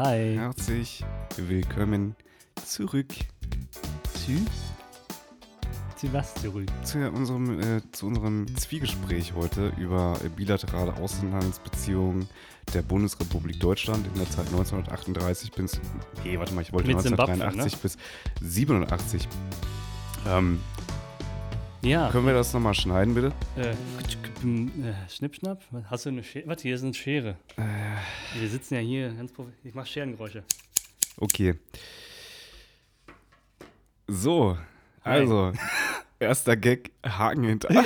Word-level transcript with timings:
Hi. 0.00 0.36
Herzlich 0.36 1.04
willkommen 1.36 2.14
zurück 2.64 3.08
Zu? 4.14 4.46
Zu 5.96 6.12
was 6.12 6.36
zurück? 6.36 6.68
zu 6.84 7.10
unserem, 7.10 7.60
äh, 7.60 7.82
zu 7.90 8.06
unserem 8.06 8.46
Zwiegespräch 8.56 9.34
heute 9.34 9.72
über 9.76 10.16
bilaterale 10.36 10.94
Außenhandelsbeziehungen 10.94 12.28
der 12.74 12.82
Bundesrepublik 12.82 13.58
Deutschland 13.58 14.06
in 14.06 14.14
der 14.14 14.30
Zeit 14.30 14.46
1938 14.46 15.50
bis. 15.50 15.80
Nee, 16.22 16.38
warte 16.38 16.54
mal, 16.54 16.60
ich 16.60 16.72
wollte 16.72 16.86
Mit 16.86 17.02
Simbabwe, 17.02 17.32
1983 17.32 17.80
bis 17.80 17.96
87. 18.40 19.26
Ähm, 20.28 20.60
Ja. 21.82 22.10
können 22.10 22.26
wir 22.26 22.34
das 22.34 22.52
nochmal 22.52 22.74
schneiden, 22.74 23.14
bitte? 23.14 23.32
Äh, 23.56 23.70
äh, 23.70 23.76
Schnippschnapp? 25.08 25.62
Hast 25.88 26.06
du 26.06 26.10
eine 26.10 26.22
Schere? 26.24 26.46
Warte, 26.48 26.62
hier 26.62 26.74
ist 26.74 26.82
eine 26.82 26.94
Schere. 26.94 27.36
Äh. 27.56 27.62
Wir 28.40 28.48
sitzen 28.48 28.74
ja 28.74 28.80
hier 28.80 29.10
ganz 29.12 29.32
Ich 29.64 29.74
mach 29.74 29.86
Scherengeräusche. 29.86 30.42
Okay. 31.18 31.54
So, 34.08 34.56
Hi. 35.04 35.20
also, 35.20 35.52
erster 36.18 36.56
Gag, 36.56 36.90
Haken 37.04 37.44
hinter. 37.44 37.68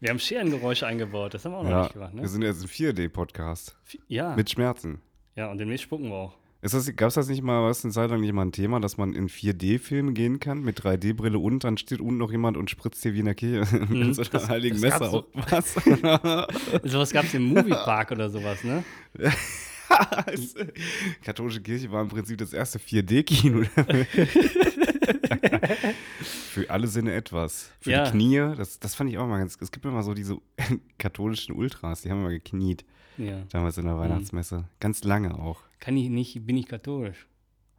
Wir 0.00 0.10
haben 0.10 0.20
Scherengeräusche 0.20 0.86
eingebaut. 0.86 1.34
Das 1.34 1.44
haben 1.44 1.50
wir 1.52 1.58
auch 1.58 1.62
noch 1.64 1.70
Ja, 1.70 1.82
nicht 1.82 1.92
gemacht, 1.94 2.14
ne? 2.14 2.22
wir 2.22 2.28
sind 2.28 2.42
jetzt 2.42 2.62
ein 2.62 2.68
4D-Podcast 2.68 3.76
Ja. 4.06 4.36
mit 4.36 4.48
Schmerzen. 4.48 5.00
ja, 5.34 5.50
und 5.50 5.58
demnächst 5.58 5.82
spucken 5.86 6.08
wir 6.10 6.14
auch. 6.14 6.34
Gab 6.60 7.08
es 7.08 7.14
das 7.14 7.28
nicht 7.28 7.42
mal, 7.42 7.62
was 7.68 7.84
eine 7.84 7.92
Zeit 7.94 8.10
lang 8.10 8.20
nicht 8.20 8.32
mal 8.32 8.42
ein 8.44 8.50
Thema, 8.52 8.80
dass 8.80 8.96
man 8.96 9.12
in 9.14 9.28
4D-Filme 9.28 10.12
gehen 10.12 10.40
kann 10.40 10.60
mit 10.62 10.80
3D-Brille 10.80 11.38
und 11.38 11.62
dann 11.62 11.78
steht 11.78 12.00
unten 12.00 12.18
noch 12.18 12.32
jemand 12.32 12.56
und 12.56 12.68
spritzt 12.68 13.04
dir 13.04 13.14
wie 13.14 13.20
in 13.20 13.26
der 13.26 13.34
Kirche 13.36 13.76
mit 13.88 14.14
so 14.14 14.22
einer 14.22 14.28
Mhm. 14.28 14.32
das- 14.32 14.48
heiligen 14.48 14.80
das 14.80 15.00
Messer 15.00 15.12
auf 15.12 15.24
was? 15.34 15.74
Sowas 16.90 17.12
gab 17.12 17.24
es 17.26 17.34
im 17.34 17.44
Moviepark 17.44 18.10
oder 18.10 18.28
sowas, 18.28 18.64
ne? 18.64 18.82
Katholische 21.24 21.60
Kirche 21.62 21.90
war 21.90 22.02
im 22.02 22.08
Prinzip 22.08 22.38
das 22.38 22.52
erste 22.52 22.78
4D-Kino. 22.78 23.62
Für 26.50 26.68
alle 26.70 26.86
Sinne 26.86 27.14
etwas. 27.14 27.70
Für 27.80 27.90
Ja. 27.90 28.04
die 28.04 28.10
Knie, 28.10 28.36
das, 28.56 28.78
das 28.78 28.94
fand 28.94 29.10
ich 29.10 29.18
auch 29.18 29.26
mal 29.26 29.38
ganz. 29.38 29.56
Es 29.60 29.70
gibt 29.70 29.84
immer 29.86 30.02
so 30.02 30.14
diese 30.14 30.38
katholischen 30.98 31.54
Ultras, 31.54 32.02
die 32.02 32.10
haben 32.10 32.20
immer 32.20 32.30
gekniet, 32.30 32.84
Ja. 33.18 33.42
damals 33.50 33.76
in 33.78 33.84
der 33.86 33.98
Weihnachtsmesse. 33.98 34.64
Ganz 34.80 35.04
lange 35.04 35.38
auch. 35.38 35.60
Kann 35.80 35.96
ich 35.96 36.08
nicht, 36.08 36.46
bin 36.46 36.56
ich 36.56 36.66
katholisch. 36.66 37.26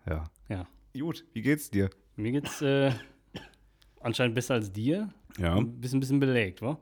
Ja. 0.08 0.30
Ja. 0.50 0.68
Gut, 0.98 1.26
wie 1.34 1.42
geht's 1.42 1.70
dir? 1.70 1.90
Mir 2.16 2.32
geht's 2.34 2.62
äh, 2.62 2.92
anscheinend 4.02 4.36
besser 4.36 4.56
als 4.56 4.72
dir. 4.72 5.10
Ja. 5.38 5.56
Ein 5.56 5.80
bisschen, 5.80 6.00
bisschen 6.00 6.20
belegt, 6.20 6.62
wa? 6.62 6.78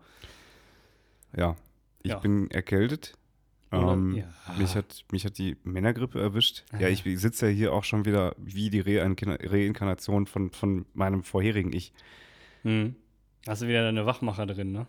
Ja. 1.36 1.56
Ich 2.04 2.12
Ja. 2.12 2.20
bin 2.20 2.50
erkältet. 2.52 3.14
Oder- 3.72 3.92
Ähm, 3.94 4.16
ja. 4.16 4.26
mich, 4.58 4.76
hat, 4.76 5.04
mich 5.12 5.26
hat 5.26 5.38
die 5.38 5.58
Männergrippe 5.64 6.20
erwischt. 6.22 6.64
Ja, 6.80 6.88
Ah. 6.88 6.90
ich 6.90 7.04
sitze 7.20 7.48
ja 7.48 7.52
hier 7.52 7.74
auch 7.74 7.84
schon 7.84 8.06
wieder 8.06 8.34
wie 8.38 8.70
die 8.70 8.82
Reinkarna- 8.82 9.38
Reinkarnation 9.44 10.26
von, 10.26 10.52
von 10.52 10.86
meinem 10.94 11.22
vorherigen 11.24 11.74
Ich. 11.74 11.92
Hm. 12.64 12.96
Hast 13.46 13.62
du 13.62 13.68
wieder 13.68 13.84
deine 13.84 14.06
Wachmacher 14.06 14.46
drin, 14.46 14.72
ne? 14.72 14.88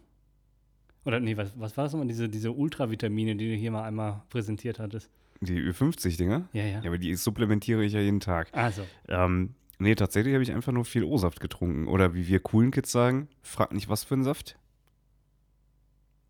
Oder 1.05 1.21
nee, 1.21 1.37
was, 1.37 1.53
was 1.59 1.77
war 1.77 1.85
das 1.85 1.93
nochmal? 1.93 2.09
Diese, 2.09 2.29
diese 2.29 2.53
Ultravitamine, 2.53 3.37
die 3.37 3.49
du 3.51 3.55
hier 3.57 3.71
mal 3.71 3.85
einmal 3.85 4.23
präsentiert 4.31 4.79
hattest. 4.79 5.11
Die 5.41 5.55
Ü50-Dinger. 5.61 6.49
Ja, 6.53 6.65
ja. 6.65 6.81
Ja, 6.81 6.87
aber 6.89 6.99
die 6.99 7.15
supplementiere 7.15 7.85
ich 7.85 7.93
ja 7.93 8.01
jeden 8.01 8.21
Tag. 8.21 8.49
Also, 8.53 8.83
Ähm, 9.09 9.55
nee, 9.79 9.95
tatsächlich 9.95 10.35
habe 10.35 10.43
ich 10.43 10.53
einfach 10.53 10.73
nur 10.73 10.85
viel 10.85 11.05
O-Saft 11.05 11.41
getrunken. 11.41 11.87
Oder 11.87 12.15
wie 12.15 12.27
wir 12.27 12.41
coolen 12.41 12.71
Kids 12.73 12.91
sagen, 12.93 13.29
frag 13.43 13.73
nicht, 13.73 13.89
was 13.89 14.05
für 14.05 14.15
ein 14.15 14.25
Saft. 14.25 14.59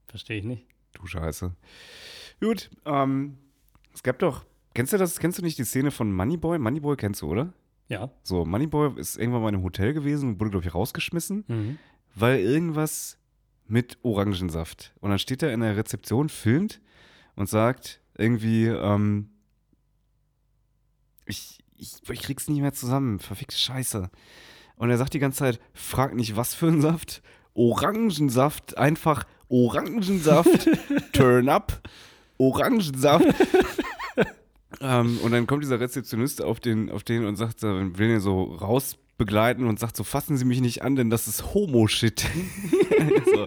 verstehe 0.09 0.39
ich 0.39 0.45
nicht. 0.45 0.67
Du 0.95 1.07
Scheiße. 1.07 1.53
Gut, 2.41 2.71
ähm, 2.87 3.37
es 3.93 4.03
gab 4.03 4.19
doch, 4.21 4.45
kennst 4.75 4.93
du 4.93 4.97
das, 4.97 5.19
kennst 5.19 5.39
du 5.39 5.43
nicht 5.43 5.59
die 5.59 5.65
Szene 5.65 5.91
von 5.91 6.13
Moneyboy? 6.13 6.59
Moneyboy 6.59 6.97
kennst 6.97 7.23
du, 7.23 7.29
oder? 7.29 7.53
Ja. 7.89 8.11
So, 8.23 8.45
Moneyboy 8.45 8.99
ist 8.99 9.17
irgendwann 9.17 9.43
mal 9.43 9.49
in 9.49 9.57
einem 9.57 9.65
Hotel 9.65 9.93
gewesen 9.93 10.31
und 10.31 10.41
wurde, 10.41 10.51
glaube 10.51 10.67
ich, 10.67 10.75
rausgeschmissen, 10.75 11.45
Mhm. 11.49 11.79
weil 12.15 12.41
irgendwas 12.41 13.19
mit 13.69 13.99
Orangensaft. 14.03 14.95
Und 15.01 15.11
dann 15.11 15.19
steht 15.19 15.43
er 15.43 15.53
in 15.53 15.61
der 15.61 15.77
Rezeption, 15.77 16.29
filmt 16.29 16.81
und 17.37 17.49
sagt 17.49 18.01
irgendwie, 18.17 18.67
ähm, 18.67 19.31
ich, 21.27 21.59
ich, 21.77 21.97
ich 22.11 22.23
krieg's 22.23 22.49
nicht 22.49 22.61
mehr 22.61 22.73
zusammen, 22.73 23.21
verfickte 23.21 23.57
Scheiße. 23.57 24.11
Und 24.77 24.91
er 24.91 24.99
sagt 24.99 25.15
die 25.15 25.19
ganze 25.19 25.39
Zeit, 25.39 25.61
frag 25.75 26.15
nicht, 26.15 26.37
was 26.37 26.55
für 26.55 26.69
ein 26.69 26.81
Saft. 26.81 27.23
Orangensaft, 27.55 28.79
einfach 28.79 29.25
Orangensaft, 29.49 30.69
turn 31.13 31.49
up, 31.49 31.83
Orangensaft. 32.39 33.27
ähm, 34.81 35.19
und 35.23 35.33
dann 35.33 35.47
kommt 35.47 35.65
dieser 35.65 35.81
Rezeptionist 35.81 36.43
auf 36.43 36.61
den, 36.61 36.91
auf 36.91 37.03
den 37.03 37.25
und 37.25 37.37
sagt, 37.37 37.63
will 37.63 38.11
ihn 38.11 38.21
so 38.21 38.45
rausbegleiten 39.19 39.67
und 39.67 39.79
sagt 39.79 39.97
so, 39.97 40.05
fassen 40.05 40.37
Sie 40.37 40.45
mich 40.45 40.61
nicht 40.61 40.83
an, 40.83 40.97
denn 40.97 41.11
das 41.11 41.29
ist 41.29 41.55
Homo-Shit. 41.55 42.21
so, 43.25 43.47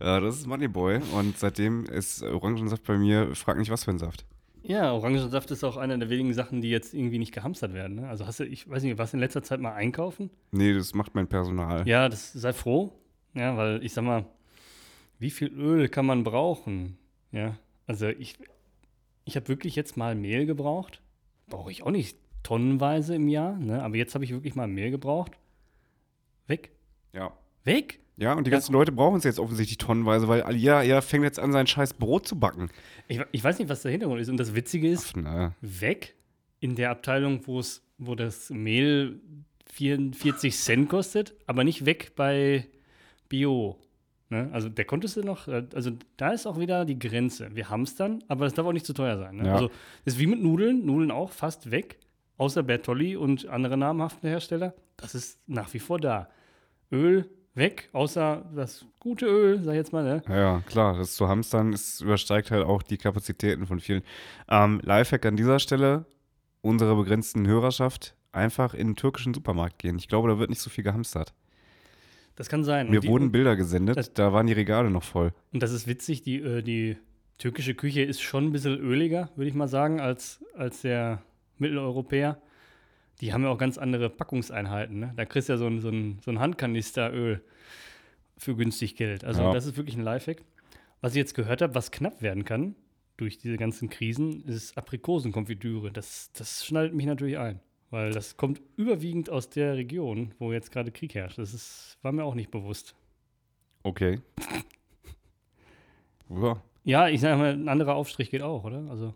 ja, 0.00 0.20
das 0.20 0.36
ist 0.36 0.46
Moneyboy. 0.46 1.00
Und 1.14 1.38
seitdem 1.38 1.84
ist 1.84 2.22
Orangensaft 2.22 2.84
bei 2.84 2.96
mir, 2.96 3.34
frag 3.34 3.58
nicht, 3.58 3.70
was 3.70 3.84
für 3.84 3.90
ein 3.90 3.98
Saft. 3.98 4.24
Ja, 4.62 4.92
Orangensaft 4.92 5.50
ist 5.50 5.64
auch 5.64 5.76
eine 5.76 5.98
der 5.98 6.08
wenigen 6.08 6.32
Sachen, 6.34 6.60
die 6.60 6.70
jetzt 6.70 6.94
irgendwie 6.94 7.18
nicht 7.18 7.32
gehamstert 7.32 7.74
werden. 7.74 7.96
Ne? 7.96 8.08
Also 8.08 8.26
hast 8.26 8.40
du, 8.40 8.44
ich 8.44 8.68
weiß 8.68 8.82
nicht, 8.84 8.96
warst 8.96 9.12
du 9.12 9.16
in 9.16 9.20
letzter 9.20 9.42
Zeit 9.42 9.60
mal 9.60 9.74
einkaufen? 9.74 10.30
Nee, 10.52 10.72
das 10.72 10.94
macht 10.94 11.14
mein 11.14 11.26
Personal. 11.26 11.86
Ja, 11.86 12.08
das 12.08 12.32
sei 12.32 12.52
froh. 12.52 12.92
Ja, 13.34 13.56
weil 13.56 13.84
ich 13.84 13.92
sag 13.92 14.04
mal, 14.04 14.24
wie 15.18 15.30
viel 15.30 15.48
Öl 15.48 15.88
kann 15.88 16.06
man 16.06 16.22
brauchen? 16.22 16.96
Ja, 17.32 17.56
also 17.86 18.06
ich, 18.06 18.36
ich 19.24 19.36
habe 19.36 19.48
wirklich 19.48 19.74
jetzt 19.74 19.96
mal 19.96 20.14
Mehl 20.14 20.46
gebraucht. 20.46 21.00
Brauche 21.48 21.70
ich 21.70 21.82
auch 21.82 21.90
nicht 21.90 22.16
tonnenweise 22.42 23.14
im 23.14 23.28
Jahr, 23.28 23.56
ne? 23.58 23.82
aber 23.82 23.96
jetzt 23.96 24.14
habe 24.14 24.24
ich 24.24 24.32
wirklich 24.32 24.54
mal 24.54 24.66
Mehl 24.68 24.90
gebraucht. 24.90 25.32
Weg. 26.46 26.70
Ja. 27.12 27.32
Weg? 27.64 28.00
Ja, 28.16 28.34
und 28.34 28.46
die 28.46 28.50
ganzen 28.50 28.72
Leute 28.72 28.92
brauchen 28.92 29.16
es 29.16 29.24
jetzt 29.24 29.38
offensichtlich 29.38 29.78
tonnenweise, 29.78 30.28
weil 30.28 30.54
jeder, 30.54 30.82
jeder 30.82 31.02
fängt 31.02 31.24
jetzt 31.24 31.38
an, 31.38 31.52
sein 31.52 31.66
scheiß 31.66 31.94
Brot 31.94 32.26
zu 32.26 32.38
backen. 32.38 32.68
Ich, 33.08 33.20
ich 33.32 33.42
weiß 33.42 33.58
nicht, 33.58 33.68
was 33.68 33.82
der 33.82 33.90
Hintergrund 33.90 34.20
ist. 34.20 34.28
Und 34.28 34.36
das 34.36 34.54
Witzige 34.54 34.88
ist, 34.88 35.16
Na, 35.16 35.54
weg 35.60 36.14
in 36.60 36.76
der 36.76 36.90
Abteilung, 36.90 37.40
wo 37.46 37.58
es, 37.58 37.82
wo 37.98 38.14
das 38.14 38.50
Mehl 38.50 39.20
44 39.72 40.54
Cent 40.54 40.88
kostet, 40.88 41.34
aber 41.46 41.64
nicht 41.64 41.86
weg 41.86 42.12
bei 42.14 42.68
Bio. 43.28 43.78
Ne? 44.28 44.48
Also 44.52 44.68
der 44.68 44.84
konntest 44.84 45.16
du 45.16 45.22
noch, 45.22 45.48
äh, 45.48 45.64
also 45.74 45.90
da 46.16 46.30
ist 46.30 46.46
auch 46.46 46.58
wieder 46.58 46.84
die 46.84 46.98
Grenze. 46.98 47.54
Wir 47.54 47.70
haben 47.70 47.82
es 47.82 47.94
dann, 47.96 48.22
aber 48.28 48.44
das 48.44 48.54
darf 48.54 48.66
auch 48.66 48.72
nicht 48.72 48.86
zu 48.86 48.92
teuer 48.94 49.18
sein. 49.18 49.36
Ne? 49.36 49.46
Ja. 49.46 49.54
Also 49.54 49.70
ist 50.04 50.18
wie 50.18 50.26
mit 50.26 50.42
Nudeln, 50.42 50.84
Nudeln 50.84 51.10
auch 51.10 51.32
fast 51.32 51.70
weg, 51.70 51.98
außer 52.42 52.62
Bertolli 52.64 53.14
und 53.16 53.46
andere 53.48 53.76
namhaften 53.76 54.28
Hersteller. 54.28 54.74
Das 54.96 55.14
ist 55.14 55.38
nach 55.46 55.72
wie 55.74 55.78
vor 55.78 55.98
da. 56.00 56.28
Öl 56.90 57.30
weg, 57.54 57.88
außer 57.92 58.50
das 58.54 58.84
gute 58.98 59.26
Öl, 59.26 59.62
sag 59.62 59.72
ich 59.72 59.76
jetzt 59.76 59.92
mal. 59.92 60.02
Ne? 60.02 60.22
Ja, 60.28 60.60
klar, 60.66 60.96
das 60.98 61.14
zu 61.14 61.28
hamstern 61.28 61.72
ist, 61.72 62.00
übersteigt 62.00 62.50
halt 62.50 62.64
auch 62.64 62.82
die 62.82 62.96
Kapazitäten 62.98 63.66
von 63.66 63.78
vielen. 63.78 64.02
Ähm, 64.48 64.80
Lifehack 64.82 65.24
an 65.26 65.36
dieser 65.36 65.58
Stelle, 65.60 66.04
unsere 66.62 66.96
begrenzten 66.96 67.46
Hörerschaft, 67.46 68.16
einfach 68.32 68.74
in 68.74 68.88
den 68.88 68.96
türkischen 68.96 69.34
Supermarkt 69.34 69.78
gehen. 69.78 69.96
Ich 69.98 70.08
glaube, 70.08 70.28
da 70.28 70.38
wird 70.38 70.50
nicht 70.50 70.60
so 70.62 70.70
viel 70.70 70.82
gehamstert. 70.84 71.32
Das 72.34 72.48
kann 72.48 72.64
sein. 72.64 72.90
Mir 72.90 73.00
die- 73.00 73.08
wurden 73.08 73.30
Bilder 73.30 73.54
gesendet, 73.56 73.96
das- 73.96 74.12
da 74.14 74.32
waren 74.32 74.46
die 74.48 74.54
Regale 74.54 74.90
noch 74.90 75.04
voll. 75.04 75.32
Und 75.52 75.62
das 75.62 75.70
ist 75.72 75.86
witzig, 75.86 76.22
die, 76.22 76.40
äh, 76.40 76.62
die 76.62 76.96
türkische 77.38 77.74
Küche 77.74 78.02
ist 78.02 78.22
schon 78.22 78.46
ein 78.46 78.52
bisschen 78.52 78.78
öliger, 78.78 79.28
würde 79.36 79.48
ich 79.48 79.54
mal 79.54 79.68
sagen, 79.68 80.00
als, 80.00 80.42
als 80.56 80.80
der 80.82 81.22
Mitteleuropäer. 81.58 82.40
Die 83.20 83.32
haben 83.32 83.44
ja 83.44 83.50
auch 83.50 83.58
ganz 83.58 83.78
andere 83.78 84.10
Packungseinheiten. 84.10 84.98
Ne? 84.98 85.12
Da 85.16 85.24
kriegst 85.24 85.48
du 85.48 85.52
ja 85.52 85.56
so 85.58 85.66
ein, 85.66 85.80
so 85.80 85.88
ein, 85.88 86.18
so 86.24 86.30
ein 86.30 86.38
Handkanister 86.40 87.12
Öl 87.12 87.42
für 88.36 88.56
günstig 88.56 88.96
Geld. 88.96 89.24
Also 89.24 89.42
Ja. 89.42 89.52
das 89.52 89.66
ist 89.66 89.76
wirklich 89.76 89.96
ein 89.96 90.02
Lifehack. 90.02 90.42
Was 91.00 91.12
ich 91.12 91.18
jetzt 91.18 91.34
gehört 91.34 91.62
habe, 91.62 91.74
was 91.74 91.90
knapp 91.90 92.22
werden 92.22 92.44
kann 92.44 92.74
durch 93.16 93.38
diese 93.38 93.56
ganzen 93.56 93.88
Krisen, 93.90 94.42
ist 94.44 94.76
Aprikosenkonfitüre. 94.76 95.92
Das, 95.92 96.32
das 96.32 96.64
schnallt 96.66 96.94
mich 96.94 97.06
natürlich 97.06 97.38
ein. 97.38 97.60
Weil 97.90 98.10
das 98.12 98.36
kommt 98.38 98.60
überwiegend 98.76 99.28
aus 99.28 99.50
der 99.50 99.76
Region, 99.76 100.32
wo 100.38 100.50
jetzt 100.52 100.72
gerade 100.72 100.90
Krieg 100.90 101.14
herrscht. 101.14 101.38
Das 101.38 101.52
ist, 101.52 101.98
war 102.02 102.10
mir 102.10 102.24
auch 102.24 102.34
nicht 102.34 102.50
bewusst. 102.50 102.94
Okay. 103.82 104.18
Ja, 106.30 106.62
Ja, 106.84 107.08
ich 107.08 107.20
sage 107.20 107.36
mal, 107.36 107.52
ein 107.52 107.68
anderer 107.68 107.94
Aufstrich 107.94 108.30
geht 108.30 108.40
auch, 108.42 108.64
oder? 108.64 108.86
Also, 108.88 109.14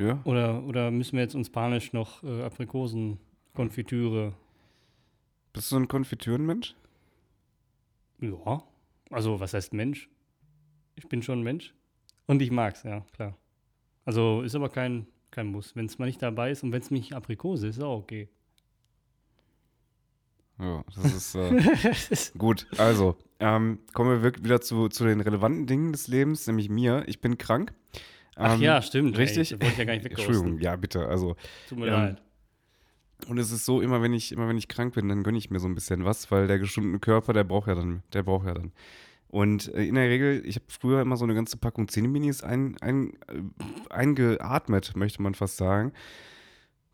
ja. 0.00 0.20
oder, 0.24 0.62
oder 0.64 0.90
müssen 0.90 1.12
wir 1.12 1.22
jetzt 1.22 1.34
uns 1.34 1.50
panisch 1.50 1.92
noch 1.92 2.22
äh, 2.22 2.42
Aprikosenkonfitüre? 2.42 4.34
Bist 5.52 5.72
du 5.72 5.76
ein 5.76 5.88
Konfitürenmensch? 5.88 6.74
Ja. 8.20 8.62
Also, 9.10 9.40
was 9.40 9.54
heißt 9.54 9.72
Mensch? 9.72 10.08
Ich 10.94 11.08
bin 11.08 11.22
schon 11.22 11.40
ein 11.40 11.42
Mensch. 11.42 11.74
Und 12.26 12.42
ich 12.42 12.50
mag's, 12.50 12.82
ja, 12.84 13.04
klar. 13.12 13.36
Also, 14.04 14.42
ist 14.42 14.54
aber 14.54 14.68
kein, 14.68 15.06
kein 15.30 15.46
Muss. 15.46 15.74
Wenn 15.74 15.86
es 15.86 15.98
mal 15.98 16.06
nicht 16.06 16.22
dabei 16.22 16.50
ist 16.50 16.62
und 16.62 16.72
wenn 16.72 16.82
es 16.82 16.90
nicht 16.90 17.14
Aprikose 17.14 17.68
ist, 17.68 17.78
ist 17.78 17.82
auch 17.82 17.98
okay. 17.98 18.28
Ja, 20.58 20.84
das 20.94 21.14
ist 21.14 21.34
äh, 21.34 22.32
gut. 22.38 22.66
Also, 22.76 23.16
ähm, 23.38 23.78
kommen 23.94 24.10
wir 24.10 24.22
wirklich 24.22 24.44
wieder 24.44 24.60
zu, 24.60 24.88
zu 24.88 25.04
den 25.04 25.20
relevanten 25.20 25.66
Dingen 25.66 25.92
des 25.92 26.06
Lebens, 26.06 26.46
nämlich 26.46 26.68
mir. 26.68 27.04
Ich 27.06 27.20
bin 27.20 27.38
krank. 27.38 27.72
Ach 28.36 28.54
Ähm, 28.54 28.62
ja, 28.62 28.80
stimmt. 28.82 29.16
Richtig? 29.18 29.52
Ey, 29.52 29.60
wollte 29.60 29.72
ich 29.72 29.78
ja 29.78 29.84
gar 29.84 29.94
nicht 29.94 30.06
Entschuldigung, 30.06 30.46
wegkosten. 30.46 30.64
ja, 30.64 30.76
bitte. 30.76 31.06
Also, 31.06 31.36
Tut 31.68 31.78
mir 31.78 31.86
ähm, 31.86 31.92
leid. 31.92 32.22
und 33.28 33.38
es 33.38 33.50
ist 33.50 33.64
so, 33.64 33.80
immer 33.80 34.02
wenn 34.02 34.12
ich, 34.12 34.32
immer 34.32 34.48
wenn 34.48 34.56
ich 34.58 34.68
krank 34.68 34.94
bin, 34.94 35.08
dann 35.08 35.22
gönne 35.22 35.38
ich 35.38 35.50
mir 35.50 35.60
so 35.60 35.68
ein 35.68 35.74
bisschen 35.74 36.04
was, 36.04 36.30
weil 36.30 36.46
der 36.46 36.58
geschundene 36.58 36.98
Körper, 36.98 37.32
der 37.32 37.44
braucht 37.44 37.68
ja 37.68 37.74
dann, 37.74 38.02
der 38.12 38.22
braucht 38.22 38.46
ja 38.46 38.54
dann. 38.54 38.72
Und 39.28 39.72
äh, 39.74 39.84
in 39.84 39.94
der 39.94 40.08
Regel, 40.08 40.42
ich 40.44 40.56
habe 40.56 40.64
früher 40.68 41.00
immer 41.00 41.16
so 41.16 41.24
eine 41.24 41.34
ganze 41.34 41.56
Packung 41.56 41.86
Zähne-Minis 41.88 42.42
ein, 42.42 42.76
ein, 42.80 43.12
äh, 43.28 43.42
eingeatmet, 43.90 44.96
möchte 44.96 45.22
man 45.22 45.34
fast 45.34 45.56
sagen. 45.56 45.92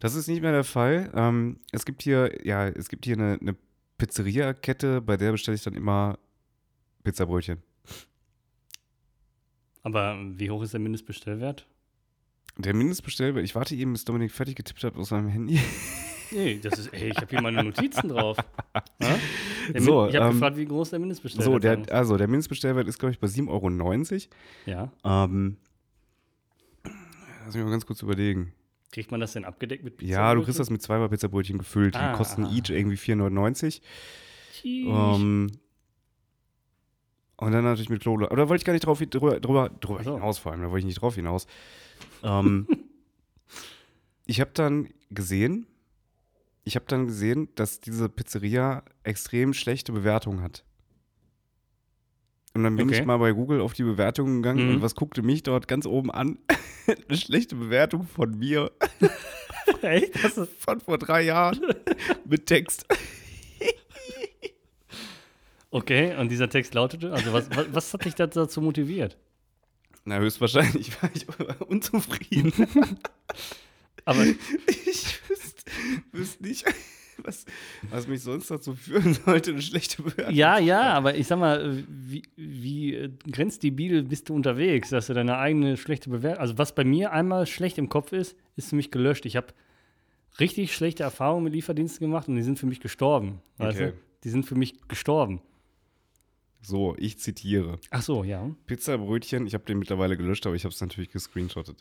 Das 0.00 0.14
ist 0.14 0.28
nicht 0.28 0.42
mehr 0.42 0.52
der 0.52 0.64
Fall. 0.64 1.10
Ähm, 1.14 1.60
es 1.72 1.86
gibt 1.86 2.02
hier, 2.02 2.46
ja, 2.46 2.68
es 2.68 2.88
gibt 2.90 3.06
hier 3.06 3.14
eine, 3.16 3.38
eine 3.40 3.56
Pizzeria-Kette, 3.96 5.00
bei 5.00 5.16
der 5.16 5.32
bestelle 5.32 5.54
ich 5.54 5.62
dann 5.62 5.74
immer 5.74 6.18
Pizzabrötchen. 7.04 7.62
Aber 9.86 10.16
wie 10.36 10.50
hoch 10.50 10.64
ist 10.64 10.72
der 10.72 10.80
Mindestbestellwert? 10.80 11.64
Der 12.56 12.74
Mindestbestellwert, 12.74 13.44
ich 13.44 13.54
warte 13.54 13.76
eben, 13.76 13.92
bis 13.92 14.04
Dominik 14.04 14.32
fertig 14.32 14.56
getippt 14.56 14.82
hat 14.82 14.96
aus 14.96 15.10
seinem 15.10 15.28
Handy. 15.28 15.60
Nee, 16.32 16.58
das 16.60 16.76
ist, 16.80 16.92
ey, 16.92 17.10
ich 17.10 17.16
habe 17.18 17.28
hier 17.30 17.40
meine 17.40 17.62
Notizen 17.62 18.08
drauf. 18.08 18.36
Ja? 19.00 19.16
Der 19.72 19.80
So, 19.80 20.08
ich 20.08 20.16
habe 20.16 20.26
ähm, 20.26 20.32
gefragt, 20.32 20.56
wie 20.56 20.64
groß 20.64 20.90
der 20.90 20.98
Mindestbestellwert 20.98 21.52
So, 21.52 21.58
der, 21.60 21.78
ist. 21.78 21.92
also 21.92 22.16
der 22.16 22.26
Mindestbestellwert 22.26 22.88
ist, 22.88 22.98
glaube 22.98 23.12
ich, 23.12 23.20
bei 23.20 23.28
7,90 23.28 24.28
Ja. 24.66 24.90
Euro. 25.04 25.24
Ähm, 25.24 25.56
lass 27.44 27.54
mich 27.54 27.62
mal 27.62 27.70
ganz 27.70 27.86
kurz 27.86 28.02
überlegen. 28.02 28.52
Kriegt 28.90 29.12
man 29.12 29.20
das 29.20 29.34
denn 29.34 29.44
abgedeckt 29.44 29.84
mit 29.84 29.98
Pizza? 29.98 30.10
Ja, 30.10 30.34
du 30.34 30.42
kriegst 30.42 30.58
das 30.58 30.68
mit 30.68 30.82
zweimal 30.82 31.08
Pizzabrötchen 31.10 31.58
gefüllt. 31.58 31.94
Ah, 31.94 32.10
die 32.10 32.16
kosten 32.18 32.44
ah. 32.44 32.50
each 32.52 32.70
irgendwie 32.70 32.96
4,99. 32.96 33.80
Tschüss. 34.52 34.62
Ähm, 34.64 35.52
und 37.36 37.52
dann 37.52 37.64
natürlich 37.64 37.90
mit 37.90 38.00
Klole. 38.02 38.26
Aber 38.26 38.36
da 38.36 38.48
wollte 38.48 38.62
ich 38.62 38.64
gar 38.64 38.72
nicht 38.72 38.86
drauf, 38.86 38.98
drüber, 38.98 39.40
drüber, 39.40 39.70
drüber 39.80 40.02
so. 40.02 40.14
hinaus, 40.14 40.38
vor 40.38 40.52
allem. 40.52 40.62
Da 40.62 40.68
wollte 40.70 40.80
ich 40.80 40.84
nicht 40.86 41.00
drauf 41.00 41.14
hinaus. 41.16 41.46
Ähm, 42.22 42.66
ich 44.26 44.40
habe 44.40 44.50
dann 44.54 44.88
gesehen, 45.10 45.66
ich 46.64 46.74
habe 46.76 46.86
dann 46.88 47.06
gesehen, 47.06 47.48
dass 47.54 47.80
diese 47.80 48.08
Pizzeria 48.08 48.82
extrem 49.04 49.52
schlechte 49.54 49.92
Bewertungen 49.92 50.42
hat. 50.42 50.64
Und 52.54 52.62
dann 52.64 52.76
bin 52.76 52.88
Okay. 52.88 53.00
ich 53.00 53.04
mal 53.06 53.18
bei 53.18 53.32
Google 53.32 53.60
auf 53.60 53.74
die 53.74 53.82
Bewertungen 53.84 54.42
gegangen 54.42 54.64
Mhm. 54.64 54.74
und 54.76 54.82
was 54.82 54.94
guckte 54.94 55.22
mich 55.22 55.42
dort 55.42 55.68
ganz 55.68 55.84
oben 55.86 56.10
an? 56.10 56.38
Eine 57.08 57.18
schlechte 57.18 57.54
Bewertung 57.54 58.06
von 58.06 58.38
mir 58.38 58.70
Echt? 59.82 60.16
Von 60.58 60.80
vor 60.80 60.96
drei 60.96 61.22
Jahren 61.22 61.60
mit 62.24 62.46
Text. 62.46 62.86
Okay, 65.76 66.16
und 66.16 66.30
dieser 66.30 66.48
Text 66.48 66.74
lautete, 66.74 67.12
also 67.12 67.32
was, 67.32 67.48
was, 67.50 67.66
was 67.72 67.94
hat 67.94 68.04
dich 68.04 68.14
da- 68.14 68.26
dazu 68.26 68.60
motiviert? 68.60 69.16
Na, 70.04 70.18
höchstwahrscheinlich 70.18 71.02
war 71.02 71.10
ich 71.14 71.26
unzufrieden. 71.68 72.52
Aber 74.04 74.24
Ich 74.24 75.18
wüsste, 75.28 75.62
wüsste 76.12 76.42
nicht, 76.44 76.64
was, 77.24 77.44
was 77.90 78.06
mich 78.06 78.22
sonst 78.22 78.48
dazu 78.50 78.74
führen 78.74 79.14
sollte, 79.14 79.50
eine 79.50 79.62
schlechte 79.62 80.02
Bewertung. 80.02 80.32
ja, 80.34 80.58
ja, 80.58 80.92
aber 80.92 81.16
ich 81.16 81.26
sag 81.26 81.38
mal, 81.40 81.82
wie, 81.88 82.22
wie 82.36 82.94
äh, 82.94 83.10
grenzdebil 83.32 84.04
bist 84.04 84.28
du 84.28 84.34
unterwegs, 84.34 84.90
dass 84.90 85.08
du 85.08 85.14
deine 85.14 85.38
eigene 85.38 85.76
schlechte 85.76 86.08
Bewertung, 86.10 86.40
also 86.40 86.56
was 86.58 86.72
bei 86.74 86.84
mir 86.84 87.10
einmal 87.12 87.46
schlecht 87.46 87.78
im 87.78 87.88
Kopf 87.88 88.12
ist, 88.12 88.36
ist 88.54 88.68
für 88.68 88.76
mich 88.76 88.92
gelöscht. 88.92 89.26
Ich 89.26 89.34
habe 89.34 89.48
richtig 90.38 90.72
schlechte 90.72 91.02
Erfahrungen 91.02 91.42
mit 91.44 91.54
Lieferdiensten 91.54 92.06
gemacht 92.06 92.28
und 92.28 92.36
die 92.36 92.42
sind 92.42 92.60
für 92.60 92.66
mich 92.66 92.78
gestorben. 92.80 93.40
Okay. 93.58 93.86
du? 93.86 93.92
Die 94.22 94.30
sind 94.30 94.44
für 94.46 94.54
mich 94.54 94.86
gestorben. 94.86 95.40
So, 96.66 96.96
ich 96.98 97.20
zitiere. 97.20 97.78
Ach 97.90 98.02
so, 98.02 98.24
ja. 98.24 98.50
Pizzabrötchen, 98.66 99.46
ich 99.46 99.54
habe 99.54 99.64
den 99.66 99.78
mittlerweile 99.78 100.16
gelöscht, 100.16 100.46
aber 100.46 100.56
ich 100.56 100.64
habe 100.64 100.74
es 100.74 100.80
natürlich 100.80 101.12
gescreenshottet. 101.12 101.80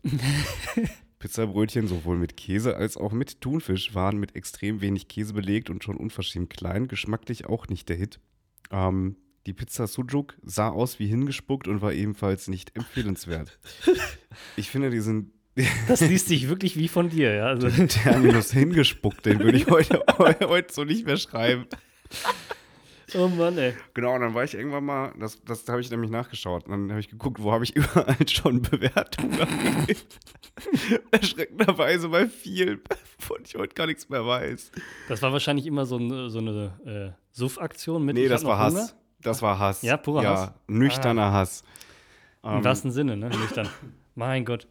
Pizzabrötchen 1.20 1.88
sowohl 1.88 2.18
mit 2.18 2.38
Käse 2.38 2.76
als 2.76 2.96
auch 2.96 3.12
mit 3.12 3.42
Thunfisch 3.42 3.96
waren 3.96 4.20
mit 4.20 4.36
extrem 4.36 4.82
wenig 4.82 5.08
Käse 5.08 5.34
belegt 5.34 5.72
und 5.72 5.84
schon 5.84 5.98
unverschämt 5.98 6.52
klein. 6.52 6.88
Geschmacklich 6.88 7.48
auch 7.48 7.68
nicht 7.68 7.90
der 7.90 7.96
Hit. 7.96 8.20
Ähm, 8.70 9.16
die 9.48 9.54
Pizza 9.54 9.88
Sujuk 9.88 10.36
sah 10.44 10.70
aus 10.70 11.00
wie 11.00 11.08
hingespuckt 11.08 11.68
und 11.68 11.82
war 11.82 11.94
ebenfalls 11.94 12.48
nicht 12.48 12.76
empfehlenswert. 12.76 13.58
Ich 14.56 14.70
finde 14.70 14.92
diesen 14.92 15.32
Das 15.88 16.02
liest 16.02 16.28
sich 16.28 16.48
wirklich 16.48 16.78
wie 16.78 16.90
von 16.90 17.10
dir, 17.10 17.34
ja. 17.34 17.46
Also, 17.46 17.70
Terminus 17.70 18.52
hingespuckt, 18.52 19.26
den 19.26 19.40
würde 19.40 19.58
ich 19.58 19.66
heute, 19.68 20.04
heute 20.20 20.74
so 20.74 20.84
nicht 20.84 21.08
mehr 21.08 21.18
schreiben. 21.18 21.66
Oh 23.18 23.28
Mann, 23.28 23.58
ey. 23.58 23.74
Genau, 23.94 24.16
und 24.16 24.22
dann 24.22 24.34
war 24.34 24.44
ich 24.44 24.54
irgendwann 24.54 24.86
mal, 24.86 25.14
das, 25.20 25.42
das 25.44 25.68
habe 25.68 25.82
ich 25.82 25.90
nämlich 25.90 26.12
nachgeschaut. 26.12 26.66
Und 26.66 26.72
dann 26.72 26.90
habe 26.90 27.00
ich 27.00 27.10
geguckt, 27.10 27.42
wo 27.42 27.52
habe 27.52 27.64
ich 27.64 27.76
überall 27.76 28.28
schon 28.28 28.62
Bewertungen. 28.62 29.40
Erschreckenderweise 31.12 32.10
bei 32.10 32.28
viel, 32.28 32.82
von 33.20 33.38
ich 33.46 33.56
heute 33.56 33.74
gar 33.74 33.88
nichts 33.88 34.10
mehr 34.10 34.26
weiß. 34.26 34.72
Das 35.10 35.22
war 35.22 35.32
wahrscheinlich 35.32 35.66
immer 35.66 35.86
so, 35.86 35.98
ein, 35.98 36.30
so 36.30 36.40
eine 36.40 36.74
äh, 36.86 37.22
Suff-Aktion 37.32 38.04
mit. 38.04 38.16
Nee, 38.16 38.28
das 38.28 38.44
war 38.46 38.58
Hass. 38.58 38.74
Hunger. 38.74 38.90
Das 39.22 39.42
war 39.42 39.60
Hass. 39.60 39.82
Ja, 39.82 39.98
purer 39.98 40.24
ja, 40.24 40.30
Hass. 40.30 40.52
Nüchterner 40.68 41.32
Hass. 41.32 41.64
Im 42.44 42.58
Ähm, 42.58 42.64
wahrsten 42.64 42.92
Sinne, 42.92 43.18
ne? 43.18 43.30
Nüchtern. 43.30 43.68
mein 44.16 44.46
Gott. 44.46 44.68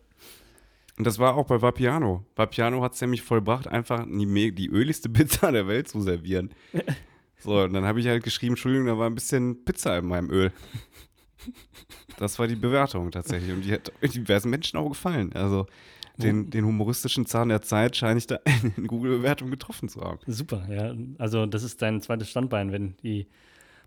und 0.96 1.06
das 1.06 1.18
war 1.18 1.34
auch 1.34 1.46
bei 1.46 1.60
Vapiano. 1.60 2.24
Vapiano 2.36 2.82
hat 2.82 2.94
es 2.94 3.00
nämlich 3.00 3.22
vollbracht, 3.22 3.66
einfach 3.66 4.06
die, 4.06 4.54
die 4.54 4.68
öligste 4.68 5.08
Pizza 5.08 5.50
der 5.50 5.66
Welt 5.66 5.88
zu 5.88 6.00
servieren. 6.00 6.50
So, 7.44 7.60
und 7.60 7.74
dann 7.74 7.84
habe 7.84 8.00
ich 8.00 8.06
halt 8.06 8.24
geschrieben, 8.24 8.52
Entschuldigung, 8.52 8.86
da 8.86 8.96
war 8.96 9.08
ein 9.08 9.14
bisschen 9.14 9.64
Pizza 9.64 9.98
in 9.98 10.06
meinem 10.06 10.30
Öl. 10.30 10.52
Das 12.16 12.38
war 12.38 12.46
die 12.46 12.54
Bewertung 12.54 13.10
tatsächlich. 13.10 13.52
Und 13.52 13.62
die 13.62 13.72
hat 13.72 13.92
diversen 14.02 14.48
Menschen 14.48 14.78
auch 14.78 14.88
gefallen. 14.88 15.32
Also 15.34 15.66
den, 16.16 16.48
den 16.48 16.64
humoristischen 16.64 17.26
Zahn 17.26 17.48
der 17.48 17.60
Zeit 17.60 17.96
scheine 17.96 18.18
ich 18.18 18.26
da 18.26 18.38
in 18.76 18.86
Google-Bewertung 18.86 19.50
getroffen 19.50 19.88
zu 19.88 20.00
haben. 20.00 20.20
Super, 20.26 20.66
ja. 20.70 20.94
Also, 21.18 21.44
das 21.44 21.64
ist 21.64 21.82
dein 21.82 22.00
zweites 22.00 22.30
Standbein. 22.30 22.72
Wenn 22.72 22.96
die 23.02 23.26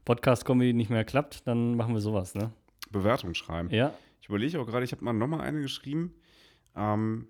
Podcast-Comedy 0.05 0.73
nicht 0.73 0.89
mehr 0.89 1.05
klappt, 1.05 1.47
dann 1.47 1.75
machen 1.75 1.93
wir 1.93 2.01
sowas, 2.01 2.35
ne? 2.35 2.51
Bewertung 2.91 3.33
schreiben. 3.33 3.69
Ja. 3.71 3.93
Ich 4.21 4.29
überlege 4.29 4.59
auch 4.59 4.67
gerade, 4.67 4.83
ich 4.83 4.91
habe 4.91 5.03
mal 5.03 5.13
nochmal 5.13 5.41
eine 5.41 5.61
geschrieben. 5.61 6.13
Ähm, 6.75 7.27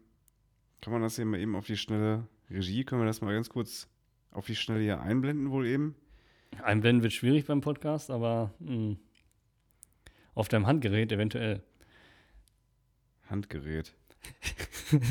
kann 0.81 0.93
man 0.93 1.03
das 1.03 1.15
hier 1.15 1.25
mal 1.25 1.39
eben 1.39 1.55
auf 1.55 1.67
die 1.67 1.77
schnelle 1.77 2.27
Regie, 2.49 2.83
können 2.83 3.01
wir 3.01 3.05
das 3.05 3.21
mal 3.21 3.33
ganz 3.33 3.49
kurz 3.49 3.87
auf 4.31 4.47
die 4.47 4.55
schnelle 4.55 4.81
hier 4.81 4.99
einblenden 4.99 5.51
wohl 5.51 5.67
eben? 5.67 5.95
Einblenden 6.63 7.03
wird 7.03 7.13
schwierig 7.13 7.45
beim 7.45 7.61
Podcast, 7.61 8.09
aber 8.09 8.53
mh, 8.59 8.95
auf 10.33 10.47
deinem 10.49 10.65
Handgerät 10.67 11.11
eventuell. 11.11 11.61
Handgerät. 13.29 13.93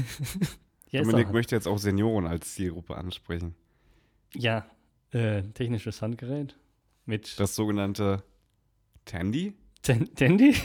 Ja, 0.91 1.03
Dominik 1.03 1.33
möchte 1.33 1.57
jetzt 1.57 1.67
auch 1.67 1.79
Senioren 1.79 2.27
als 2.29 2.55
Zielgruppe 2.55 2.97
ansprechen. 2.97 3.57
ja 4.35 4.65
äh, 5.11 5.43
technisches 5.43 6.01
Handgerät 6.01 6.57
mit 7.07 7.39
Das 7.41 7.57
sogenannte 7.57 8.23
Tandy? 9.05 9.53
Ten 9.83 10.15
Tandy? 10.15 10.55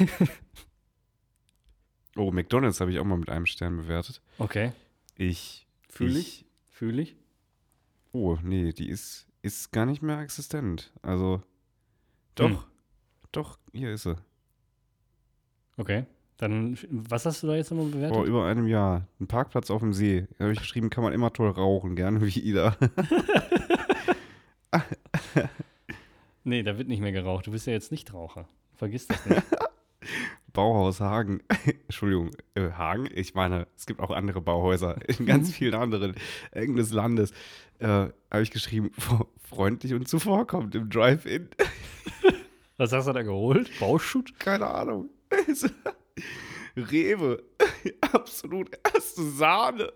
Oh, 2.15 2.31
McDonalds 2.31 2.81
habe 2.81 2.91
ich 2.91 2.99
auch 2.99 3.05
mal 3.05 3.17
mit 3.17 3.29
einem 3.29 3.45
Stern 3.45 3.77
bewertet. 3.77 4.21
okay, 4.37 4.73
Ich. 5.17 5.65
Fühl 5.89 6.15
ich. 6.17 6.45
fühle 6.69 7.01
ich. 7.01 7.15
Oh, 8.11 8.37
nee, 8.43 8.73
die 8.73 8.89
ist, 8.89 9.27
ist 9.41 9.71
gar 9.71 9.85
nicht 9.85 10.01
mehr 10.01 10.19
existent. 10.19 10.91
Also. 11.01 11.41
Doch. 12.35 12.49
Hm. 12.49 12.57
Doch, 13.31 13.57
hier 13.73 13.91
ist 13.91 14.03
sie. 14.03 14.15
Okay. 15.77 16.05
Dann, 16.37 16.77
was 16.89 17.25
hast 17.25 17.43
du 17.43 17.47
da 17.47 17.55
jetzt 17.55 17.71
nochmal 17.71 17.87
bewertet? 17.91 18.15
Vor 18.15 18.25
über 18.25 18.45
einem 18.45 18.67
Jahr. 18.67 19.07
Ein 19.19 19.27
Parkplatz 19.27 19.69
auf 19.69 19.81
dem 19.81 19.93
See. 19.93 20.27
Da 20.37 20.45
habe 20.45 20.53
ich 20.53 20.59
geschrieben, 20.59 20.89
kann 20.89 21.03
man 21.03 21.13
immer 21.13 21.31
toll 21.31 21.49
rauchen. 21.49 21.95
Gerne 21.95 22.21
wie 22.21 22.39
Ida. 22.39 22.75
Nee, 26.43 26.63
da 26.63 26.77
wird 26.77 26.87
nicht 26.87 27.01
mehr 27.01 27.11
geraucht. 27.11 27.47
Du 27.47 27.51
bist 27.51 27.67
ja 27.67 27.73
jetzt 27.73 27.91
nicht 27.91 28.13
Raucher. 28.13 28.47
Vergiss 28.73 29.07
das 29.07 29.25
nicht. 29.25 29.43
Bauhaus 30.53 30.99
Hagen. 30.99 31.41
Entschuldigung, 31.87 32.31
äh, 32.55 32.71
Hagen? 32.71 33.07
Ich 33.13 33.33
meine, 33.33 33.67
es 33.77 33.85
gibt 33.85 33.99
auch 33.99 34.11
andere 34.11 34.41
Bauhäuser 34.41 34.97
in 35.07 35.25
ganz 35.25 35.51
vielen 35.51 35.75
anderen 35.75 36.15
Ecken 36.51 36.75
des 36.75 36.91
Landes. 36.91 37.31
Äh, 37.79 37.87
habe 37.87 38.43
ich 38.43 38.51
geschrieben, 38.51 38.91
freundlich 39.49 39.93
und 39.93 40.07
zuvorkommend 40.07 40.75
im 40.75 40.89
Drive-In. 40.89 41.49
Was 42.77 42.91
hast 42.91 43.07
du 43.07 43.13
da 43.13 43.21
geholt? 43.21 43.69
Bauschutt? 43.79 44.39
Keine 44.39 44.67
Ahnung. 44.67 45.09
Rewe. 46.75 47.43
Absolut 48.13 48.71
erste 48.93 49.23
Sahne. 49.23 49.91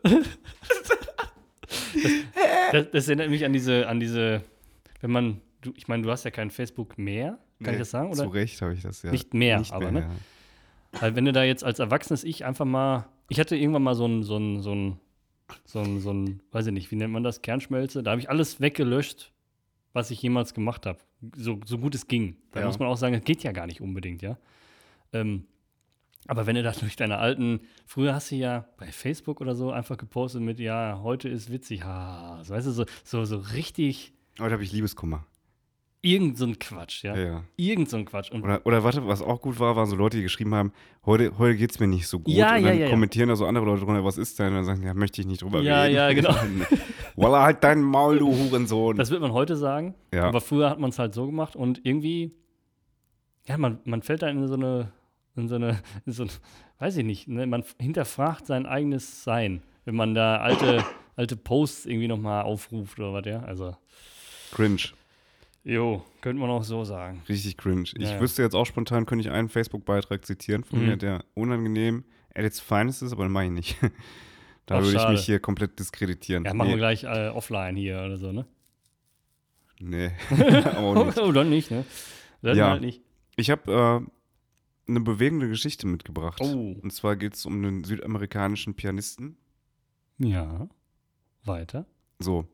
Das, 2.72 2.92
das 2.92 3.08
erinnert 3.08 3.30
mich 3.30 3.46
an 3.46 3.54
diese, 3.54 3.88
an 3.88 4.00
diese, 4.00 4.44
wenn 5.02 5.12
man, 5.12 5.42
du, 5.62 5.74
ich 5.76 5.88
meine, 5.88 6.04
du 6.04 6.12
hast 6.12 6.26
ja 6.26 6.32
kein 6.32 6.52
Facebook 6.52 6.98
mehr, 6.98 7.40
kann 7.64 7.74
ich 7.74 7.80
das 7.80 7.92
sagen? 7.92 8.10
Oder? 8.10 8.24
Zu 8.24 8.30
Recht 8.30 8.62
habe 8.62 8.74
ich 8.74 8.82
das 8.82 9.02
ja. 9.02 9.12
Nicht 9.12 9.34
mehr, 9.34 9.60
Nicht 9.60 9.72
aber, 9.72 9.92
mehr, 9.92 10.02
ne? 10.04 10.08
ja. 10.08 10.16
Weil 11.00 11.16
wenn 11.16 11.26
du 11.26 11.34
da 11.34 11.44
jetzt 11.44 11.64
als 11.64 11.80
erwachsenes 11.80 12.24
Ich 12.24 12.46
einfach 12.46 12.66
mal, 12.66 13.08
ich 13.30 13.40
hatte 13.40 13.56
irgendwann 13.56 13.84
mal 13.84 13.96
so 13.96 14.06
ein, 14.08 14.24
so 14.24 14.38
ein, 14.38 14.62
so 14.62 14.74
ein, 14.74 15.00
so 15.66 15.80
ein, 15.80 16.00
so 16.00 16.12
ein, 16.12 16.42
weiß 16.52 16.68
ich 16.68 16.74
nicht, 16.74 16.92
wie 16.92 16.96
nennt 16.96 17.14
man 17.14 17.24
das, 17.24 17.42
Kernschmelze, 17.42 18.02
da 18.04 18.12
habe 18.12 18.22
ich 18.22 18.30
alles 18.30 18.62
weggelöscht, 18.62 19.32
was 19.94 20.12
ich 20.12 20.22
jemals 20.22 20.54
gemacht 20.54 20.86
habe. 20.86 21.00
So, 21.36 21.60
so 21.66 21.78
gut 21.78 21.96
es 21.96 22.08
ging. 22.08 22.38
Da 22.52 22.62
Ja. 22.62 22.66
muss 22.68 22.80
man 22.80 22.88
auch 22.88 22.98
sagen, 22.98 23.14
es 23.16 23.24
geht 23.24 23.44
ja 23.44 23.52
gar 23.52 23.68
nicht 23.68 23.82
unbedingt, 23.82 24.22
ja. 24.22 24.38
Ähm, 25.14 25.46
Aber 26.28 26.48
wenn 26.48 26.56
du 26.56 26.64
das 26.64 26.80
durch 26.80 26.96
deine 26.96 27.18
alten, 27.20 27.60
früher 27.86 28.14
hast 28.16 28.32
du 28.32 28.36
ja 28.36 28.66
bei 28.78 28.88
Facebook 28.88 29.42
oder 29.42 29.54
so 29.56 29.72
einfach 29.72 29.98
gepostet 29.98 30.42
mit, 30.42 30.60
ja, 30.60 31.00
heute 31.04 31.30
ist 31.30 31.52
witzig, 31.52 31.84
ha, 31.84 32.40
so, 32.44 32.54
weißt 32.54 32.68
du, 32.68 32.72
so, 32.72 32.86
so, 33.04 33.26
so 33.26 33.38
richtig 33.38 34.14
Heute 34.40 34.54
habe 34.54 34.64
ich 34.64 34.72
Liebeskummer. 34.74 35.26
Irgend 36.06 36.38
so 36.38 36.46
ein 36.46 36.60
Quatsch, 36.60 37.04
ja. 37.04 37.16
Ja, 37.16 37.24
ja. 37.24 37.44
Irgend 37.58 37.90
so 37.90 37.98
ein 37.98 38.06
Quatsch. 38.06 38.32
Und 38.32 38.44
Oder, 38.44 38.66
oder 38.66 38.84
warte, 38.84 39.06
was 39.08 39.22
auch 39.22 39.42
gut 39.42 39.60
war, 39.60 39.76
waren 39.76 39.88
so 39.88 39.96
Leute, 39.96 40.18
die 40.18 40.24
geschrieben 40.24 40.54
haben, 40.54 40.72
heute, 41.06 41.38
heute 41.38 41.58
geht 41.58 41.72
es 41.72 41.80
mir 41.80 41.88
nicht 41.88 42.08
so 42.08 42.20
gut. 42.20 42.34
Ja, 42.34 42.56
und 42.56 42.64
ja, 42.64 42.70
dann 42.70 42.80
ja, 42.80 42.86
ja. 42.86 42.90
kommentieren 42.90 43.30
da 43.30 43.36
so 43.36 43.46
andere 43.46 43.66
Leute 43.66 43.84
drunter, 43.84 44.06
was 44.06 44.18
ist 44.18 44.38
denn? 44.40 44.48
Und 44.50 44.54
dann 44.56 44.66
sagen, 44.66 44.84
ja, 44.84 44.94
möchte 44.94 45.20
ich 45.22 45.28
nicht 45.28 45.42
drüber 45.42 45.62
Ja, 45.62 45.82
reden. 45.84 45.96
ja, 45.96 46.14
genau. 46.14 46.36
Walla, 47.16 47.44
halt 47.44 47.64
dein 47.64 47.82
Maul, 47.82 48.20
du 48.20 48.28
Hurensohn. 48.28 48.96
das 48.98 49.10
wird 49.10 49.22
man 49.22 49.34
heute 49.34 49.56
sagen. 49.56 49.96
Ja. 50.14 50.26
Aber 50.26 50.42
früher 50.42 50.70
hat 50.70 50.80
man 50.80 50.90
es 50.92 51.00
halt 51.00 51.14
so 51.14 51.26
gemacht 51.26 51.56
und 51.56 51.82
irgendwie, 51.86 52.36
ja, 53.48 53.58
man, 53.58 53.80
man 53.86 54.02
fällt 54.02 54.22
da 54.22 54.28
in 54.30 54.48
so 54.48 54.54
eine, 54.56 54.92
in 55.36 55.48
so 55.48 55.56
eine, 55.56 55.80
in 56.06 56.12
so 56.14 56.24
ein, 56.24 56.30
weiß 56.80 56.98
ich 56.98 57.06
nicht, 57.06 57.28
ne? 57.28 57.48
man 57.48 57.64
hinterfragt 57.80 58.46
sein 58.46 58.66
eigenes 58.66 59.24
Sein, 59.24 59.62
wenn 59.86 59.96
man 59.96 60.14
da 60.14 60.38
alte, 60.38 60.84
alte 61.16 61.36
Posts 61.36 61.86
irgendwie 61.86 62.08
nochmal 62.08 62.44
aufruft 62.44 63.00
oder 63.00 63.14
was, 63.14 63.26
ja. 63.26 63.40
Also, 63.40 63.76
Cringe. 64.52 64.82
Jo, 65.66 66.06
könnte 66.22 66.40
man 66.40 66.50
auch 66.50 66.64
so 66.64 66.86
sagen. 66.86 67.22
Richtig 67.28 67.58
cringe. 67.58 67.84
Ich 67.96 68.10
Ja, 68.10 68.20
wüsste 68.22 68.42
jetzt 68.44 68.56
auch 68.56 68.66
spontan, 68.66 69.06
könnte 69.06 69.28
ich 69.28 69.32
einen 69.34 69.50
Facebook-Beitrag 69.50 70.26
zitieren 70.26 70.64
von 70.64 70.80
Mhm. 70.80 70.86
mir, 70.86 70.96
der 70.98 71.26
unangenehm 71.34 72.06
at 72.34 72.46
its 72.46 72.60
finest 72.62 73.02
ist, 73.04 73.12
aber 73.12 73.24
den 73.26 73.32
mache 73.34 73.46
ich 73.46 73.52
nicht. 73.52 73.78
da 74.66 74.76
Ach, 74.76 74.80
würde 74.82 74.96
ich 74.96 75.02
schade. 75.02 75.12
mich 75.14 75.26
hier 75.26 75.40
komplett 75.40 75.78
diskreditieren. 75.80 76.46
Ja, 76.46 76.54
machen 76.54 76.68
wir 76.70 76.76
nee, 76.76 76.80
gleich 76.80 77.04
äh, 77.04 77.28
offline 77.30 77.76
hier 77.76 77.98
oder 78.06 78.18
so, 78.18 78.32
ne? 78.32 78.46
nee. 79.80 80.12
auch 80.78 81.06
nicht. 81.06 81.18
oder 81.20 81.44
nicht, 81.44 81.72
ne? 81.72 81.84
Dann 82.42 82.58
Ja. 82.58 82.70
halt 82.72 82.82
nicht. 82.82 83.02
Ich 83.36 83.50
habe 83.50 84.06
äh, 84.08 84.90
eine 84.90 85.00
bewegende 85.02 85.50
Geschichte 85.50 85.88
mitgebracht. 85.88 86.40
Oh. 86.42 86.76
Und 86.82 86.94
zwar 86.94 87.16
geht 87.16 87.34
es 87.34 87.46
um 87.46 87.54
einen 87.56 87.84
südamerikanischen 87.84 88.76
Pianisten. 88.76 89.36
Ja. 90.20 90.70
Weiter. 91.44 91.86
So, 92.20 92.48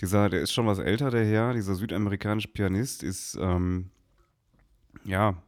dieser, 0.00 0.28
der 0.28 0.40
ist 0.40 0.52
schon 0.52 0.66
was 0.66 0.78
älter, 0.78 1.10
der 1.10 1.24
Herr, 1.24 1.52
dieser 1.52 1.74
südamerikanische 1.74 2.48
Pianist 2.48 3.02
ist, 3.02 3.36
ähm, 3.40 3.90
ja, 5.04 5.42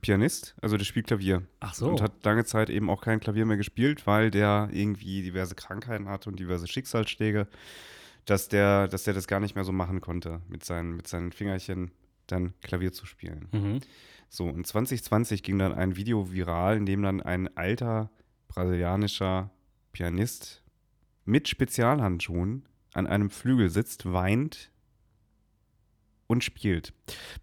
Pianist, 0.00 0.56
also 0.60 0.76
der 0.76 0.84
spielt 0.84 1.06
Klavier. 1.06 1.46
Ach 1.60 1.74
so. 1.74 1.90
Und 1.90 2.02
hat 2.02 2.24
lange 2.24 2.44
Zeit 2.44 2.70
eben 2.70 2.90
auch 2.90 3.00
kein 3.00 3.20
Klavier 3.20 3.46
mehr 3.46 3.56
gespielt, 3.56 4.06
weil 4.06 4.30
der 4.30 4.68
irgendwie 4.72 5.22
diverse 5.22 5.54
Krankheiten 5.54 6.08
hatte 6.08 6.28
und 6.28 6.40
diverse 6.40 6.66
Schicksalsschläge, 6.66 7.46
dass 8.24 8.48
der, 8.48 8.88
dass 8.88 9.04
der 9.04 9.14
das 9.14 9.28
gar 9.28 9.38
nicht 9.38 9.54
mehr 9.54 9.64
so 9.64 9.72
machen 9.72 10.00
konnte, 10.00 10.40
mit 10.48 10.64
seinen, 10.64 10.96
mit 10.96 11.06
seinen 11.06 11.30
Fingerchen 11.30 11.92
dann 12.26 12.54
Klavier 12.62 12.92
zu 12.92 13.06
spielen. 13.06 13.48
mhm. 13.52 13.80
So, 14.28 14.44
und 14.48 14.66
2020 14.66 15.44
ging 15.44 15.56
dann 15.60 15.72
ein 15.72 15.94
Video 15.94 16.32
viral, 16.32 16.76
in 16.76 16.84
dem 16.84 17.00
dann 17.02 17.22
ein 17.22 17.56
alter 17.56 18.10
brasilianischer 18.48 19.50
Pianist 19.92 20.64
mit 21.24 21.46
Spezialhandschuhen 21.46 22.64
an 22.96 23.06
einem 23.06 23.30
Flügel 23.30 23.68
sitzt, 23.68 24.10
weint 24.12 24.70
und 26.26 26.42
spielt. 26.42 26.92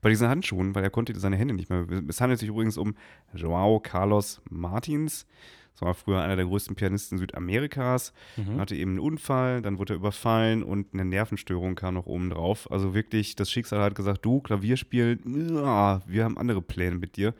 Bei 0.02 0.10
diesen 0.10 0.28
Handschuhen, 0.28 0.76
weil 0.76 0.84
er 0.84 0.90
konnte 0.90 1.18
seine 1.20 1.38
Hände 1.38 1.54
nicht 1.54 1.70
mehr. 1.70 1.86
Es 2.08 2.20
handelt 2.20 2.40
sich 2.40 2.50
übrigens 2.50 2.78
um 2.78 2.96
Joao 3.34 3.80
Carlos 3.80 4.42
Martins. 4.50 5.26
Das 5.74 5.82
war 5.82 5.94
früher 5.94 6.22
einer 6.22 6.36
der 6.36 6.46
größten 6.46 6.76
Pianisten 6.76 7.18
Südamerikas. 7.18 8.14
Mhm. 8.36 8.60
Hatte 8.60 8.76
eben 8.76 8.92
einen 8.92 9.00
Unfall, 9.00 9.62
dann 9.62 9.80
wurde 9.80 9.94
er 9.94 9.98
überfallen 9.98 10.64
und 10.64 10.94
eine 10.94 11.06
Nervenstörung 11.06 11.76
kam 11.76 11.96
noch 11.96 12.06
oben 12.06 12.30
drauf. 12.30 12.70
Also 12.72 12.94
wirklich, 12.94 13.36
das 13.36 13.50
Schicksal 13.50 13.80
hat 13.80 13.96
gesagt, 13.96 14.26
du, 14.26 14.42
Klavier 14.42 14.78
spielen, 14.78 15.56
ja, 15.56 16.02
wir 16.06 16.24
haben 16.26 16.38
andere 16.38 16.62
Pläne 16.62 16.98
mit 16.98 17.16
dir. 17.16 17.34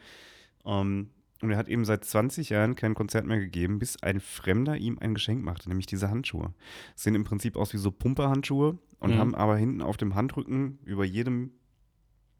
Ähm, 0.66 1.10
und 1.44 1.52
er 1.52 1.58
hat 1.58 1.68
eben 1.68 1.86
seit 1.86 2.04
20 2.06 2.50
Jahren 2.50 2.76
kein 2.76 2.94
Konzert 2.96 3.26
mehr 3.26 3.40
gegeben, 3.40 3.80
bis 3.80 4.02
ein 4.02 4.20
Fremder 4.20 4.78
ihm 4.78 4.98
ein 5.00 5.14
Geschenk 5.14 5.44
machte, 5.44 5.70
nämlich 5.70 5.86
diese 5.86 6.10
Handschuhe. 6.10 6.54
Sehen 6.96 7.16
im 7.16 7.24
Prinzip 7.24 7.56
aus 7.58 7.74
wie 7.74 7.78
so 7.78 7.92
Pumperhandschuhe 7.92 8.78
und 9.00 9.12
Mhm. 9.12 9.18
haben 9.20 9.36
aber 9.36 9.58
hinten 9.58 9.82
auf 9.82 9.98
dem 9.98 10.16
Handrücken 10.16 10.80
über 10.86 11.04
jedem, 11.06 11.52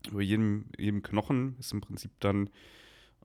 über 0.10 0.22
jedem, 0.22 0.66
jedem 0.78 1.02
Knochen 1.04 1.56
ist 1.60 1.72
im 1.74 1.82
Prinzip 1.82 2.12
dann 2.20 2.50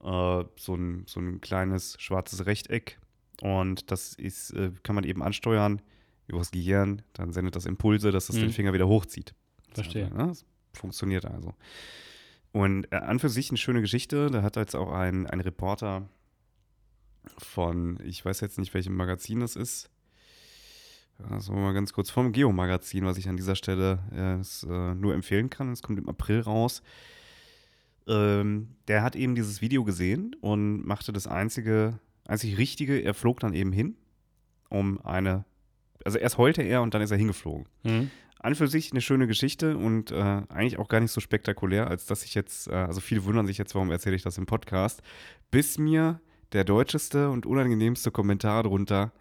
äh, 0.03 0.43
so, 0.55 0.75
ein, 0.75 1.03
so 1.07 1.19
ein 1.19 1.41
kleines 1.41 1.97
schwarzes 1.99 2.45
Rechteck. 2.45 2.99
Und 3.41 3.91
das 3.91 4.13
ist, 4.13 4.51
äh, 4.51 4.71
kann 4.83 4.95
man 4.95 5.03
eben 5.03 5.21
ansteuern 5.21 5.81
über 6.27 6.37
das 6.39 6.51
Gehirn. 6.51 7.01
Dann 7.13 7.33
sendet 7.33 7.55
das 7.57 7.65
Impulse, 7.65 8.11
dass 8.11 8.27
das 8.27 8.37
Mhm. 8.37 8.41
den 8.41 8.51
Finger 8.51 8.71
wieder 8.73 8.87
hochzieht. 8.87 9.33
Verstehe. 9.73 10.05
Also, 10.05 10.17
ne, 10.17 10.27
das 10.27 10.45
funktioniert 10.73 11.25
also. 11.25 11.53
Und 12.51 12.91
äh, 12.91 12.97
an 12.97 13.19
für 13.19 13.29
sich 13.29 13.49
eine 13.49 13.57
schöne 13.57 13.81
Geschichte. 13.81 14.29
Da 14.31 14.41
hat 14.41 14.55
jetzt 14.55 14.75
auch 14.75 14.91
ein, 14.91 15.27
ein 15.27 15.39
Reporter 15.39 16.07
von, 17.37 17.99
ich 18.03 18.23
weiß 18.23 18.39
jetzt 18.41 18.57
nicht, 18.57 18.73
welchem 18.73 18.95
Magazin 18.95 19.39
das 19.39 19.55
ist. 19.55 19.89
Also 21.29 21.51
mal 21.53 21.73
ganz 21.73 21.91
kurz 21.91 22.09
vom 22.09 22.31
Geo-Magazin, 22.31 23.05
was 23.05 23.17
ich 23.17 23.27
an 23.27 23.35
dieser 23.35 23.55
Stelle 23.55 23.99
äh, 24.13 24.67
äh, 24.67 24.95
nur 24.95 25.13
empfehlen 25.13 25.49
kann. 25.49 25.71
Es 25.71 25.81
kommt 25.81 25.99
im 25.99 26.07
April 26.07 26.39
raus. 26.39 26.81
Ähm, 28.07 28.69
der 28.87 29.03
hat 29.03 29.15
eben 29.15 29.35
dieses 29.35 29.61
Video 29.61 29.83
gesehen 29.83 30.35
und 30.39 30.85
machte 30.85 31.11
das 31.11 31.27
einzige, 31.27 31.99
einzig 32.25 32.57
Richtige. 32.57 32.99
Er 32.99 33.13
flog 33.13 33.41
dann 33.41 33.53
eben 33.53 33.73
hin, 33.73 33.95
um 34.69 34.99
eine, 35.05 35.43
also 36.05 36.17
erst 36.17 36.37
heulte 36.37 36.61
er 36.61 36.81
und 36.81 36.93
dann 36.93 37.01
ist 37.01 37.11
er 37.11 37.17
hingeflogen 37.17 37.67
Mhm. 37.83 38.09
An 38.39 38.55
für 38.55 38.67
sich 38.67 38.91
eine 38.91 39.01
schöne 39.01 39.27
Geschichte 39.27 39.77
und 39.77 40.11
äh, 40.11 40.15
eigentlich 40.49 40.79
auch 40.79 40.87
gar 40.87 40.99
nicht 41.01 41.11
so 41.11 41.21
spektakulär, 41.21 41.87
als 41.87 42.05
dass 42.05 42.23
ich 42.23 42.33
jetzt, 42.35 42.67
äh, 42.67 42.73
also 42.73 43.01
viele 43.01 43.25
wundern 43.25 43.47
sich 43.47 43.57
jetzt, 43.57 43.75
warum 43.75 43.91
erzähle 43.91 44.15
ich 44.15 44.23
das 44.23 44.37
im 44.37 44.45
Podcast, 44.45 45.01
bis 45.51 45.77
mir 45.77 46.19
der 46.53 46.63
deutscheste 46.63 47.29
und 47.29 47.45
unangenehmste 47.45 48.11
Kommentar 48.11 48.63
drunter 48.63 49.11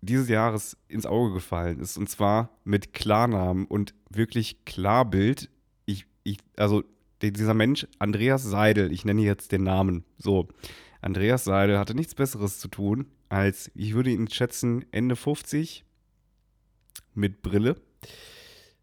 dieses 0.00 0.28
Jahres 0.28 0.76
ins 0.88 1.04
Auge 1.06 1.34
gefallen 1.34 1.78
ist. 1.78 1.98
Und 1.98 2.08
zwar 2.08 2.48
mit 2.64 2.94
Klarnamen 2.94 3.66
und 3.66 3.94
wirklich 4.08 4.64
Klarbild. 4.64 5.50
Ich, 5.84 6.06
ich, 6.24 6.38
also 6.56 6.82
die- 7.20 7.32
dieser 7.34 7.52
Mensch, 7.54 7.86
Andreas 7.98 8.42
Seidel, 8.42 8.90
ich 8.92 9.04
nenne 9.04 9.20
jetzt 9.22 9.52
den 9.52 9.62
Namen. 9.62 10.04
So, 10.16 10.48
Andreas 11.02 11.44
Seidel 11.44 11.78
hatte 11.78 11.94
nichts 11.94 12.14
Besseres 12.14 12.58
zu 12.58 12.68
tun, 12.68 13.06
als, 13.28 13.70
ich 13.74 13.92
würde 13.94 14.10
ihn 14.10 14.28
schätzen, 14.28 14.86
Ende 14.90 15.16
50 15.16 15.84
mit 17.14 17.42
Brille. 17.42 17.76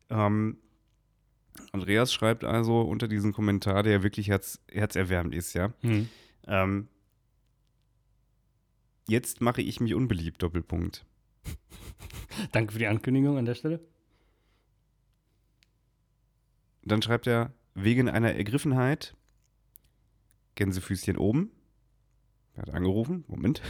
Ähm, 0.09 0.57
Andreas 1.71 2.13
schreibt 2.13 2.43
also 2.43 2.81
unter 2.81 3.07
diesem 3.07 3.33
Kommentar, 3.33 3.83
der 3.83 4.03
wirklich 4.03 4.29
herz, 4.29 4.59
herzerwärmend 4.71 5.36
ist, 5.36 5.53
ja. 5.53 5.74
Mhm. 5.81 6.09
Ähm, 6.47 6.88
jetzt 9.07 9.41
mache 9.41 9.62
ich 9.62 9.79
mich 9.79 9.93
unbeliebt, 9.93 10.41
Doppelpunkt. 10.41 11.05
Danke 12.51 12.74
für 12.74 12.79
die 12.79 12.88
Ankündigung 12.88 13.38
an 13.38 13.45
der 13.45 13.55
Stelle. 13.55 13.79
Dann 16.83 17.01
schreibt 17.01 17.27
er, 17.27 17.53
wegen 17.74 18.09
einer 18.09 18.33
Ergriffenheit, 18.33 19.15
Gänsefüßchen 20.55 21.17
oben, 21.17 21.51
er 22.55 22.63
hat 22.63 22.69
angerufen, 22.71 23.24
Moment, 23.27 23.62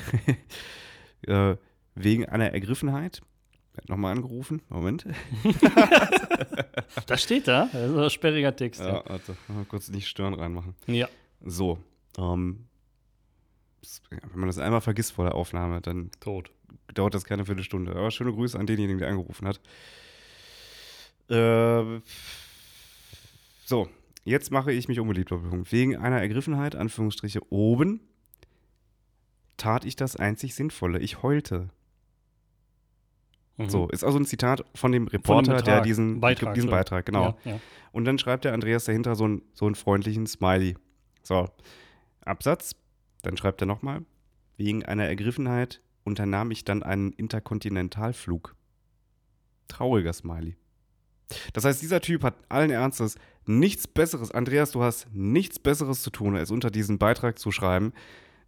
äh, 1.23 1.57
wegen 1.95 2.25
einer 2.25 2.53
Ergriffenheit, 2.53 3.21
er 3.21 3.36
nochmal 3.87 4.15
angerufen, 4.15 4.61
Moment, 4.69 5.05
Das 7.05 7.21
steht 7.23 7.47
da. 7.47 7.69
Das 7.71 7.89
ist 7.91 7.97
ein 7.97 8.09
sperriger 8.09 8.55
Text. 8.55 8.81
ja, 8.81 9.03
warte, 9.07 9.35
mal 9.47 9.65
kurz 9.65 9.89
nicht 9.89 10.07
Stören 10.07 10.33
reinmachen. 10.33 10.75
Ja. 10.87 11.07
So, 11.41 11.77
ähm, 12.17 12.65
wenn 14.09 14.39
man 14.39 14.47
das 14.47 14.57
einmal 14.57 14.81
vergisst 14.81 15.13
vor 15.13 15.25
der 15.25 15.35
Aufnahme, 15.35 15.81
dann 15.81 16.11
Tot. 16.19 16.51
dauert 16.93 17.13
das 17.13 17.23
keine 17.25 17.45
Viertelstunde. 17.45 17.91
Aber 17.91 18.11
schöne 18.11 18.33
Grüße 18.33 18.57
an 18.59 18.65
denjenigen, 18.67 18.99
der 18.99 19.09
angerufen 19.09 19.47
hat. 19.47 19.59
Äh, 21.29 22.01
so, 23.65 23.89
jetzt 24.23 24.51
mache 24.51 24.71
ich 24.71 24.87
mich 24.87 24.99
unbeliebt, 24.99 25.31
Doppelpunkt. 25.31 25.71
Wegen 25.71 25.95
einer 25.97 26.19
Ergriffenheit, 26.21 26.75
Anführungsstriche, 26.75 27.41
oben, 27.51 28.01
tat 29.57 29.85
ich 29.85 29.95
das 29.95 30.15
einzig 30.15 30.55
Sinnvolle. 30.55 30.99
Ich 30.99 31.21
heulte. 31.21 31.69
Mhm. 33.57 33.69
So, 33.69 33.87
ist 33.89 34.03
also 34.03 34.19
ein 34.19 34.25
Zitat 34.25 34.63
von 34.75 34.91
dem 34.91 35.07
Von 35.07 35.11
dem 35.11 35.21
Reporter, 35.21 35.61
der 35.61 35.81
diesen 35.81 36.19
Beitrag, 36.19 36.53
diesen. 36.53 36.69
Beitrag, 36.69 37.05
genau. 37.05 37.37
Ja, 37.43 37.51
ja. 37.51 37.59
Und 37.91 38.05
dann 38.05 38.19
schreibt 38.19 38.45
der 38.45 38.53
Andreas 38.53 38.85
dahinter 38.85 39.15
so, 39.15 39.27
ein, 39.27 39.41
so 39.53 39.65
einen 39.65 39.75
freundlichen 39.75 40.27
Smiley. 40.27 40.75
So, 41.23 41.49
Absatz. 42.21 42.75
Dann 43.23 43.35
schreibt 43.35 43.61
er 43.61 43.65
nochmal. 43.65 44.05
Wegen 44.57 44.85
einer 44.85 45.05
Ergriffenheit 45.05 45.81
unternahm 46.03 46.51
ich 46.51 46.63
dann 46.63 46.83
einen 46.83 47.11
Interkontinentalflug. 47.13 48.55
Trauriger 49.67 50.13
Smiley. 50.13 50.55
Das 51.53 51.65
heißt, 51.65 51.81
dieser 51.81 51.99
Typ 51.99 52.23
hat 52.23 52.35
allen 52.47 52.71
Ernstes 52.71 53.17
nichts 53.45 53.87
Besseres, 53.87 54.31
Andreas, 54.31 54.71
du 54.71 54.81
hast 54.81 55.07
nichts 55.13 55.59
Besseres 55.59 56.01
zu 56.01 56.09
tun, 56.09 56.37
als 56.37 56.51
unter 56.51 56.69
diesen 56.69 56.97
Beitrag 56.97 57.37
zu 57.39 57.51
schreiben, 57.51 57.91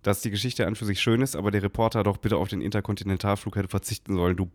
dass 0.01 0.21
die 0.21 0.31
Geschichte 0.31 0.65
an 0.65 0.75
für 0.75 0.85
sich 0.85 1.01
schön 1.01 1.21
ist, 1.21 1.35
aber 1.35 1.51
der 1.51 1.63
Reporter 1.63 2.03
doch 2.03 2.17
bitte 2.17 2.37
auf 2.37 2.47
den 2.47 2.61
Interkontinentalflug 2.61 3.55
hätte 3.57 3.67
verzichten 3.67 4.15
sollen. 4.15 4.37
Du 4.37 4.49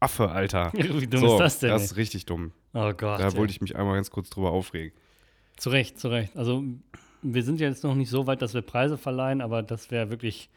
Affe, 0.00 0.30
Alter. 0.30 0.72
Wie 0.74 1.06
dumm 1.06 1.20
so, 1.20 1.34
ist 1.34 1.40
das 1.40 1.58
denn? 1.60 1.70
Das 1.70 1.84
ist 1.84 1.96
richtig 1.96 2.26
dumm. 2.26 2.52
oh 2.74 2.92
Gott. 2.92 3.20
Da 3.20 3.28
ey. 3.28 3.36
wollte 3.36 3.50
ich 3.50 3.60
mich 3.60 3.76
einmal 3.76 3.94
ganz 3.94 4.10
kurz 4.10 4.30
drüber 4.30 4.52
aufregen. 4.52 4.96
Zu 5.56 5.70
Recht, 5.70 5.98
zu 5.98 6.08
Recht. 6.08 6.36
Also, 6.36 6.64
wir 7.22 7.42
sind 7.42 7.60
ja 7.60 7.68
jetzt 7.68 7.82
noch 7.82 7.94
nicht 7.94 8.10
so 8.10 8.26
weit, 8.26 8.42
dass 8.42 8.54
wir 8.54 8.62
Preise 8.62 8.96
verleihen, 8.96 9.40
aber 9.40 9.62
das 9.62 9.90
wäre 9.90 10.10
wirklich 10.10 10.50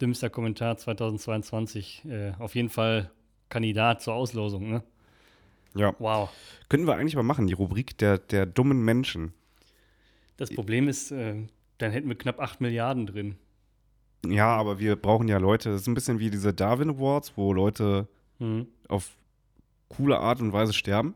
dümmster 0.00 0.30
Kommentar 0.30 0.76
2022. 0.76 2.04
Äh, 2.06 2.32
auf 2.38 2.54
jeden 2.54 2.70
Fall 2.70 3.10
Kandidat 3.48 4.02
zur 4.02 4.14
Auslosung, 4.14 4.70
ne? 4.70 4.82
Ja. 5.74 5.94
Wow. 5.98 6.30
Könnten 6.68 6.86
wir 6.86 6.96
eigentlich 6.96 7.16
mal 7.16 7.22
machen, 7.22 7.46
die 7.46 7.52
Rubrik 7.52 7.98
der, 7.98 8.18
der 8.18 8.46
dummen 8.46 8.82
Menschen. 8.82 9.34
Das 10.38 10.50
Problem 10.50 10.88
ist, 10.88 11.12
äh, 11.12 11.34
dann 11.78 11.92
hätten 11.92 12.08
wir 12.08 12.16
knapp 12.16 12.40
8 12.40 12.60
Milliarden 12.60 13.06
drin. 13.06 13.36
Ja, 14.26 14.56
aber 14.56 14.78
wir 14.78 14.96
brauchen 14.96 15.28
ja 15.28 15.38
Leute. 15.38 15.70
Das 15.70 15.82
ist 15.82 15.86
ein 15.86 15.94
bisschen 15.94 16.18
wie 16.18 16.30
diese 16.30 16.52
Darwin 16.52 16.90
Awards, 16.90 17.34
wo 17.36 17.52
Leute 17.52 18.08
Mhm. 18.38 18.66
auf 18.88 19.16
coole 19.88 20.18
Art 20.18 20.40
und 20.40 20.52
Weise 20.52 20.72
sterben. 20.72 21.14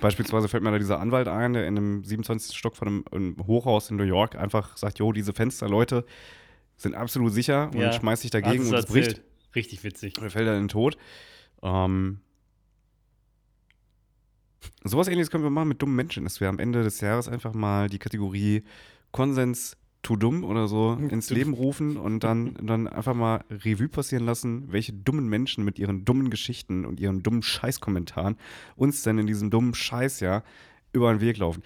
Beispielsweise 0.00 0.48
fällt 0.48 0.62
mir 0.62 0.70
da 0.70 0.78
dieser 0.78 1.00
Anwalt 1.00 1.26
ein, 1.28 1.52
der 1.52 1.66
in 1.66 1.76
einem 1.76 2.04
27. 2.04 2.56
Stock 2.56 2.76
von 2.76 2.86
einem, 2.88 3.04
einem 3.10 3.36
Hochhaus 3.46 3.90
in 3.90 3.96
New 3.96 4.04
York 4.04 4.36
einfach 4.36 4.76
sagt, 4.76 4.98
jo, 4.98 5.12
diese 5.12 5.32
Fenster, 5.32 5.68
Leute, 5.68 6.04
sind 6.76 6.94
absolut 6.94 7.32
sicher 7.32 7.70
und 7.74 7.80
Ja. 7.80 7.92
schmeißt 7.92 8.22
sich 8.22 8.30
dagegen 8.30 8.66
und 8.66 8.74
es 8.74 8.86
bricht. 8.86 9.22
Richtig 9.54 9.82
witzig. 9.82 10.16
Und 10.18 10.24
er 10.24 10.30
fällt 10.30 10.46
dann 10.46 10.56
in 10.56 10.62
den 10.64 10.68
Tod. 10.68 10.96
Ähm, 11.62 12.20
sowas 14.84 15.08
ähnliches 15.08 15.30
können 15.30 15.44
wir 15.44 15.50
machen 15.50 15.68
mit 15.68 15.82
dummen 15.82 15.96
Menschen, 15.96 16.24
dass 16.24 16.40
wir 16.40 16.48
am 16.48 16.58
Ende 16.58 16.82
des 16.82 17.00
Jahres 17.00 17.28
einfach 17.28 17.52
mal 17.52 17.88
die 17.88 17.98
Kategorie 17.98 18.62
Konsens 19.10 19.76
zu 20.02 20.16
dumm 20.16 20.44
oder 20.44 20.68
so 20.68 20.92
ins. 21.10 21.30
Leben 21.30 21.54
rufen 21.54 21.96
und 21.96 22.24
dann, 22.24 22.54
dann 22.62 22.88
einfach 22.88 23.14
mal 23.14 23.44
Revue 23.50 23.88
passieren 23.88 24.24
lassen, 24.24 24.72
welche 24.72 24.92
dummen 24.92 25.28
Menschen 25.28 25.64
mit 25.64 25.78
ihren 25.78 26.04
dummen 26.04 26.30
Geschichten 26.30 26.84
und 26.84 27.00
ihren 27.00 27.22
dummen 27.22 27.42
Scheißkommentaren 27.42 28.36
uns 28.76 29.02
denn 29.02 29.18
in 29.18 29.26
diesem 29.26 29.50
dummen 29.50 29.74
Scheißjahr 29.74 30.42
über 30.92 31.12
den 31.12 31.20
Weg 31.20 31.38
laufen. 31.38 31.62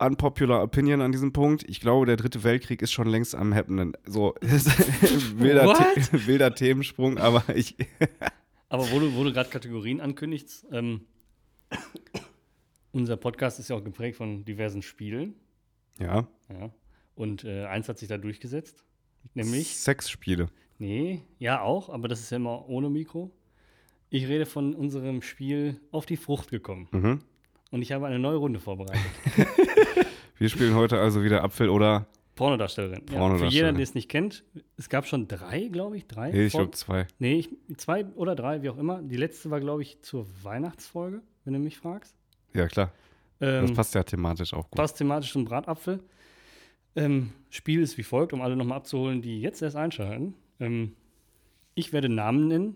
Unpopular 0.00 0.62
Opinion 0.62 1.00
an 1.00 1.10
diesem 1.10 1.32
Punkt. 1.32 1.64
Ich 1.68 1.80
glaube, 1.80 2.06
der 2.06 2.16
dritte 2.16 2.44
Weltkrieg 2.44 2.82
ist 2.82 2.92
schon 2.92 3.08
längst 3.08 3.34
am 3.34 3.52
Happening. 3.52 3.96
So, 4.06 4.34
wilder? 4.42 5.74
The 5.96 6.26
wilder 6.26 6.54
Themensprung, 6.54 7.18
aber 7.18 7.44
ich. 7.54 7.74
Aber 8.68 8.90
wo 8.92 9.00
du, 9.00 9.14
wo 9.14 9.24
du 9.24 9.32
gerade 9.32 9.50
Kategorien 9.50 10.00
ankündigst, 10.00 10.66
ähm, 10.70 11.00
unser 12.92 13.16
Podcast 13.16 13.58
ist 13.58 13.70
ja 13.70 13.76
auch 13.76 13.82
geprägt 13.84 14.16
von 14.16 14.44
diversen 14.44 14.82
Spielen. 14.82 15.34
Ja. 15.98 16.28
Ja. 16.48 16.70
Und 17.14 17.44
äh, 17.44 17.64
eins 17.66 17.88
hat 17.88 17.98
sich 17.98 18.08
da 18.08 18.18
durchgesetzt. 18.18 18.84
Nämlich, 19.34 19.76
Sexspiele. 19.76 20.48
nee, 20.78 21.22
ja 21.38 21.60
auch, 21.60 21.88
aber 21.90 22.08
das 22.08 22.20
ist 22.20 22.30
ja 22.30 22.36
immer 22.36 22.68
ohne 22.68 22.88
Mikro. 22.88 23.30
Ich 24.10 24.26
rede 24.28 24.46
von 24.46 24.74
unserem 24.74 25.20
Spiel 25.22 25.80
Auf 25.90 26.06
die 26.06 26.16
Frucht 26.16 26.50
gekommen. 26.50 26.88
Mhm. 26.92 27.20
Und 27.70 27.82
ich 27.82 27.92
habe 27.92 28.06
eine 28.06 28.18
neue 28.18 28.36
Runde 28.36 28.58
vorbereitet. 28.60 29.02
Wir 30.38 30.48
spielen 30.48 30.74
heute 30.74 30.98
also 31.00 31.22
wieder 31.22 31.42
Apfel 31.42 31.68
oder. 31.68 32.06
Pornodarstellerin. 32.36 33.00
Ja, 33.00 33.06
für 33.06 33.18
Pornodarstellerin. 33.18 33.52
jeder, 33.52 33.72
der 33.72 33.82
es 33.82 33.94
nicht 33.94 34.08
kennt, 34.08 34.44
es 34.76 34.88
gab 34.88 35.06
schon 35.06 35.26
drei, 35.26 35.66
glaube 35.66 35.96
ich, 35.96 36.06
drei. 36.06 36.30
Nee, 36.30 36.46
ich 36.46 36.52
glaube 36.52 36.70
zwei. 36.70 37.06
Nee, 37.18 37.40
ich, 37.40 37.50
zwei 37.76 38.06
oder 38.14 38.36
drei, 38.36 38.62
wie 38.62 38.70
auch 38.70 38.78
immer. 38.78 39.02
Die 39.02 39.16
letzte 39.16 39.50
war, 39.50 39.58
glaube 39.60 39.82
ich, 39.82 40.00
zur 40.02 40.24
Weihnachtsfolge, 40.44 41.20
wenn 41.44 41.52
du 41.54 41.58
mich 41.58 41.76
fragst. 41.76 42.14
Ja, 42.54 42.68
klar. 42.68 42.92
Ähm, 43.40 43.66
Das 43.66 43.72
passt 43.74 43.94
ja 43.96 44.04
thematisch 44.04 44.54
auch 44.54 44.70
gut. 44.70 44.76
passt 44.76 44.96
thematisch 44.98 45.32
zum 45.32 45.44
Bratapfel. 45.44 46.00
Ähm, 46.98 47.30
Spiel 47.50 47.80
ist 47.80 47.96
wie 47.98 48.02
folgt, 48.02 48.32
um 48.32 48.40
alle 48.42 48.56
nochmal 48.56 48.78
abzuholen, 48.78 49.22
die 49.22 49.40
jetzt 49.40 49.62
erst 49.62 49.76
einschalten. 49.76 50.34
Ähm, 50.60 50.92
ich 51.74 51.92
werde 51.92 52.08
Namen 52.08 52.48
nennen, 52.48 52.74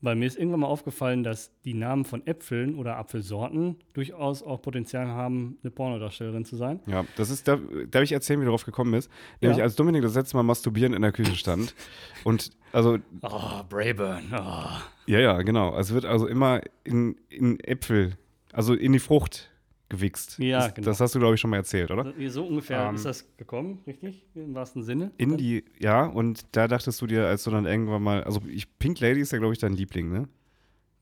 weil 0.00 0.14
mir 0.14 0.26
ist 0.26 0.38
irgendwann 0.38 0.60
mal 0.60 0.68
aufgefallen, 0.68 1.24
dass 1.24 1.50
die 1.64 1.74
Namen 1.74 2.04
von 2.04 2.24
Äpfeln 2.26 2.76
oder 2.76 2.96
Apfelsorten 2.96 3.76
durchaus 3.94 4.42
auch 4.44 4.62
Potenzial 4.62 5.08
haben, 5.08 5.58
eine 5.62 5.72
Pornodarstellerin 5.72 6.44
zu 6.44 6.54
sein. 6.56 6.78
Ja, 6.86 7.04
das 7.16 7.30
ist, 7.30 7.48
darf, 7.48 7.60
darf 7.90 8.02
ich 8.04 8.12
erzählen, 8.12 8.38
wie 8.40 8.44
du 8.44 8.50
darauf 8.50 8.64
gekommen 8.64 8.92
bist? 8.92 9.10
Nämlich 9.40 9.58
Ja. 9.58 9.64
als 9.64 9.74
Dominik 9.74 10.02
das 10.02 10.14
letzte 10.14 10.36
Mal 10.36 10.44
masturbieren 10.44 10.94
in 10.94 11.02
der 11.02 11.10
Küche 11.12 11.34
stand. 11.34 11.74
Und 12.24 12.50
also, 12.72 12.98
Oh, 13.22 13.62
Brayburn. 13.68 14.22
Oh. 14.32 14.78
ja, 15.06 15.18
ja, 15.18 15.42
genau. 15.42 15.76
Es 15.76 15.92
wird 15.92 16.04
also 16.04 16.28
immer 16.28 16.60
in, 16.84 17.16
in 17.28 17.58
Äpfel, 17.60 18.12
also 18.52 18.74
in 18.74 18.92
die 18.92 18.98
Frucht 19.00 19.50
gewichst. 19.88 20.38
Ja, 20.38 20.60
das, 20.66 20.74
genau. 20.74 20.84
Das 20.86 21.00
hast 21.00 21.14
du, 21.14 21.18
glaube 21.18 21.34
ich, 21.34 21.40
schon 21.40 21.50
mal 21.50 21.56
erzählt, 21.56 21.90
oder? 21.90 22.12
So 22.28 22.46
ungefähr 22.46 22.86
Ähm, 22.88 22.94
ist 22.96 23.04
das 23.04 23.24
gekommen, 23.36 23.82
richtig? 23.86 24.26
Im 24.34 24.54
wahrsten 24.54 24.82
Sinne. 24.82 25.12
In 25.16 25.36
die, 25.36 25.64
ja, 25.78 26.04
und 26.04 26.44
da 26.52 26.68
dachtest 26.68 27.00
du 27.00 27.06
dir, 27.06 27.26
als 27.26 27.44
du 27.44 27.50
dann 27.50 27.64
irgendwann 27.66 28.02
mal, 28.02 28.24
also 28.24 28.40
ich, 28.48 28.66
Pink 28.78 29.00
Lady 29.00 29.20
ist 29.20 29.32
ja, 29.32 29.38
glaube 29.38 29.54
ich, 29.54 29.58
dein 29.58 29.72
Liebling, 29.72 30.10
ne? 30.10 30.28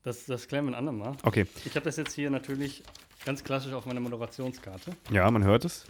Das, 0.03 0.25
das 0.25 0.47
klären 0.47 0.65
wir 0.65 0.71
ein 0.71 0.75
andermal. 0.75 1.17
Okay, 1.23 1.45
Ich 1.65 1.75
habe 1.75 1.83
das 1.83 1.97
jetzt 1.97 2.13
hier 2.13 2.29
natürlich 2.29 2.81
ganz 3.25 3.43
klassisch 3.43 3.73
auf 3.73 3.85
meiner 3.85 3.99
Moderationskarte. 3.99 4.91
ja, 5.11 5.29
man 5.29 5.43
hört 5.43 5.65
es. 5.65 5.85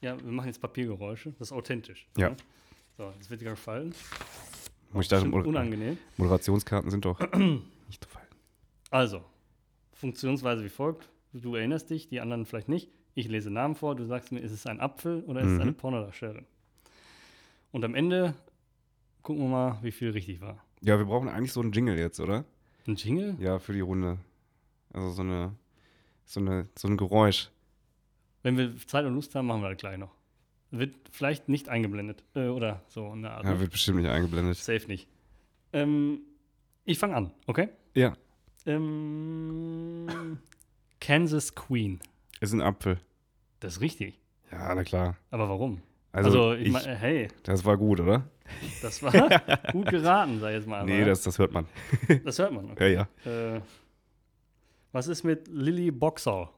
Ja, 0.00 0.16
wir 0.22 0.32
machen 0.32 0.46
jetzt 0.46 0.60
Papiergeräusche. 0.60 1.32
Das 1.38 1.48
ist 1.48 1.52
authentisch. 1.52 2.06
Ja. 2.16 2.30
ne? 2.30 2.36
So, 2.96 3.12
das 3.18 3.28
wird 3.28 3.40
dir 3.40 3.50
gefallen. 3.50 3.94
Und 4.92 5.02
ich 5.02 5.08
Bestimmt 5.08 5.32
Moder 5.32 5.48
unangenehm. 5.48 5.98
Moderationskarten 6.16 6.90
sind 6.90 7.04
doch 7.04 7.18
nicht 7.86 8.02
zu 8.02 8.08
fallen. 8.08 8.28
Also, 8.90 9.22
Funktionsweise 9.92 10.64
wie 10.64 10.68
folgt. 10.68 11.08
Du 11.36 11.56
erinnerst 11.56 11.90
dich, 11.90 12.06
die 12.08 12.20
anderen 12.20 12.46
vielleicht 12.46 12.68
nicht. 12.68 12.90
Ich 13.14 13.28
lese 13.28 13.50
Namen 13.50 13.74
vor, 13.74 13.94
du 13.96 14.04
sagst 14.06 14.30
mir, 14.32 14.38
ist 14.40 14.52
es 14.52 14.66
ein 14.66 14.80
Apfel 14.80 15.22
oder 15.24 15.40
ist 15.40 15.48
es 15.48 15.52
Mhm. 15.54 15.60
eine 15.62 15.72
Pornodarstellerin? 15.72 16.46
Und 17.72 17.84
am 17.84 17.94
Ende 17.96 18.34
gucken 19.22 19.42
wir 19.42 19.48
mal, 19.48 19.78
wie 19.82 19.90
viel 19.92 20.10
richtig 20.10 20.40
war. 20.40 20.64
Ja, 20.80 20.96
wir 20.98 21.04
brauchen 21.06 21.28
eigentlich 21.28 21.52
so 21.52 21.60
einen 21.60 21.72
Jingle 21.72 21.98
jetzt, 21.98 22.20
oder? 22.20 22.44
Ein 22.86 22.94
Jingle? 22.96 23.36
Ja, 23.40 23.58
für 23.58 23.72
die 23.72 23.80
Runde. 23.80 24.18
Also 24.92 25.10
so 25.10 25.22
eine, 25.22 25.52
so 26.24 26.38
eine, 26.40 26.68
so 26.76 26.86
ein 26.88 26.96
Geräusch. 26.96 27.50
Wenn 28.42 28.56
wir 28.56 28.76
Zeit 28.86 29.04
und 29.04 29.14
Lust 29.14 29.34
haben, 29.34 29.46
machen 29.46 29.62
wir 29.62 29.70
das 29.70 29.78
gleich 29.78 29.98
noch. 29.98 30.14
Wird 30.70 30.94
vielleicht 31.10 31.48
nicht 31.48 31.68
eingeblendet. 31.68 32.22
Äh, 32.34 32.48
oder 32.48 32.82
so 32.88 33.12
in 33.12 33.22
der 33.22 33.32
Art. 33.32 33.44
Ja, 33.44 33.58
wird 33.58 33.72
bestimmt 33.72 33.98
nicht 34.00 34.10
eingeblendet. 34.10 34.56
Safe 34.56 34.86
nicht. 34.86 35.08
Ähm, 35.72 36.20
ich 36.84 36.98
fange 36.98 37.16
an, 37.16 37.32
okay? 37.46 37.68
Ja, 37.94 38.16
Ähm, 38.66 40.06
Kansas 41.04 41.54
Queen. 41.54 42.00
ist 42.40 42.52
ein 42.52 42.62
Apfel. 42.62 42.98
Das 43.60 43.74
ist 43.74 43.80
richtig. 43.80 44.18
Ja, 44.50 44.74
na 44.74 44.84
klar. 44.84 45.16
Aber 45.30 45.48
warum? 45.48 45.82
Also, 46.12 46.28
Also, 46.28 46.54
ich, 46.54 46.66
ich, 46.68 46.72
meine, 46.72 46.94
hey, 46.96 47.28
das 47.42 47.64
war 47.64 47.76
gut, 47.76 48.00
oder? 48.00 48.28
das 48.82 49.02
war 49.02 49.12
gut 49.72 49.88
geraten, 49.88 50.40
sag 50.40 50.50
ich 50.50 50.56
jetzt 50.56 50.66
mal. 50.68 50.84
nee, 50.84 51.04
das, 51.04 51.22
das 51.22 51.38
hört 51.38 51.52
man. 51.52 51.66
das 52.24 52.38
hört 52.38 52.52
man. 52.52 52.70
Okay. 52.70 52.94
Ja, 52.94 53.08
ja. 53.24 53.56
Äh, 53.56 53.60
was 54.92 55.08
ist 55.08 55.24
mit 55.24 55.48
Lily 55.48 55.90
Boxall? 55.90 56.48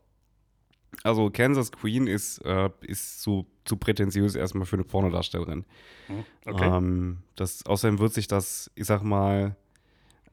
Also 1.02 1.30
Kansas 1.30 1.72
Queen 1.72 2.06
ist, 2.06 2.38
äh, 2.44 2.70
ist 2.82 3.22
zu, 3.22 3.46
zu 3.64 3.76
prätentiös 3.76 4.34
erstmal 4.34 4.66
für 4.66 4.76
eine 4.76 4.84
Pornodarstellerin. 4.84 5.64
Hm, 6.06 6.24
Okay. 6.44 6.76
Ähm, 6.76 7.18
das, 7.34 7.66
außerdem 7.66 7.98
wird 7.98 8.12
sich 8.14 8.28
das, 8.28 8.70
ich 8.76 8.86
sag 8.86 9.02
mal, 9.02 9.56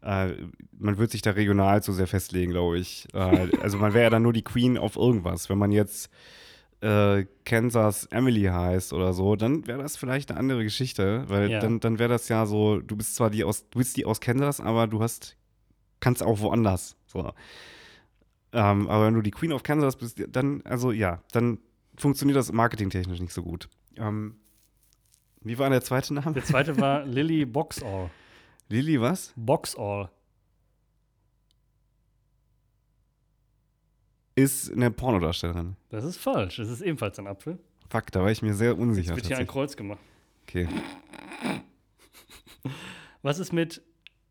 äh, 0.04 0.34
man 0.78 0.98
wird 0.98 1.12
sich 1.12 1.22
da 1.22 1.32
regional 1.32 1.82
zu 1.82 1.94
sehr 1.94 2.08
festlegen, 2.08 2.52
glaube 2.52 2.78
ich. 2.80 3.08
Äh, 3.13 3.18
also 3.62 3.78
man 3.78 3.94
wäre 3.94 4.04
ja 4.06 4.10
dann 4.10 4.24
nur 4.24 4.34
die 4.34 4.44
Queen 4.44 4.78
auf 4.78 4.96
irgendwas. 4.96 5.50
Wenn 5.50 5.58
man 5.58 5.72
jetzt 5.72 6.10
äh, 6.82 7.26
Kansas 7.46 8.06
Emily 8.08 8.44
heißt 8.44 8.92
oder 8.94 9.13
so, 9.13 9.36
dann 9.38 9.66
wäre 9.68 9.82
das 9.82 9.96
vielleicht 9.96 10.30
eine 10.32 10.39
andere 10.39 10.63
Geschichte, 10.63 11.24
weil 11.28 11.50
Ja. 11.50 11.60
dann, 11.62 11.80
dann 11.80 12.00
wäre 12.00 12.10
das 12.10 12.28
ja 12.30 12.46
so, 12.46 12.80
du 12.82 12.96
bist 12.98 13.16
zwar 13.16 13.30
die 13.30 13.44
aus, 13.46 13.70
du 13.70 13.80
bist 13.80 13.96
die 13.96 14.06
aus 14.06 14.20
Kansas, 14.20 14.60
aber 14.60 14.88
du 14.88 15.02
hast, 15.02 15.38
kannst 16.02 16.22
auch 16.22 16.39
woanders. 16.42 16.98
So. 17.06 17.32
Ähm, 18.52 18.88
aber 18.89 19.06
wenn 19.08 19.13
du 19.13 19.22
die 19.22 19.32
Queen 19.32 19.54
of 19.54 19.63
Kansas 19.63 19.96
bist, 19.96 20.22
dann, 20.30 20.62
also 20.66 20.92
ja, 20.92 21.24
dann 21.32 21.60
funktioniert 21.98 22.38
das 22.38 22.52
marketingtechnisch 22.52 23.20
nicht 23.22 23.34
so 23.34 23.44
gut. 23.44 23.70
Ähm, 23.98 24.36
wie 25.42 25.58
war 25.58 25.70
der 25.70 25.82
zweite 25.82 26.13
Name? 26.13 26.34
Der 26.34 26.44
zweite 26.44 26.78
war 26.80 27.06
Lily 27.06 27.46
Boxall. 27.46 28.10
Lilly 28.74 29.00
was? 29.00 29.32
Boxall. 29.36 30.10
Ist 34.34 34.72
eine 34.72 34.90
Pornodarstellerin. 34.90 35.76
Das 35.90 36.04
ist 36.04 36.18
falsch. 36.18 36.56
Das 36.56 36.70
ist 36.70 36.82
ebenfalls 36.82 37.20
ein 37.20 37.28
Apfel. 37.28 37.60
Fuck, 37.90 38.12
da 38.12 38.22
war 38.22 38.32
ich 38.32 38.42
mir 38.42 38.56
sehr 38.56 38.76
unsicher. 38.76 39.16
Wird 39.16 39.28
hier 39.28 39.38
ein. 39.38 39.46
Kreuz 39.46 39.78
gemacht. 39.78 40.00
Okay. 40.48 40.68
Was 43.22 43.38
ist 43.38 43.54
mit 43.54 43.84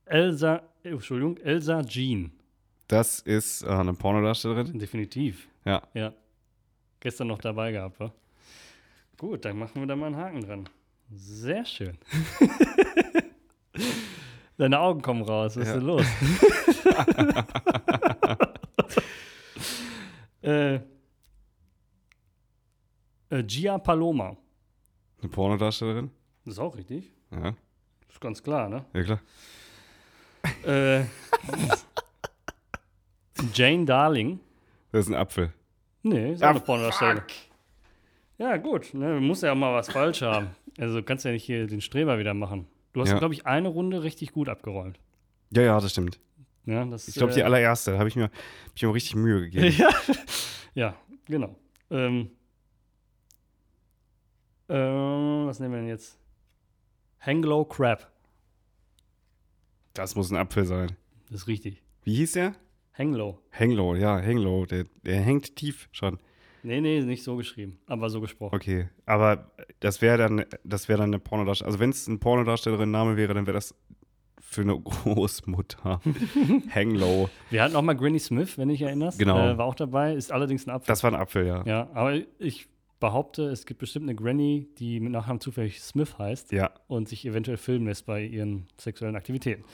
Elsa, 0.07 0.65
äh, 0.83 0.89
Entschuldigung, 0.89 1.37
Elsa 1.37 1.85
Jean? 1.85 2.33
Das 2.89 3.21
ist 3.21 3.63
äh, 3.63 3.69
eine 3.69 3.95
Pornodarstellerin. 3.95 4.77
Definitiv. 4.77 5.47
Ja. 5.65 5.83
Ja. 5.95 6.13
Gestern 6.99 7.29
noch 7.29 7.39
dabei 7.39 7.71
gehabt, 7.71 8.01
wa? 8.01 8.13
Gut, 9.19 9.45
dann 9.45 9.57
machen 9.57 9.81
wir 9.81 9.87
da 9.87 9.95
mal 9.95 10.07
einen 10.07 10.17
Haken 10.17 10.41
dran. 10.41 10.69
Sehr 11.13 11.65
schön. 11.65 11.97
Deine 14.63 14.79
Augen 14.79 15.03
kommen 15.03 15.23
raus. 15.23 15.57
Was 15.57 15.67
Ja. 15.67 15.75
ist 15.75 15.81
denn 15.81 15.87
los? 15.89 16.07
äh, 20.43 20.75
äh, 23.31 23.43
Gia 23.45 23.79
Paloma. 23.79 24.37
Eine 25.21 25.29
Pornodarstellerin. 25.31 26.13
Das 26.45 26.55
ist 26.55 26.61
auch 26.61 26.77
richtig. 26.77 27.11
Ja, 27.33 27.41
Das 28.07 28.11
ist 28.11 28.21
ganz 28.21 28.41
klar, 28.41 28.69
ne? 28.69 28.85
ja 28.95 29.03
klar. 29.03 29.21
Äh, 30.65 31.07
Jane 33.53 33.85
Darling. 33.85 34.39
Das 34.93 35.07
ist 35.07 35.13
ein 35.13 35.17
Apfel. 35.17 35.53
Nee, 36.05 36.35
ist 36.35 36.43
Ah, 36.45 36.47
auch 36.47 36.51
eine 36.51 36.61
Pornodarstellerin. 36.61 37.23
Ja, 38.39 38.57
gut. 38.59 38.95
Ne, 38.95 39.19
muss 39.21 39.41
ja 39.43 39.51
auch 39.51 39.57
mal 39.57 39.75
was 39.75 39.91
falsch 39.91 40.23
haben. 40.23 40.51
Also 40.79 40.99
du 41.01 41.03
kannst 41.03 41.25
ja 41.25 41.33
nicht 41.33 41.43
hier 41.45 41.67
den 41.67 41.81
Streber 41.81 42.17
wieder 42.21 42.33
machen. 42.35 42.69
Du 42.93 43.01
hast, 43.01 43.11
Ja. 43.11 43.19
glaube 43.19 43.35
ich, 43.35 43.47
eine 43.47 43.69
Runde 43.69 44.03
richtig 44.03 44.33
gut 44.33 44.49
abgeräumt. 44.49 44.99
Ja, 45.51 45.63
ja, 45.63 45.81
das 45.81 45.93
stimmt. 45.93 46.21
Ja, 46.67 46.85
das, 46.85 47.09
Ich 47.09 47.15
glaube, 47.15 47.33
die 47.33 47.41
äh, 47.41 47.45
allererste, 47.45 47.93
da 47.93 47.99
habe 47.99 48.09
ich 48.09 48.17
mir, 48.17 48.25
hab 48.25 48.33
ich 48.75 48.83
mir 48.83 48.95
richtig 48.95 49.15
Mühe 49.17 49.41
gegeben. 49.41 49.75
ja. 49.79 49.91
ja, 50.75 50.97
genau. 51.25 51.57
Ähm, 51.91 52.31
äh, 54.69 54.75
was 54.75 55.59
nehmen 55.61 55.73
wir 55.75 55.81
denn 55.81 55.89
jetzt? 55.89 56.19
Hanglow 57.21 57.65
Crab. 57.65 58.11
Das 59.95 60.15
muss 60.15 60.31
ein 60.31 60.37
Apfel 60.37 60.65
sein. 60.65 60.97
Das 61.31 61.43
ist 61.43 61.47
richtig. 61.49 61.83
Wie 62.05 62.15
hieß 62.17 62.33
der? 62.33 62.55
Hanglow. 62.97 63.39
Hanglow, 63.53 63.95
ja, 63.95 64.21
Hanglow. 64.21 64.67
Der, 64.67 64.85
der 65.05 65.21
hängt 65.21 65.57
tief 65.57 65.89
schon. 65.93 66.19
Nee, 66.63 66.81
nee, 66.81 67.01
nicht 67.01 67.25
so 67.25 67.37
geschrieben, 67.37 67.79
aber 67.87 68.09
so 68.11 68.21
gesprochen. 68.21 68.55
Okay, 68.55 68.89
aber 69.07 69.51
das 69.81 70.01
wäre 70.01 70.17
dann, 70.19 70.45
das 70.65 70.89
wäre 70.89 70.99
dann 71.01 71.11
eine 71.11 71.19
Pornodarstellerin. 71.19 71.73
Also 71.73 71.81
wenn 71.81 71.91
es 71.91 72.07
ein 72.07 72.21
Pornodarstellerin-Name 72.21 73.17
wäre, 73.17 73.35
dann 73.35 73.47
wäre 73.47 73.55
das 73.57 73.75
für 74.41 74.61
eine 74.63 74.79
Großmutter. 74.81 76.01
Hanglow. 76.75 77.29
Wir 77.51 77.63
hatten 77.63 77.75
auch 77.77 77.83
mal 77.83 77.95
Granny 77.95 78.19
Smith, 78.19 78.59
wenn 78.59 78.69
dich 78.69 78.83
erinnerst. 78.83 79.19
Genau. 79.19 79.39
Äh, 79.39 79.59
war 79.59 79.67
auch 79.67 79.75
dabei, 79.75 80.15
ist 80.15 80.31
allerdings 80.31 80.67
ein 80.67 80.71
Apfel. 80.71 80.87
Das 80.87 81.03
war 81.03 81.11
ein 81.11 81.17
Apfel, 81.17 81.47
ja. 81.47 81.65
Ja, 81.67 81.89
aber 81.95 82.21
ich 82.39 82.69
behaupte, 83.01 83.45
es 83.49 83.67
gibt 83.67 83.81
bestimmt 83.81 84.05
eine 84.05 84.15
Granny, 84.15 84.69
die 84.79 85.01
mit 85.01 85.11
Nachnamen 85.13 85.41
zufällig 85.41 85.81
Smith 85.81 86.17
heißt 86.19 86.53
Ja. 86.53 86.71
und 86.87 87.09
sich 87.09 87.27
eventuell 87.27 87.57
filmen 87.57 87.87
lässt 87.87 88.07
bei 88.07 88.23
ihren 88.25 88.69
sexuellen 88.79 89.17
Aktivitäten. 89.17 89.65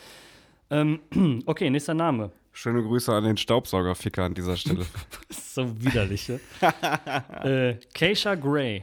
Ähm, 0.70 1.01
okay, 1.46 1.68
nächster 1.68 1.92
Name. 1.94 2.31
Schöne 2.60 2.82
Grüße 2.82 3.14
an 3.14 3.22
den 3.22 3.36
Staubsaugerficker 3.36 4.24
an 4.24 4.34
dieser 4.34 4.56
Stelle. 4.56 4.84
Das 5.28 5.38
ist 5.38 5.54
so 5.54 5.80
widerlich. 5.80 6.28
ne? 6.28 6.40
äh, 7.44 7.86
Keisha 7.94 8.34
Gray. 8.34 8.82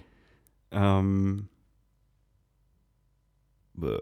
ähm, 0.72 1.50
bäh. 3.74 4.00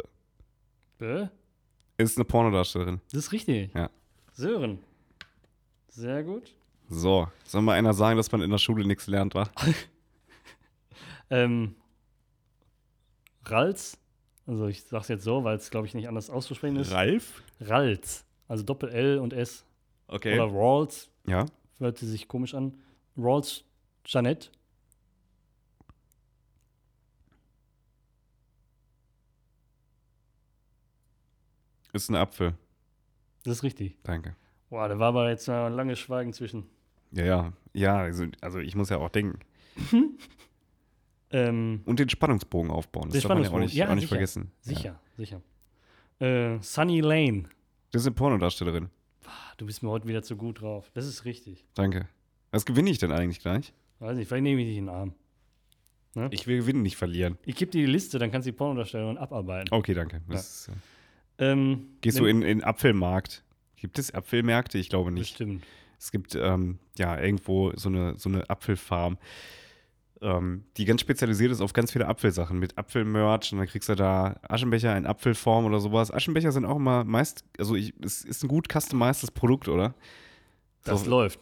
Bäh? 1.00 1.28
ist 1.98 2.20
eine 2.20 2.26
Pornodarstellerin. 2.26 3.02
Das 3.12 3.26
ist 3.26 3.32
richtig. 3.32 3.74
Ja. 3.74 3.90
Sören. 4.34 4.78
Sehr 5.88 6.22
gut. 6.22 6.54
So, 6.90 7.28
soll 7.44 7.64
mal 7.64 7.74
einer 7.74 7.96
sagen, 7.96 8.18
dass 8.18 8.32
man 8.32 8.44
in 8.44 8.52
der 8.52 8.60
Schule 8.60 8.86
nichts 8.86 9.08
lernt, 9.08 9.34
wa? 9.34 9.50
Ähm, 11.32 11.74
Ralz. 13.44 13.98
Also 14.46 14.68
ich 14.68 14.84
sag's 14.84 15.08
jetzt 15.08 15.24
so, 15.24 15.44
weil 15.44 15.58
es, 15.58 15.72
glaube 15.72 15.88
ich, 15.88 15.96
nicht 15.96 16.08
anders 16.08 16.30
auszusprechen 16.30 16.76
ist. 16.76 16.92
Ralf? 16.92 17.42
Ralz. 17.60 18.24
Also 18.54 18.64
Doppel-L 18.66 19.18
und 19.18 19.34
S. 19.34 19.66
Okay. 20.08 20.36
Oder 20.40 20.46
Rawls. 20.54 21.10
ja. 21.26 21.48
Hört 21.80 21.98
sie 21.98 22.08
sich 22.08 22.28
komisch 22.28 22.54
an. 22.54 22.78
Rawls 23.18 23.64
Janet. 24.06 24.52
Ist 31.94 32.10
ein 32.10 32.16
Apfel. 32.16 32.54
Das 33.44 33.58
ist 33.58 33.64
richtig. 33.64 33.98
Danke. 34.04 34.36
Boah, 34.70 34.88
da 34.88 34.98
war 34.98 35.10
aber 35.10 35.30
jetzt 35.30 35.48
mal 35.48 35.68
ein 35.68 35.74
langes 35.74 36.00
Schweigen 36.00 36.34
zwischen. 36.34 36.66
Ja, 37.12 37.26
ja. 37.26 37.54
Ja, 37.74 37.98
also, 37.98 38.26
also 38.42 38.60
ich 38.60 38.76
muss 38.76 38.90
ja 38.90 38.98
auch 38.98 39.10
denken. 39.10 39.40
Ähm, 41.36 41.82
Und 41.86 41.98
den 41.98 42.10
Spannungsbogen 42.10 42.70
aufbauen. 42.70 43.10
Das 43.10 43.14
Den 43.14 43.22
darf 43.24 43.30
man 43.30 43.38
ja 43.40 43.46
auch 43.46 43.54
Spannungsbogen. 43.54 43.66
nicht, 43.66 43.74
Ja, 43.74 43.90
auch 43.90 43.96
nicht 43.96 44.02
sicher. 44.02 44.10
vergessen. 44.10 44.52
Ja. 44.66 44.76
sicher, 44.76 45.00
sicher. 45.18 45.42
Äh, 46.20 46.60
Sunny 46.62 47.02
Lane. 47.02 47.46
Das 47.94 48.02
ist 48.02 48.08
eine 48.08 48.16
Pornodarstellerin. 48.16 48.90
Du 49.58 49.68
bist 49.68 49.84
mir 49.84 49.90
heute 49.90 50.08
wieder 50.08 50.24
zu 50.24 50.36
gut 50.36 50.62
drauf. 50.62 50.90
Das 50.96 51.06
ist 51.06 51.26
richtig. 51.26 51.64
Danke. 51.76 52.08
Was 52.50 52.66
gewinne 52.66 52.90
ich 52.90 52.98
denn 52.98 53.12
eigentlich 53.12 53.40
gleich? 53.40 53.72
Weiß 54.00 54.18
nicht, 54.18 54.28
vielleicht 54.28 54.44
nehme 54.44 54.62
ich 54.62 54.68
dich 54.68 54.78
in 54.78 54.88
den 54.88 54.96
Arm. 54.96 55.14
Ich 56.32 56.48
will 56.48 56.58
gewinnen, 56.58 56.82
nicht 56.82 56.98
verlieren. 56.98 57.38
Ich 57.46 57.56
gebe 57.56 57.72
dir 57.72 57.86
die 57.86 57.92
Liste, 57.92 58.18
dann 58.18 58.32
kannst 58.32 58.48
du 58.48 58.52
die 58.52 58.58
Pornodarstellerin 58.58 59.18
abarbeiten. 59.20 59.70
Okay, 59.72 59.94
danke. 59.94 60.22
Das 60.28 60.68
ist, 60.68 60.72
äh, 61.38 61.52
Ähm, 61.52 61.98
gehst 62.02 62.20
du 62.20 62.26
in 62.26 62.42
in 62.42 62.64
Apfelmarkt? 62.64 63.44
Gibt 63.76 64.00
es 64.00 64.12
Apfelmärkte? 64.14 64.80
Ich 64.80 64.90
glaube 64.90 65.12
nicht. 65.12 65.38
Bestimmt. 65.38 65.64
Es 66.00 66.12
gibt 66.12 66.34
ähm, 66.36 66.80
ja 66.98 67.20
irgendwo 67.20 67.74
so 67.76 67.90
eine, 67.90 68.18
so 68.18 68.28
eine 68.28 68.50
Apfelfarm, 68.50 69.18
ähm, 70.24 70.64
die 70.78 70.86
ganz 70.86 71.02
spezialisiert 71.02 71.52
ist 71.52 71.62
auf 71.62 71.74
ganz 71.74 71.92
viele 71.92 72.08
Apfelsachen 72.08 72.58
mit 72.58 72.78
Apfelmerch 72.78 73.52
und 73.52 73.60
dann 73.60 73.68
kriegst 73.68 73.90
du 73.90 73.96
da 73.96 74.40
Aschenbecher 74.48 74.96
in 74.98 75.06
Apfelform 75.06 75.66
oder 75.66 75.80
sowas. 75.80 76.12
Aschenbecher 76.12 76.52
sind 76.52 76.66
auch 76.66 76.78
immer 76.78 77.04
meist, 77.04 77.44
also 77.60 77.76
ich, 77.76 77.94
es 78.02 78.24
ist 78.24 78.44
ein 78.44 78.48
gut 78.48 78.68
customized 78.72 79.34
Produkt, 79.34 79.68
oder? 79.68 79.94
Das 80.84 81.04
So, 81.04 81.10
läuft. 81.10 81.40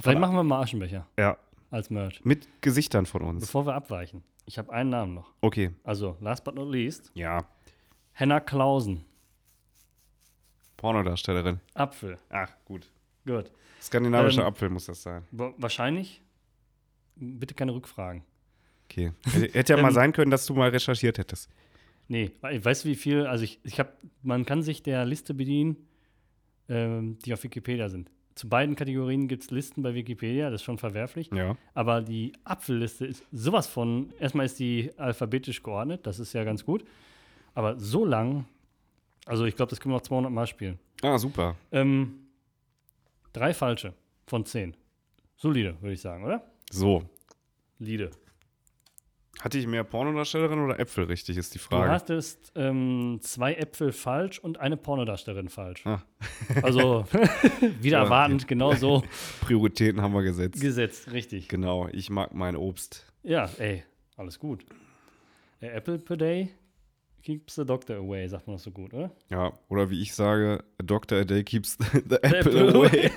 Vielleicht 0.00 0.18
machen 0.20 0.34
wir 0.36 0.42
mal 0.44 0.60
Aschenbecher 0.60 1.06
Ja, 1.18 1.38
als 1.70 1.88
Merch. 1.90 2.20
mit 2.24 2.46
Gesichtern 2.60 3.06
von 3.06 3.22
uns. 3.22 3.40
Bevor 3.46 3.64
wir 3.66 3.74
abweichen. 3.74 4.22
Ich 4.44 4.58
habe 4.58 4.72
einen 4.72 4.90
Namen 4.90 5.14
noch. 5.14 5.32
Okay, 5.40 5.72
Also, 5.84 6.16
last 6.20 6.44
but 6.44 6.54
not 6.54 6.70
least, 6.70 7.10
ja. 7.14 7.44
Hannah 8.14 8.40
Clausen. 8.40 9.04
Pornodarstellerin. 10.76 11.60
Apfel. 11.74 12.18
Ach, 12.30 12.50
gut. 12.64 12.88
Gut. 13.26 13.50
Skandinavischer 13.80 14.42
Ähm, 14.42 14.48
Apfel 14.48 14.68
muss 14.70 14.86
das 14.86 15.02
sein. 15.02 15.24
Wa- 15.30 15.54
Wahrscheinlich. 15.56 16.22
Bitte 17.16 17.54
keine 17.54 17.74
Rückfragen. 17.74 18.22
Okay. 18.88 19.12
Hätte 19.24 19.52
hätte 19.58 19.72
ja 19.74 19.76
mal 19.82 19.88
Ähm, 19.88 19.94
sein 19.94 20.12
können, 20.12 20.30
dass 20.30 20.46
du 20.46 20.54
mal 20.54 20.70
recherchiert 20.70 21.18
hättest. 21.18 21.50
Nee, 22.08 22.30
we- 22.40 22.64
weißt 22.64 22.84
du, 22.84 22.88
wie 22.88 22.94
viel? 22.94 23.26
Also, 23.26 23.44
ich, 23.44 23.58
ich 23.64 23.80
habe, 23.80 23.90
man 24.22 24.44
kann 24.46 24.62
sich 24.62 24.82
der 24.82 25.04
Liste 25.04 25.34
bedienen, 25.34 25.76
ähm, 26.68 27.18
die 27.24 27.32
auf 27.32 27.42
Wikipedia 27.42 27.88
sind. 27.88 28.10
Zu 28.34 28.48
beiden 28.48 28.76
Kategorien 28.76 29.28
gibt 29.28 29.44
es 29.44 29.50
Listen 29.50 29.82
bei 29.82 29.94
Wikipedia, 29.94 30.50
das 30.50 30.60
ist 30.60 30.64
schon 30.64 30.76
verwerflich. 30.78 31.30
Ja. 31.34 31.56
Aber 31.74 32.02
die 32.02 32.32
Apfelliste 32.44 33.06
ist 33.06 33.24
sowas 33.32 33.66
von, 33.66 34.12
erstmal 34.20 34.44
ist 34.46 34.58
die 34.58 34.90
alphabetisch 34.98 35.62
geordnet, 35.62 36.06
das 36.06 36.18
ist 36.20 36.34
ja 36.34 36.44
ganz 36.44 36.64
gut. 36.64 36.84
Aber 37.54 37.80
so 37.80 38.04
lang, 38.04 38.44
also 39.24 39.46
ich 39.46 39.56
glaube, 39.56 39.70
das 39.70 39.80
können 39.80 39.92
wir 39.94 39.96
noch 39.96 40.02
200 40.02 40.30
Mal 40.30 40.46
spielen. 40.46 40.78
Ah, 41.02 41.16
super. 41.16 41.56
Ähm, 41.72 42.26
drei 43.32 43.54
falsche 43.54 43.94
von 44.26 44.44
zehn. 44.44 44.76
Solide, 45.36 45.74
würde 45.80 45.94
ich 45.94 46.00
sagen, 46.02 46.22
oder? 46.24 46.44
So. 46.70 47.02
Lide. 47.78 48.10
Hatte 49.40 49.58
ich 49.58 49.66
mehr 49.66 49.84
Pornodarstellerin 49.84 50.58
oder 50.60 50.80
Äpfel 50.80 51.04
richtig, 51.04 51.36
ist 51.36 51.54
die 51.54 51.58
Du 51.58 51.64
Frage. 51.64 51.90
hattest 51.92 52.52
ähm, 52.54 53.18
zwei 53.20 53.52
Äpfel 53.54 53.92
falsch 53.92 54.38
und 54.38 54.58
eine 54.58 54.78
Pornodarstellerin 54.78 55.50
falsch. 55.50 55.84
Ah. 55.86 56.02
Also 56.62 57.04
wieder 57.80 57.98
Ja, 57.98 58.04
erwartend, 58.04 58.48
genau 58.48 58.74
so 58.74 59.04
Prioritäten 59.42 60.00
haben 60.00 60.14
wir 60.14 60.22
gesetzt. 60.22 60.60
gesetzt, 60.60 61.12
richtig. 61.12 61.48
Genau, 61.48 61.86
ich 61.92 62.08
mag 62.08 62.32
mein 62.32 62.56
Obst. 62.56 63.04
Ja, 63.22 63.50
ey, 63.58 63.84
alles 64.16 64.38
gut. 64.38 64.64
A 65.60 65.66
apple 65.66 65.98
per 65.98 66.16
day 66.16 66.48
keeps 67.22 67.56
the 67.56 67.64
doctor 67.66 67.96
away, 67.96 68.26
sagt 68.28 68.46
man 68.46 68.56
das 68.56 68.62
so 68.62 68.70
gut, 68.70 68.94
oder? 68.94 69.10
Ja, 69.28 69.52
oder 69.68 69.90
wie 69.90 70.00
ich 70.00 70.14
sage, 70.14 70.64
a 70.78 70.82
doctor 70.82 71.18
a 71.18 71.24
day 71.24 71.44
keeps 71.44 71.76
the, 71.92 72.00
the 72.08 72.16
apple, 72.22 72.38
apple 72.68 72.74
away. 72.74 73.10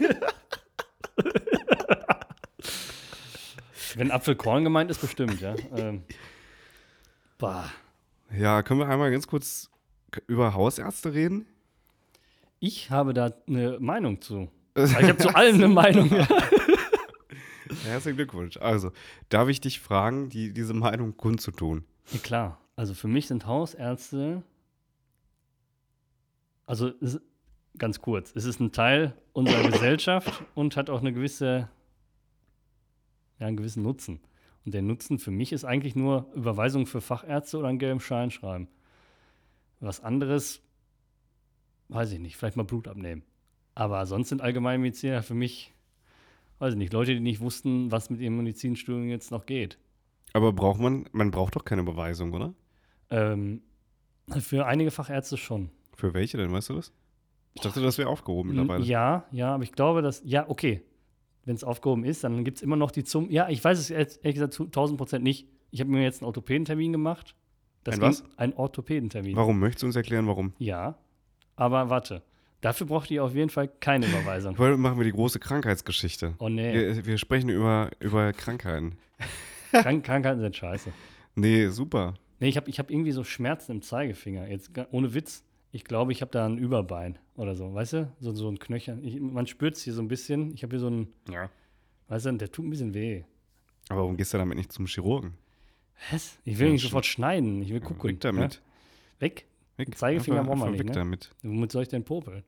Wenn 4.00 4.12
Apfelkorn 4.12 4.64
gemeint 4.64 4.90
ist, 4.90 5.02
bestimmt, 5.02 5.42
ja. 5.42 5.56
ähm, 5.76 6.04
bah. 7.38 7.70
Ja, 8.34 8.64
können 8.64 8.80
wir 8.80 8.88
einmal 8.88 9.12
ganz 9.12 9.28
kurz 9.28 9.70
über 10.26 10.54
Hausärzte 10.54 11.14
reden? 11.14 11.46
Ich 12.62 12.92
habe 12.92 13.14
da 13.14 13.34
eine 13.46 13.78
Meinung 13.82 14.22
zu. 14.22 14.50
Ich 14.78 14.94
habe 14.94 15.18
zu 15.18 15.36
allem 15.36 15.56
eine 15.56 15.68
Meinung. 15.68 16.10
Ja. 16.16 16.26
Herzlichen 17.84 18.16
Glückwunsch. 18.16 18.56
Also, 18.56 18.94
darf 19.28 19.50
ich 19.50 19.60
dich 19.60 19.82
fragen, 19.82 20.30
die, 20.30 20.54
diese 20.54 20.74
Meinung 20.74 21.18
kundzutun? 21.18 21.84
ja, 22.12 22.20
klar. 22.20 22.58
Also 22.78 22.94
für 22.94 23.10
mich 23.10 23.28
sind 23.28 23.46
Hausärzte, 23.48 24.44
also 26.66 26.94
ganz 27.78 28.00
kurz, 28.00 28.32
es 28.34 28.46
ist 28.46 28.62
ein 28.62 28.72
Teil 28.72 29.14
unserer 29.34 29.70
Gesellschaft 29.70 30.42
und 30.56 30.78
hat 30.78 30.90
auch 30.90 31.02
eine 31.02 31.12
gewisse, 31.12 31.68
ja, 33.40 33.48
einen 33.48 33.58
gewissen 33.58 33.84
Nutzen. 33.84 34.20
Und 34.66 34.74
der 34.74 34.82
Nutzen 34.82 35.20
für 35.20 35.32
mich 35.32 35.52
ist 35.52 35.66
eigentlich 35.66 35.96
nur 35.96 36.28
Überweisung 36.36 36.86
für 36.86 37.02
Fachärzte 37.02 37.58
oder 37.58 37.70
einen 37.70 37.80
gelben 37.80 38.00
Schein 38.00 38.32
schreiben. 38.32 38.68
Was 39.80 40.02
anderes, 40.02 40.62
weiß 41.88 42.12
ich 42.12 42.20
nicht, 42.20 42.36
vielleicht 42.36 42.58
mal 42.58 42.64
Blut 42.64 42.88
abnehmen. 42.88 43.24
Aber 43.76 44.06
sonst 44.06 44.30
sind 44.30 44.42
Allgemeinmediziner 44.42 45.24
für 45.24 45.34
mich, 45.34 45.74
weiß 46.60 46.74
ich 46.74 46.78
nicht, 46.78 46.92
Leute, 46.92 47.14
die 47.14 47.22
nicht 47.22 47.40
wussten, 47.40 47.92
was 47.92 48.10
mit 48.10 48.20
ihrem 48.20 48.38
Medizinstudium 48.38 49.08
jetzt 49.08 49.32
noch 49.32 49.46
geht. 49.46 49.80
Aber 50.34 50.52
braucht 50.52 50.80
man, 50.80 51.08
man 51.14 51.32
braucht 51.32 51.56
doch 51.56 51.64
keine 51.64 51.84
Beweisung, 51.84 52.34
oder? 52.34 52.54
Ähm, 53.10 53.62
für 54.40 54.66
einige 54.66 54.92
Fachärzte 54.92 55.38
schon. 55.38 55.70
Für 55.96 56.14
welche 56.14 56.38
denn, 56.38 56.52
weißt 56.52 56.70
du 56.70 56.76
das? 56.76 56.94
Ich 57.54 57.62
dachte, 57.62 57.82
das 57.82 57.98
wäre 57.98 58.10
aufgehoben 58.10 58.50
mittlerweile. 58.50 58.84
Ja, 58.86 59.26
ja, 59.32 59.56
aber 59.56 59.64
ich 59.64 59.72
glaube, 59.72 60.02
dass, 60.02 60.22
ja, 60.24 60.48
okay. 60.48 60.84
Wenn 61.50 61.56
es 61.56 61.64
aufgehoben 61.64 62.04
ist, 62.04 62.24
dann 62.24 62.44
gibt 62.44 62.58
es 62.58 62.62
immer 62.62 62.76
noch 62.76 62.92
die 62.92 63.04
zum. 63.04 63.28
Ja, 63.32 63.50
ich 63.50 63.64
weiß 63.64 63.80
es 63.80 63.90
ehrlich 63.90 64.36
gesagt 64.36 64.54
zu 64.54 64.66
1000 64.66 65.00
Prozent 65.00 65.24
nicht. 65.24 65.48
Ich 65.72 65.80
habe 65.80 65.90
mir 65.90 66.04
jetzt 66.04 66.22
einen 66.22 66.28
Orthopädentermin 66.28 66.92
gemacht. 66.92 67.34
Das 67.84 67.96
Ein 67.96 68.02
was? 68.02 68.24
Ein 68.38 68.54
Orthopädentermin. 68.54 69.36
Warum? 69.36 69.60
Möchtest 69.60 69.82
du 69.82 69.88
uns 69.88 69.96
erklären, 69.96 70.28
warum? 70.28 70.54
Ja, 70.60 71.00
aber 71.56 71.90
warte. 71.90 72.22
Dafür 72.62 72.86
braucht 72.86 73.10
ihr 73.10 73.24
auf 73.24 73.34
jeden 73.34 73.50
Fall 73.50 73.68
keine 73.68 74.06
Überweisung. 74.06 74.56
Heute 74.60 74.78
machen 74.78 75.00
wir 75.00 75.06
die 75.06 75.12
große 75.12 75.40
Krankheitsgeschichte. 75.40 76.36
Oh 76.38 76.50
nee. 76.50 76.72
Wir, 76.72 77.04
wir 77.08 77.18
sprechen 77.18 77.50
über, 77.50 77.90
über 78.00 78.32
Krankheiten. 78.32 79.00
Krank 79.72 80.06
Krankheiten 80.06 80.42
sind 80.42 80.56
scheiße. 80.56 80.94
Nee, 81.34 81.70
super. 81.70 82.14
Nee, 82.40 82.50
ich 82.50 82.58
habe 82.58 82.70
ich 82.70 82.78
hab 82.78 82.92
irgendwie 82.92 83.12
so 83.12 83.24
Schmerzen 83.24 83.72
im 83.72 83.82
Zeigefinger. 83.82 84.48
Jetzt 84.48 84.70
ohne 84.92 85.16
Witz. 85.16 85.44
Ich 85.72 85.84
glaube, 85.84 86.12
ich 86.12 86.22
habe 86.22 86.32
da 86.32 86.46
ein 86.46 86.58
Überbein 86.58 87.20
oder 87.36 87.56
so, 87.56 87.74
weißt 87.74 87.94
du? 87.94 88.12
So, 88.20 88.34
so 88.34 88.50
ein 88.50 88.58
Knöchel. 88.60 89.00
Ich, 89.06 89.20
man 89.20 89.46
spürt 89.46 89.76
es 89.76 89.84
hier 89.84 89.94
so 89.94 90.02
ein 90.02 90.08
bisschen. 90.08 90.52
Ich 90.54 90.64
habe 90.64 90.72
hier 90.72 90.80
so 90.80 90.90
ein, 90.90 91.08
Ja. 91.30 91.50
weißt 92.08 92.26
du, 92.26 92.32
der 92.34 92.52
tut 92.52 92.66
ein 92.66 92.70
bisschen 92.72 92.94
weh. 92.94 93.24
Aber 93.90 94.02
warum 94.02 94.18
gehst 94.18 94.34
du 94.34 94.38
damit 94.38 94.58
nicht 94.58 94.72
zum 94.72 94.88
Chirurgen? 94.88 95.34
Was? 96.12 96.38
Ich 96.44 96.58
will 96.58 96.68
Ja, 96.68 96.74
nicht 96.74 96.82
sofort 96.84 97.06
schneiden. 97.06 97.62
Ich 97.62 97.70
will 97.72 97.82
gucken. 97.82 98.10
Weg 98.10 98.20
damit. 98.22 98.56
Ja? 98.56 99.22
Weg? 99.22 99.46
Weg. 99.78 99.96
Zeigefinger 99.98 100.44
brauchen 100.44 100.60
wir 100.60 100.70
nicht, 100.72 100.80
Weg 100.80 100.88
ne? 100.88 100.94
damit. 100.94 101.32
Womit 101.44 101.72
soll 101.72 101.84
ich 101.84 101.90
denn 101.90 102.04
popeln? 102.04 102.44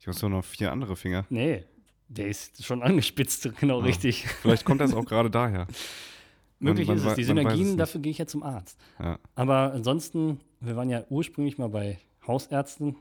Ich 0.00 0.06
habe 0.06 0.18
doch 0.18 0.28
noch 0.28 0.44
vier 0.44 0.72
andere 0.72 0.96
Finger. 0.96 1.24
Nee, 1.30 1.64
der 2.08 2.26
ist 2.28 2.64
schon 2.64 2.82
angespitzt, 2.82 3.48
genau 3.60 3.80
Ah. 3.80 3.84
richtig. 3.84 4.26
Vielleicht 4.42 4.64
kommt 4.64 4.80
das 4.80 4.92
auch 4.92 5.04
gerade 5.04 5.30
daher. 5.30 5.66
Möglich 6.58 6.86
man 6.88 6.96
ist 6.96 7.04
es. 7.04 7.14
Die 7.14 7.22
man 7.24 7.36
es 7.38 7.42
Synergien, 7.42 7.66
nicht. 7.68 7.80
dafür 7.80 8.00
gehe 8.00 8.10
ich 8.10 8.18
ja 8.18 8.26
zum 8.26 8.42
Arzt. 8.42 8.78
Ja. 8.98 9.18
Aber 9.34 9.72
ansonsten, 9.72 10.40
wir 10.60 10.76
waren 10.76 10.88
ja 10.90 11.04
ursprünglich 11.10 11.58
mal 11.58 11.68
bei 11.68 11.98
Hausärzten. 12.26 12.96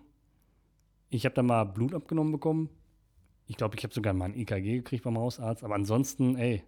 Ich 1.09 1.25
habe 1.25 1.36
da 1.36 1.43
mal 1.43 1.63
Blut 1.65 1.93
abgenommen 1.93 2.31
bekommen. 2.31 2.69
Ich 3.47 3.57
glaube, 3.57 3.75
ich 3.77 3.83
habe 3.83 3.93
sogar 3.93 4.13
mal 4.13 4.25
ein 4.25 4.38
EKG 4.38 4.77
gekriegt 4.77 5.03
beim 5.03 5.17
Hausarzt. 5.17 5.63
Aber 5.63 5.75
ansonsten, 5.75 6.36
ey, 6.38 6.63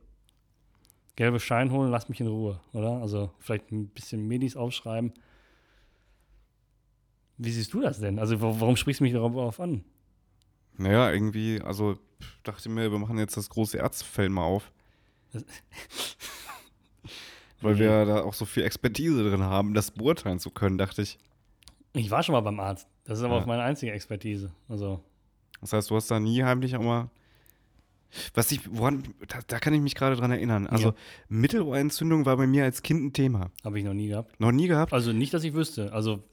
gelbe 1.15 1.39
Schein 1.39 1.71
holen, 1.71 1.89
lass 1.91 2.09
mich 2.09 2.19
in 2.19 2.27
Ruhe, 2.27 2.59
oder? 2.73 3.01
Also 3.01 3.31
vielleicht 3.39 3.71
ein 3.71 3.87
bisschen 3.87 4.27
Medis 4.27 4.55
aufschreiben. 4.55 5.13
Wie 7.37 7.51
siehst 7.51 7.73
du 7.73 7.81
das 7.81 7.99
denn? 7.99 8.19
Also 8.19 8.41
wa- 8.41 8.55
warum 8.59 8.75
sprichst 8.77 8.99
du 8.99 9.03
mich 9.05 9.13
darauf 9.13 9.59
an? 9.59 9.83
Naja, 10.77 11.11
irgendwie, 11.11 11.61
also 11.61 11.97
ich 12.19 12.27
dachte 12.43 12.69
mir, 12.69 12.91
wir 12.91 12.99
machen 12.99 13.17
jetzt 13.17 13.37
das 13.37 13.49
große 13.49 13.77
Ärztefeld 13.77 14.31
mal 14.31 14.43
auf. 14.43 14.71
Weil 15.33 15.43
Nee. 17.73 17.79
wir 17.79 18.05
da 18.05 18.21
auch 18.23 18.33
so 18.33 18.45
viel 18.45 18.63
Expertise 18.63 19.29
drin 19.29 19.43
haben, 19.43 19.73
das 19.73 19.91
beurteilen 19.91 20.39
zu 20.39 20.51
können, 20.51 20.77
dachte 20.77 21.01
ich. 21.01 21.17
Ich 21.95 22.11
war 22.11 22.23
schon 22.23 22.33
mal 22.33 22.41
beim 22.41 22.59
Arzt. 22.59 22.87
Das 23.05 23.19
ist 23.19 23.23
aber 23.23 23.35
Ja. 23.37 23.41
auch 23.41 23.45
meine 23.45 23.63
einzige 23.63 23.91
Expertise. 23.91 24.51
Also, 24.69 25.01
Das 25.61 25.73
heißt, 25.73 25.89
du 25.89 25.95
hast 25.95 26.09
da 26.11 26.19
nie 26.19 26.43
heimlich 26.43 26.75
auch 26.75 26.81
mal. 26.81 27.09
Was 28.33 28.51
ich, 28.51 28.61
woran, 28.71 29.03
da, 29.27 29.39
da 29.47 29.59
kann 29.59 29.73
ich 29.73 29.81
mich 29.81 29.95
gerade 29.95 30.15
dran 30.15 30.31
erinnern. 30.31 30.67
Also, 30.67 30.89
Ja. 30.89 30.95
Mittelohrentzündung 31.27 32.25
war 32.25 32.37
bei 32.37 32.47
mir 32.47 32.63
als 32.63 32.81
Kind 32.81 33.03
ein 33.03 33.13
Thema. 33.13 33.51
habe 33.63 33.77
ich 33.79 33.85
noch 33.85 33.93
nie 33.93 34.07
gehabt. 34.07 34.39
Noch 34.39 34.51
nie 34.51 34.67
gehabt. 34.67 34.93
Also 34.93 35.11
nicht, 35.11 35.33
dass 35.33 35.43
ich 35.43 35.53
wüsste. 35.53 35.91
Also 35.91 36.23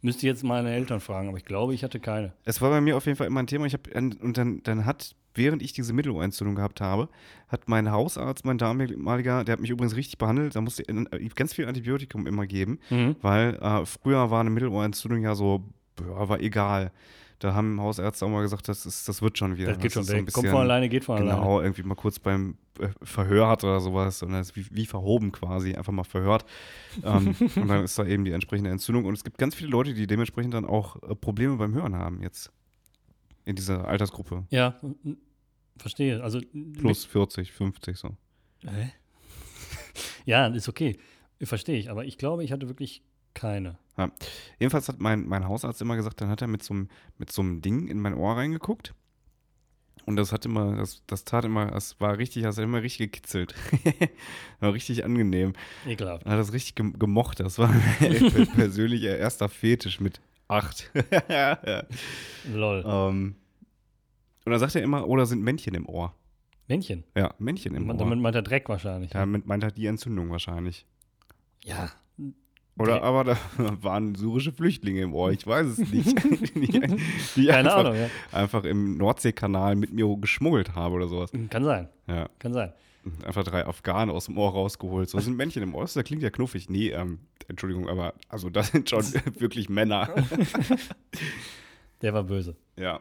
müsste 0.00 0.20
ich 0.20 0.24
jetzt 0.32 0.44
meine 0.44 0.72
Eltern 0.72 1.00
fragen, 1.00 1.28
aber 1.28 1.38
ich 1.38 1.44
glaube, 1.44 1.74
ich 1.74 1.82
hatte 1.82 1.98
keine. 2.00 2.32
Es 2.44 2.60
war 2.60 2.70
bei 2.70 2.80
mir 2.80 2.96
auf 2.96 3.06
jeden 3.06 3.16
Fall 3.16 3.26
immer 3.26 3.40
ein 3.40 3.46
Thema. 3.46 3.66
Ich 3.66 3.74
hab, 3.74 3.88
und 3.94 4.36
dann, 4.38 4.62
dann 4.62 4.84
hat, 4.86 5.14
während 5.34 5.62
ich 5.62 5.72
diese 5.72 5.92
Mittelohrentzündung 5.92 6.54
gehabt 6.54 6.80
habe, 6.80 7.08
hat 7.48 7.68
mein 7.68 7.90
Hausarzt, 7.90 8.44
mein 8.44 8.58
damaliger, 8.58 9.44
der 9.44 9.52
hat 9.54 9.60
mich 9.60 9.70
übrigens 9.70 9.96
richtig 9.96 10.18
behandelt, 10.18 10.54
da 10.56 10.60
musste 10.60 10.84
ich 11.18 11.34
ganz 11.34 11.54
viel 11.54 11.66
Antibiotikum 11.66 12.26
immer 12.26 12.46
geben, 12.46 12.78
Mhm. 12.90 13.16
weil 13.22 13.54
äh, 13.60 13.84
früher 13.86 14.30
war 14.30 14.40
eine 14.40 14.50
Mittelohrentzündung 14.50 15.22
ja 15.22 15.34
so, 15.34 15.62
ja, 16.00 16.28
war 16.28 16.40
egal. 16.40 16.92
Da 17.38 17.54
haben 17.54 17.80
Hausärzte 17.80 18.24
auch 18.24 18.28
mal 18.30 18.42
gesagt, 18.42 18.68
das, 18.68 18.86
ist, 18.86 19.08
das 19.08 19.20
wird 19.20 19.36
schon 19.36 19.56
wieder. 19.56 19.70
Das 19.72 19.78
geht 19.80 19.90
schon 19.92 20.04
so 20.04 20.12
ein 20.12 20.26
weg. 20.26 20.32
Kommt 20.32 20.44
bisschen- 20.44 20.52
von 20.52 20.60
alleine, 20.62 20.88
geht 20.88 21.04
von 21.04 21.16
alleine. 21.18 21.40
Genau, 21.40 21.60
irgendwie 21.60 21.82
mal 21.82 21.96
kurz 21.96 22.20
beim 22.20 22.56
äh, 22.78 22.86
Verhör 23.02 23.48
hat 23.48 23.64
oder 23.64 23.80
sowas 23.80 24.22
und 24.22 24.30
das 24.30 24.50
ist 24.50 24.56
wie, 24.56 24.64
wie 24.70 24.86
verhoben 24.86 25.32
quasi, 25.32 25.74
einfach 25.74 25.92
mal 25.92 26.04
verhört. 26.04 26.44
ähm, 27.02 27.34
und 27.56 27.66
dann 27.66 27.82
ist 27.82 27.98
da 27.98 28.04
eben 28.06 28.24
die 28.24 28.30
entsprechende 28.30 28.70
Entzündung. 28.70 29.06
Und 29.06 29.14
es 29.14 29.24
gibt 29.24 29.38
ganz 29.38 29.56
viele 29.56 29.70
Leute, 29.70 29.92
die 29.92 30.06
dementsprechend 30.06 30.54
dann 30.54 30.64
auch 30.64 31.02
äh, 31.02 31.16
Probleme 31.16 31.56
beim 31.56 31.74
Hören 31.74 31.96
haben 31.96 32.22
jetzt. 32.22 32.52
In 33.44 33.56
dieser 33.56 33.86
Altersgruppe. 33.88 34.44
Ja, 34.50 34.76
verstehe. 35.76 36.22
Also 36.22 36.40
Plus 36.78 37.04
40, 37.04 37.52
50 37.52 37.96
so. 37.96 38.16
Hä? 38.64 38.92
ja, 40.26 40.46
ist 40.46 40.68
okay. 40.68 40.98
Verstehe 41.42 41.78
ich. 41.78 41.90
Aber 41.90 42.04
ich 42.04 42.18
glaube, 42.18 42.44
ich 42.44 42.52
hatte 42.52 42.68
wirklich 42.68 43.02
keine. 43.34 43.78
Jedenfalls 44.58 44.88
hat 44.88 45.00
mein, 45.00 45.26
mein 45.26 45.46
Hausarzt 45.48 45.80
immer 45.82 45.96
gesagt, 45.96 46.20
dann 46.20 46.28
hat 46.28 46.40
er 46.42 46.48
mit 46.48 46.62
so 46.62 46.72
einem 46.74 46.88
mit 47.18 47.30
so 47.32 47.42
einem 47.42 47.60
Ding 47.62 47.88
in 47.88 48.00
mein 48.00 48.14
Ohr 48.14 48.36
reingeguckt. 48.36 48.94
Und 50.04 50.16
das 50.16 50.32
hat 50.32 50.44
immer, 50.46 50.76
das, 50.76 51.02
das 51.06 51.24
tat 51.24 51.44
immer, 51.44 51.66
das 51.66 52.00
war 52.00 52.18
richtig, 52.18 52.42
das 52.42 52.56
hat 52.56 52.64
immer 52.64 52.82
richtig 52.82 53.12
gekitzelt. 53.12 53.54
war 54.60 54.72
richtig 54.72 55.04
angenehm. 55.04 55.52
Ekelhaft. 55.86 56.26
Er 56.26 56.32
hat 56.32 56.38
das 56.40 56.52
richtig 56.52 56.74
gem- 56.74 56.98
gemocht. 56.98 57.38
Das 57.40 57.58
war 57.58 57.68
mein 58.00 58.48
persönlicher 58.48 59.16
erster 59.16 59.48
Fetisch 59.48 60.00
mit 60.00 60.20
acht. 60.52 60.90
Lol. 62.52 62.84
ähm, 62.86 63.34
und 64.44 64.50
dann 64.50 64.58
sagt 64.60 64.74
er 64.74 64.82
immer, 64.82 65.06
oh, 65.08 65.16
da 65.16 65.24
sind 65.26 65.42
Männchen 65.42 65.74
im 65.74 65.88
Ohr. 65.88 66.14
Männchen. 66.68 67.04
Ja, 67.16 67.34
Männchen 67.38 67.74
im 67.74 67.86
Man- 67.86 67.96
Ohr. 67.96 68.04
Damit 68.04 68.18
meint 68.20 68.34
er 68.34 68.42
Dreck 68.42 68.68
wahrscheinlich. 68.68 69.10
Damit 69.10 69.46
meint 69.46 69.62
er 69.62 69.70
die 69.70 69.86
Entzündung 69.86 70.30
wahrscheinlich. 70.30 70.86
Ja. 71.64 71.90
Oder 72.78 72.94
Dreck. 72.94 73.02
aber 73.02 73.24
da 73.24 73.36
waren 73.82 74.14
syrische 74.14 74.50
Flüchtlinge 74.52 75.02
im 75.02 75.14
Ohr, 75.14 75.30
ich 75.30 75.46
weiß 75.46 75.66
es 75.66 75.78
nicht. 75.78 76.16
die, 76.54 76.66
die 77.36 77.46
Keine 77.46 77.68
einfach, 77.72 77.76
Ahnung, 77.76 77.94
ja. 77.96 78.08
einfach 78.32 78.64
im 78.64 78.96
Nordseekanal 78.96 79.76
mit 79.76 79.92
mir 79.92 80.06
geschmuggelt 80.18 80.74
habe 80.74 80.94
oder 80.96 81.06
sowas. 81.08 81.30
Kann 81.50 81.64
sein. 81.64 81.88
Ja, 82.08 82.28
Kann 82.38 82.52
sein. 82.54 82.72
Einfach 83.24 83.44
drei 83.44 83.66
Afghanen 83.66 84.10
aus 84.10 84.26
dem 84.26 84.38
Ohr 84.38 84.50
rausgeholt. 84.52 85.08
So 85.08 85.18
das 85.18 85.24
sind 85.24 85.36
Männchen 85.36 85.62
im 85.62 85.74
Ohr, 85.74 85.82
das 85.82 85.94
klingt 86.04 86.22
ja 86.22 86.30
knuffig. 86.30 86.68
Nee, 86.70 86.90
ähm, 86.90 87.20
Entschuldigung, 87.48 87.88
aber 87.88 88.14
also 88.28 88.50
das 88.50 88.68
sind 88.68 88.88
schon 88.88 89.04
wirklich 89.38 89.68
Männer. 89.68 90.08
Der 92.02 92.14
war 92.14 92.24
böse. 92.24 92.56
ja. 92.76 93.00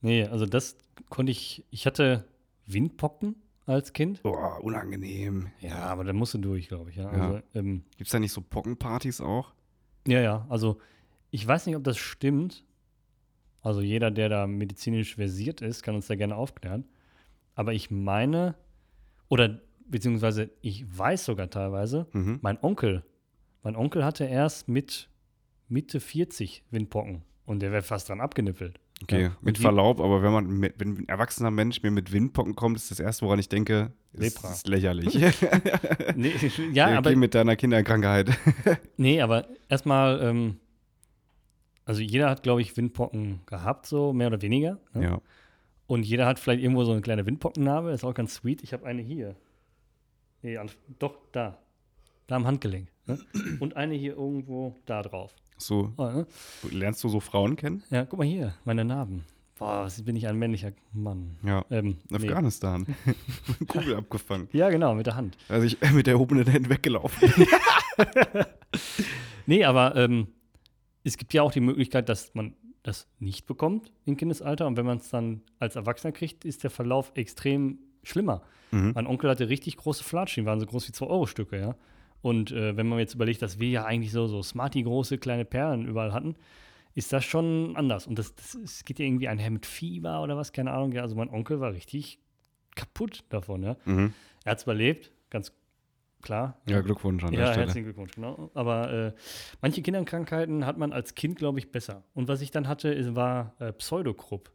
Nee, 0.00 0.24
also 0.24 0.46
das 0.46 0.76
konnte 1.08 1.32
ich. 1.32 1.64
Ich 1.70 1.86
hatte 1.86 2.24
Windpocken 2.66 3.34
als 3.66 3.92
Kind. 3.92 4.22
Boah, 4.22 4.62
unangenehm. 4.62 5.48
Ja, 5.60 5.80
aber 5.86 6.04
da 6.04 6.12
musst 6.12 6.34
du 6.34 6.38
durch, 6.38 6.68
glaube 6.68 6.90
ich. 6.90 6.96
Ja. 6.96 7.12
Ja. 7.12 7.26
Also, 7.26 7.42
ähm, 7.54 7.82
Gibt 7.96 8.06
es 8.06 8.12
da 8.12 8.20
nicht 8.20 8.32
so 8.32 8.40
Pockenpartys 8.40 9.20
auch? 9.20 9.52
ja, 10.06 10.20
ja. 10.20 10.46
Also 10.48 10.78
ich 11.30 11.46
weiß 11.46 11.66
nicht, 11.66 11.76
ob 11.76 11.84
das 11.84 11.98
stimmt. 11.98 12.64
Also 13.60 13.80
jeder, 13.80 14.10
der 14.12 14.28
da 14.28 14.46
medizinisch 14.46 15.16
versiert 15.16 15.60
ist, 15.62 15.82
kann 15.82 15.96
uns 15.96 16.06
da 16.06 16.14
gerne 16.14 16.36
aufklären. 16.36 16.84
Aber 17.58 17.72
ich 17.72 17.90
meine, 17.90 18.54
oder 19.28 19.60
beziehungsweise 19.88 20.48
ich 20.60 20.84
weiß 20.96 21.24
sogar 21.24 21.50
teilweise, 21.50 22.06
Mhm. 22.12 22.38
mein 22.40 22.56
Onkel, 22.62 23.02
mein 23.64 23.74
Onkel 23.74 24.04
hatte 24.04 24.24
erst 24.26 24.68
mit 24.68 25.08
Mitte 25.68 25.98
40 25.98 26.62
Windpocken 26.70 27.22
und 27.46 27.58
der 27.60 27.72
wäre 27.72 27.82
fast 27.82 28.08
dran 28.08 28.20
abgenippelt. 28.20 28.78
Okay, 29.02 29.22
Ja, 29.24 29.36
mit 29.40 29.58
Verlaub, 29.58 29.98
aber 30.00 30.22
wenn 30.22 30.30
man 30.32 30.46
mit, 30.46 30.74
wenn 30.78 30.98
ein 30.98 31.08
erwachsener 31.08 31.50
Mensch 31.50 31.82
mir 31.82 31.90
mit 31.90 32.12
Windpocken 32.12 32.54
kommt, 32.54 32.76
ist 32.76 32.92
das 32.92 33.00
erste, 33.00 33.26
woran 33.26 33.40
ich 33.40 33.48
denke, 33.48 33.90
ist, 34.12 34.20
Lepra. 34.36 34.52
ist 34.52 34.68
lächerlich. 34.68 35.14
Nee, 36.14 36.32
ja, 36.72 36.86
okay, 36.90 36.96
aber 36.96 37.16
mit 37.16 37.34
deiner 37.34 37.56
Kinderkrankheit. 37.56 38.30
Nee, 38.96 39.20
aber 39.20 39.48
erstmal, 39.68 40.20
ähm, 40.22 40.58
also 41.84 42.02
jeder 42.02 42.30
hat, 42.30 42.44
glaube 42.44 42.60
ich, 42.60 42.76
Windpocken 42.76 43.40
gehabt, 43.46 43.86
so 43.86 44.12
mehr 44.12 44.28
oder 44.28 44.42
weniger. 44.42 44.78
Ne? 44.94 45.02
ja. 45.02 45.20
Und 45.88 46.04
jeder 46.04 46.26
hat 46.26 46.38
vielleicht 46.38 46.62
irgendwo 46.62 46.84
so 46.84 46.92
eine 46.92 47.00
kleine 47.00 47.26
Windpockennarbe, 47.26 47.90
ist 47.90 48.04
auch 48.04 48.14
ganz 48.14 48.34
sweet. 48.34 48.62
Ich 48.62 48.72
habe 48.72 48.86
eine 48.86 49.02
hier. 49.02 49.34
Nee, 50.42 50.56
an, 50.58 50.70
doch, 51.00 51.16
da. 51.32 51.58
Da 52.28 52.36
am 52.36 52.46
Handgelenk. 52.46 52.88
Ne? 53.06 53.18
Und 53.58 53.74
eine 53.76 53.94
hier 53.94 54.12
irgendwo 54.16 54.76
da 54.86 55.02
drauf. 55.02 55.34
So, 55.56 55.92
Oh, 55.96 56.04
ne? 56.04 56.26
lernst 56.70 57.02
du 57.02 57.08
so 57.08 57.18
Frauen 57.20 57.56
kennen? 57.56 57.82
Ja, 57.90 58.04
guck 58.04 58.18
mal 58.20 58.26
hier, 58.28 58.54
meine 58.64 58.84
Narben. 58.84 59.24
Boah, 59.58 59.84
was 59.86 60.00
bin 60.04 60.14
ich 60.14 60.28
ein 60.28 60.36
männlicher 60.36 60.70
Mann. 60.92 61.36
Ja. 61.42 61.64
Ähm, 61.70 61.96
nee. 62.10 62.16
Afghanistan. 62.16 62.86
Kugel 63.66 63.96
abgefangen. 63.96 64.48
Ja, 64.52 64.68
genau, 64.68 64.94
mit 64.94 65.06
der 65.06 65.16
Hand. 65.16 65.36
Also 65.48 65.66
ich 65.66 65.78
mit 65.92 66.06
der 66.06 66.14
erhobenen 66.14 66.52
Hand 66.52 66.68
weggelaufen. 66.68 67.32
Nee, 69.46 69.64
aber 69.64 69.96
ähm, 69.96 70.28
es 71.04 71.16
gibt 71.16 71.32
ja 71.32 71.40
auch 71.42 71.50
die 71.50 71.60
Möglichkeit, 71.60 72.10
dass 72.10 72.34
man 72.34 72.54
das 72.82 73.08
nicht 73.18 73.46
bekommt 73.46 73.92
im 74.04 74.16
Kindesalter. 74.16 74.66
Und 74.66 74.76
wenn 74.76 74.86
man 74.86 74.98
es 74.98 75.10
dann 75.10 75.42
als 75.58 75.76
Erwachsener 75.76 76.12
kriegt, 76.12 76.44
ist 76.44 76.62
der 76.62 76.70
Verlauf 76.70 77.12
extrem 77.14 77.78
schlimmer. 78.02 78.42
Mhm. 78.70 78.92
Mein 78.94 79.06
Onkel 79.06 79.30
hatte 79.30 79.48
richtig 79.48 79.76
große 79.76 80.04
Flatschen, 80.04 80.44
die 80.44 80.46
waren 80.46 80.60
so 80.60 80.66
groß 80.66 80.88
wie 80.88 80.92
2-Euro-Stücke, 80.92 81.58
ja. 81.58 81.76
Und 82.20 82.50
äh, 82.50 82.76
wenn 82.76 82.88
man 82.88 82.98
jetzt 82.98 83.14
überlegt, 83.14 83.42
dass 83.42 83.60
wir 83.60 83.68
ja 83.68 83.84
eigentlich 83.84 84.12
so, 84.12 84.26
so 84.26 84.42
smarty 84.42 84.82
große 84.82 85.18
kleine 85.18 85.44
Perlen 85.44 85.86
überall 85.86 86.12
hatten, 86.12 86.34
ist 86.94 87.12
das 87.12 87.24
schon 87.24 87.76
anders. 87.76 88.06
Und 88.06 88.18
das, 88.18 88.34
das 88.34 88.54
es 88.56 88.84
geht 88.84 88.98
ja 88.98 89.06
irgendwie 89.06 89.28
einher 89.28 89.50
mit 89.50 89.66
Fieber 89.66 90.22
oder 90.22 90.36
was, 90.36 90.52
keine 90.52 90.72
Ahnung. 90.72 90.92
Ja, 90.92 91.02
also 91.02 91.14
mein 91.14 91.30
Onkel 91.30 91.60
war 91.60 91.72
richtig 91.72 92.18
kaputt 92.74 93.24
davon, 93.28 93.62
ja. 93.62 93.76
Mhm. 93.84 94.12
Er 94.44 94.52
hat 94.52 94.58
es 94.58 94.64
überlebt, 94.64 95.12
ganz 95.30 95.52
klar. 96.22 96.60
Ja, 96.68 96.80
Glückwunsch 96.80 97.22
an 97.24 97.32
der 97.32 97.40
Ja, 97.40 97.46
Stelle. 97.48 97.66
herzlichen 97.66 97.84
Glückwunsch, 97.84 98.12
genau. 98.12 98.50
Aber 98.54 98.92
äh, 98.92 99.12
manche 99.60 99.82
Kinderkrankheiten 99.82 100.66
hat 100.66 100.78
man 100.78 100.92
als 100.92 101.14
Kind, 101.14 101.38
glaube 101.38 101.58
ich, 101.58 101.70
besser. 101.70 102.04
Und 102.14 102.28
was 102.28 102.40
ich 102.40 102.50
dann 102.50 102.68
hatte, 102.68 102.88
ist, 102.90 103.14
war 103.14 103.54
äh, 103.58 103.72
Pseudokrupp. 103.72 104.50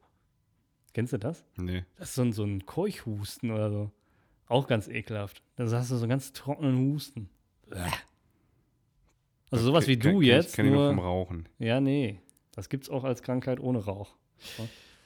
Kennst 0.94 1.14
du 1.14 1.18
das? 1.18 1.46
Nee. 1.58 1.86
Das 1.98 2.10
ist 2.10 2.16
so 2.16 2.22
ein, 2.22 2.34
so 2.34 2.44
ein 2.44 2.66
Keuchhusten 2.66 3.52
oder 3.52 3.70
so. 3.72 3.92
Auch 4.48 4.68
ganz 4.68 4.88
ekelhaft. 4.88 5.42
Da 5.56 5.64
hast 5.72 5.90
du 5.90 5.96
so 5.96 6.04
einen 6.04 6.10
ganz 6.10 6.34
trockenen 6.34 6.78
Husten. 6.78 7.30
Bäh. 7.70 7.78
Also 9.50 9.66
sowas 9.66 9.88
wie 9.88 9.98
du 9.98 10.22
ich- 10.22 10.28
jetzt, 10.28 10.58
ich 10.60 10.66
nur 10.66 10.90
vom. 10.90 11.00
Rauchen. 11.00 11.50
Ja, 11.60 11.80
nee. 11.80 12.20
Das 12.54 12.70
gibt's 12.70 12.90
auch 12.90 13.04
als 13.04 13.22
Krankheit 13.24 13.60
ohne 13.60 13.80
Rauch. 13.86 14.16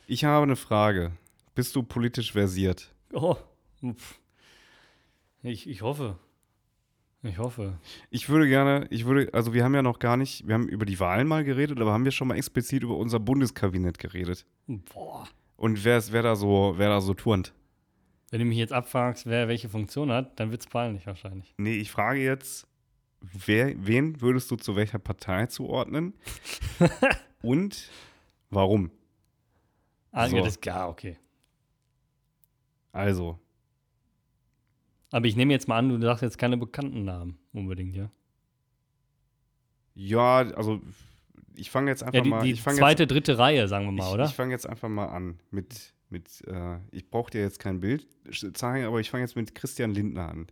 Ich 0.07 0.25
habe 0.25 0.43
eine 0.43 0.55
Frage. 0.57 1.11
Bist 1.55 1.75
du 1.75 1.83
politisch 1.83 2.31
versiert? 2.33 2.93
Oh. 3.13 3.35
Ich, 5.43 5.67
ich 5.69 5.81
hoffe. 5.81 6.17
Ich 7.27 7.37
hoffe. 7.37 7.77
Ich 8.09 8.29
würde 8.29 8.47
gerne, 8.47 8.87
ich 8.89 9.05
würde, 9.05 9.33
also 9.33 9.53
wir 9.53 9.63
haben 9.63 9.75
ja 9.75 9.81
noch 9.81 9.99
gar 9.99 10.17
nicht, 10.17 10.47
wir 10.47 10.53
haben 10.53 10.67
über 10.67 10.85
die 10.85 10.99
Wahlen 10.99 11.27
mal 11.27 11.43
geredet, 11.43 11.79
aber 11.79 11.91
haben 11.91 12.05
wir 12.05 12.11
schon 12.11 12.27
mal 12.27 12.35
explizit 12.35 12.83
über 12.83 12.95
unser 12.97 13.19
Bundeskabinett 13.19 13.99
geredet. 13.99 14.45
Boah. 14.67 15.27
Und 15.55 15.83
wer, 15.83 16.01
wer 16.11 16.21
da 16.21 16.35
so, 16.35 16.75
wer 16.77 16.89
da 16.89 17.01
so 17.01 17.13
turnt. 17.13 17.53
Wenn 18.29 18.39
du 18.39 18.45
mich 18.45 18.57
jetzt 18.57 18.73
abfragst, 18.73 19.25
wer 19.25 19.47
welche 19.47 19.69
Funktion 19.69 20.11
hat, 20.11 20.39
dann 20.39 20.51
wird 20.51 20.61
es 20.61 20.67
peinlich 20.67 21.05
wahrscheinlich. 21.07 21.53
Nee, 21.57 21.77
ich 21.77 21.91
frage 21.91 22.21
jetzt, 22.21 22.67
wer, 23.21 23.73
wen 23.85 24.21
würdest 24.21 24.51
du 24.51 24.55
zu 24.57 24.75
welcher 24.75 24.99
Partei 24.99 25.45
zuordnen? 25.47 26.13
Und 27.41 27.89
warum? 28.49 28.91
Ah, 30.11 30.27
So. 30.27 30.37
ja, 30.37 30.43
das 30.43 30.59
ja, 30.63 30.87
okay. 30.87 31.17
Also, 32.91 33.39
Aber 35.11 35.25
ich 35.25 35.35
nehme 35.35 35.53
jetzt 35.53 35.67
mal 35.67 35.77
an, 35.77 35.89
du 35.89 36.01
sagst 36.01 36.21
jetzt 36.23 36.37
keine 36.37 36.57
bekannten 36.57 37.03
Namen 37.05 37.37
unbedingt, 37.53 37.95
ja? 37.95 38.09
ja, 39.95 40.37
also 40.55 40.81
ich 41.55 41.71
fange 41.71 41.89
jetzt 41.91 42.03
einfach 42.03 42.15
Ja, 42.15 42.21
die, 42.21 42.29
mal, 42.29 42.43
die 42.43 42.51
ich 42.51 42.61
fange 42.61 42.77
zweite, 42.77 43.07
dritte 43.07 43.37
Reihe, 43.37 43.67
sagen 43.67 43.85
wir 43.85 43.91
jetzt, 43.93 43.99
mal, 43.99 44.07
ich, 44.09 44.13
oder? 44.13 44.25
ich 44.25 44.35
fange 44.35 44.51
jetzt 44.51 44.67
einfach 44.67 44.89
mal 44.89 45.07
an 45.07 45.39
mit, 45.49 45.93
mit, 46.09 46.43
äh, 46.47 46.77
ich 46.91 47.09
brauche 47.09 47.31
dir 47.31 47.41
jetzt 47.41 47.59
kein 47.59 47.79
Bild 47.79 48.07
zeigen, 48.53 48.85
aber 48.85 48.99
ich 48.99 49.09
fange 49.09 49.23
jetzt 49.23 49.35
mit 49.35 49.55
Christian 49.55 49.91
Lindner 49.91 50.29
an. 50.29 50.47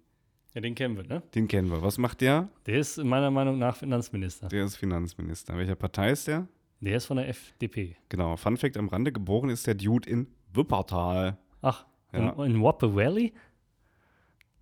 ja, 0.53 0.61
den 0.61 0.73
kennen 0.73 0.95
wir, 0.97 1.03
ne? 1.03 1.21
Den 1.35 1.47
kennen 1.47 1.69
wir. 1.69 1.81
Was 1.81 1.97
macht 1.97 2.21
der? 2.21 2.49
Der 2.65 2.79
ist 2.79 2.97
meiner 3.03 3.29
Meinung 3.31 3.59
nach 3.59 3.75
Finanzminister. 3.75 4.47
Der 4.47 4.65
ist 4.65 4.77
Finanzminister. 4.77 5.55
Welcher 5.57 5.75
Partei 5.75 6.11
ist 6.11 6.27
der? 6.27 6.47
Der 6.81 6.97
ist 6.97 7.05
von 7.05 7.17
der 7.17 7.27
FDP. 7.29 7.95
Genau. 8.09 8.35
Fun 8.37 8.57
Fact 8.57 8.77
am 8.77 8.89
Rande: 8.89 9.11
Geboren 9.11 9.49
ist 9.49 9.65
der 9.67 9.75
Dude 9.75 10.09
in 10.09 10.27
Wuppertal. 10.53 11.37
Ach, 11.61 11.85
Ja. 12.13 12.29
in, 12.43 12.51
in 12.55 12.61
Wappo 12.63 12.95
Valley? 12.95 13.33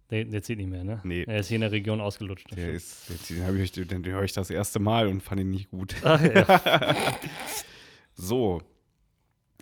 Der, 0.10 0.26
der 0.26 0.44
zählt 0.44 0.60
nicht 0.60 0.70
mehr, 0.70 0.84
ne? 0.84 1.02
Nee. 1.04 1.24
Er 1.24 1.40
ist 1.40 1.48
hier 1.48 1.56
in 1.56 1.62
der 1.62 1.72
Region 1.72 2.02
ausgelutscht. 2.02 2.52
Der 2.52 2.56
stimmt. 2.56 2.76
ist, 2.76 3.30
den, 3.30 3.46
hab 3.46 3.56
ich, 3.56 3.72
den, 3.72 3.88
den 3.88 4.06
höre 4.06 4.24
ich 4.24 4.34
das 4.34 4.50
erste 4.50 4.80
Mal 4.80 5.08
und 5.08 5.22
fand 5.22 5.42
ihn 5.42 5.50
nicht 5.50 5.70
gut. 5.72 5.96
Ach, 6.04 6.22
ja. 6.36 6.86
So, 8.16 8.62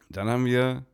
dann 0.10 0.28
haben 0.28 0.46
wir. 0.46 0.86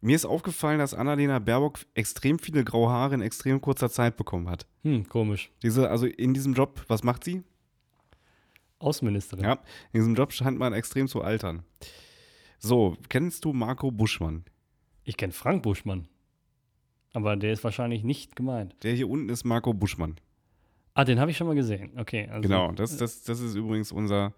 Mir 0.00 0.14
ist 0.14 0.26
aufgefallen, 0.26 0.78
dass 0.78 0.92
Annalena 0.92 1.38
Baerbock 1.38 1.78
extrem 1.94 2.38
viele 2.38 2.62
graue 2.62 2.90
Haare 2.90 3.14
in 3.14 3.22
extrem 3.22 3.62
kurzer 3.62 3.88
Zeit 3.88 4.18
bekommen 4.18 4.50
hat. 4.50 4.66
Hm, 4.82 5.08
komisch. 5.08 5.50
Diese, 5.62 5.88
also 5.88 6.04
in 6.04 6.34
diesem 6.34 6.52
Job, 6.52 6.84
was 6.88 7.02
macht 7.02 7.24
sie? 7.24 7.42
Außenministerin. 8.80 9.44
Ja, 9.46 9.52
in 9.92 10.00
diesem 10.00 10.14
Job 10.14 10.32
scheint 10.32 10.58
man 10.58 10.74
extrem 10.74 11.08
zu 11.08 11.22
altern. 11.22 11.62
So, 12.58 12.98
kennst 13.08 13.46
du 13.46 13.54
Marco 13.54 13.90
Buschmann? 13.90 14.44
Ich 15.04 15.16
kenne 15.16 15.32
Frank 15.32 15.62
Buschmann. 15.62 16.06
Aber 17.14 17.36
der 17.36 17.52
ist 17.52 17.64
wahrscheinlich 17.64 18.02
nicht 18.04 18.36
gemeint. 18.36 18.74
Der 18.82 18.92
hier 18.92 19.08
unten 19.08 19.28
ist 19.30 19.44
Marco 19.44 19.72
Buschmann. 19.72 20.16
Ah, 20.94 21.04
den 21.04 21.18
habe 21.18 21.30
ich 21.30 21.36
schon 21.36 21.46
mal 21.46 21.54
gesehen. 21.56 21.92
Okay. 21.96 22.28
Also 22.28 22.42
Genau, 22.42 22.72
das, 22.72 22.96
das, 22.96 23.22
das 23.22 23.40
ist 23.40 23.54
übrigens 23.54 23.92
unser 23.92 24.34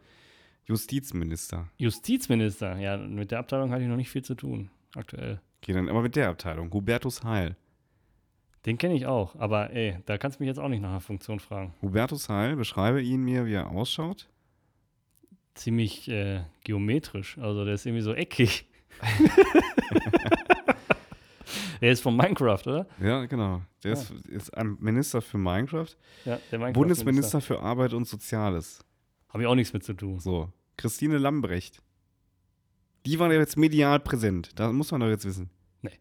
Justizminister. 0.66 1.68
Justizminister. 1.78 2.78
Ja, 2.78 2.96
mit 2.96 3.30
der 3.30 3.38
Abteilung 3.40 3.70
hatte 3.70 3.82
ich 3.82 3.88
noch 3.88 3.96
nicht 3.96 4.10
viel 4.10 4.22
zu 4.22 4.34
tun. 4.34 4.70
Aktuell. 4.94 5.40
Okay, 5.62 5.72
dann 5.72 5.88
aber 5.88 6.02
mit 6.02 6.16
der 6.16 6.28
Abteilung. 6.28 6.72
Hubertus 6.72 7.24
Heil. 7.24 7.56
Den 8.66 8.78
kenne 8.78 8.94
ich 8.94 9.06
auch. 9.06 9.36
Aber 9.36 9.70
ey, 9.70 9.98
da 10.06 10.18
kannst 10.18 10.38
du 10.38 10.42
mich 10.42 10.48
jetzt 10.48 10.58
auch 10.58 10.68
nicht 10.68 10.82
nach 10.82 10.90
einer 10.90 11.00
Funktion 11.00 11.40
fragen. 11.40 11.72
Hubertus 11.82 12.28
Heil, 12.28 12.56
beschreibe 12.56 13.00
ihn 13.02 13.22
mir, 13.22 13.46
wie 13.46 13.54
er 13.54 13.70
ausschaut. 13.70 14.28
Ziemlich 15.54 16.08
äh, 16.08 16.42
geometrisch. 16.64 17.38
Also 17.38 17.64
der 17.64 17.74
ist 17.74 17.86
irgendwie 17.86 18.02
so 18.02 18.12
eckig. 18.12 18.66
der 21.80 21.92
ist 21.92 22.00
von 22.02 22.16
Minecraft, 22.16 22.62
oder? 22.66 22.86
Ja, 23.00 23.24
genau. 23.26 23.62
Der 23.84 23.92
ist, 23.92 24.10
ist 24.28 24.56
ein 24.56 24.76
Minister 24.80 25.20
für 25.22 25.38
Minecraft. 25.38 25.88
Ja, 26.24 26.38
der 26.50 26.58
Minecraft 26.58 26.72
Bundesminister 26.80 27.40
für 27.40 27.60
Arbeit 27.60 27.92
und 27.92 28.06
Soziales. 28.06 28.80
Habe 29.28 29.42
ich 29.42 29.48
auch 29.48 29.54
nichts 29.54 29.72
mit 29.72 29.84
zu 29.84 29.94
tun. 29.94 30.18
So. 30.20 30.52
Christine 30.76 31.18
Lambrecht. 31.18 31.82
Die 33.04 33.18
war 33.18 33.32
ja 33.32 33.38
jetzt 33.38 33.56
medial 33.56 34.00
präsent. 34.00 34.50
Da 34.56 34.72
muss 34.72 34.90
man 34.90 35.00
doch 35.00 35.08
jetzt 35.08 35.24
wissen. 35.24 35.50
Nee. 35.82 35.92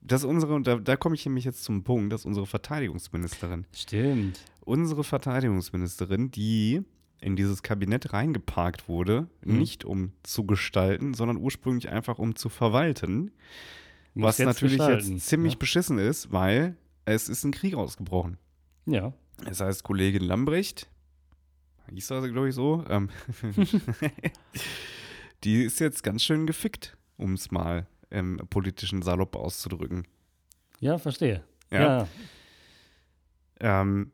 Das 0.00 0.22
ist 0.22 0.28
unsere, 0.28 0.54
und 0.54 0.66
da, 0.66 0.76
da 0.76 0.96
komme 0.96 1.14
ich 1.16 1.24
nämlich 1.26 1.44
jetzt 1.44 1.64
zum 1.64 1.82
Punkt, 1.82 2.12
das 2.12 2.20
ist 2.22 2.26
unsere 2.26 2.46
Verteidigungsministerin. 2.46 3.66
Stimmt. 3.74 4.40
Unsere 4.60 5.02
Verteidigungsministerin, 5.04 6.30
die 6.30 6.82
in 7.20 7.36
dieses 7.36 7.62
Kabinett 7.62 8.12
reingeparkt 8.12 8.88
wurde, 8.88 9.28
Mhm. 9.44 9.58
nicht 9.58 9.84
um 9.84 10.12
zu 10.22 10.44
gestalten, 10.46 11.14
sondern 11.14 11.38
ursprünglich 11.38 11.88
einfach 11.88 12.18
um 12.18 12.36
zu 12.36 12.48
verwalten. 12.48 13.30
Was 14.14 14.38
natürlich 14.38 14.78
gestalten, 14.78 15.14
jetzt 15.14 15.26
ziemlich 15.26 15.54
ne? 15.54 15.58
beschissen 15.58 15.98
ist, 15.98 16.32
weil 16.32 16.76
es 17.04 17.28
ist 17.28 17.44
ein 17.44 17.52
Krieg 17.52 17.74
ausgebrochen. 17.74 18.38
Ja. 18.86 19.12
Das 19.44 19.60
heißt, 19.60 19.82
Kollegin 19.82 20.22
Lambrecht, 20.22 20.88
hieß 21.90 22.06
das, 22.08 22.24
glaube 22.30 22.48
ich, 22.48 22.54
so, 22.54 22.84
ähm, 22.88 23.10
die 25.44 25.64
ist 25.64 25.80
jetzt 25.80 26.02
ganz 26.02 26.22
schön 26.22 26.46
gefickt, 26.46 26.96
um 27.16 27.34
es 27.34 27.50
mal 27.50 27.86
im 28.10 28.36
politischen 28.48 29.02
Salopp 29.02 29.34
auszudrücken. 29.36 30.06
Ja, 30.80 30.98
verstehe. 30.98 31.42
Ja. 31.72 31.80
Ja. 31.80 32.08
Ähm, 33.60 34.12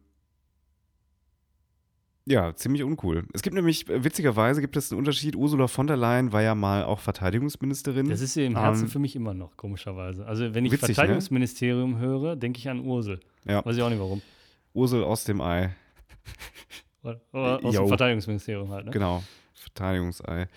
ja, 2.26 2.54
ziemlich 2.54 2.82
uncool. 2.82 3.24
Es 3.32 3.42
gibt 3.42 3.54
nämlich, 3.54 3.88
äh, 3.88 4.04
witzigerweise 4.04 4.60
gibt 4.60 4.76
es 4.76 4.92
einen 4.92 4.98
Unterschied. 4.98 5.36
Ursula 5.36 5.66
von 5.66 5.86
der 5.86 5.96
Leyen 5.96 6.32
war 6.32 6.42
ja 6.42 6.54
mal 6.54 6.84
auch 6.84 7.00
Verteidigungsministerin. 7.00 8.08
Das 8.08 8.20
ist 8.20 8.34
sie 8.34 8.44
im 8.44 8.56
Herzen 8.56 8.84
Ähm, 8.84 8.90
für 8.90 8.98
mich 8.98 9.16
immer 9.16 9.34
noch, 9.34 9.56
komischerweise. 9.56 10.26
Also, 10.26 10.54
wenn 10.54 10.64
ich 10.64 10.72
witzig, 10.72 10.88
ne? 10.90 10.94
Verteidigungsministerium 10.94 11.98
höre, 11.98 12.36
denke 12.36 12.58
ich 12.58 12.68
an 12.68 12.80
Ursel. 12.80 13.20
Ja. 13.46 13.64
Weiß 13.64 13.76
ich 13.76 13.82
auch 13.82 13.90
nicht 13.90 14.00
warum. 14.00 14.22
Ursel 14.74 15.02
aus 15.02 15.24
dem 15.24 15.40
Ei. 15.40 15.74
Oder 17.02 17.64
aus 17.64 17.74
Jo. 17.74 17.82
dem 17.82 17.88
Verteidigungsministerium 17.88 18.70
halt, 18.70 18.86
ne? 18.86 18.90
Genau, 18.90 19.22
Verteidigungsei. 19.54 20.48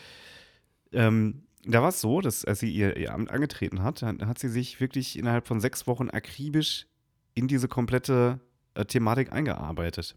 Ähm, 0.92 1.44
da 1.66 1.82
war 1.82 1.90
es 1.90 2.02
so, 2.02 2.20
dass 2.20 2.44
als 2.44 2.60
sie 2.60 2.70
ihr, 2.70 2.98
ihr 2.98 3.14
Amt 3.14 3.32
angetreten 3.32 3.84
hat, 3.84 4.02
hat 4.02 4.38
sie 4.38 4.50
sich 4.50 4.82
wirklich 4.82 5.18
innerhalb 5.18 5.48
von 5.48 5.62
sechs 5.62 5.88
Wochen 5.88 6.10
akribisch 6.10 6.88
in 7.34 7.48
diese 7.48 7.68
komplette 7.70 8.42
äh, 8.76 8.86
Thematik 8.86 9.32
eingearbeitet. 9.32 10.16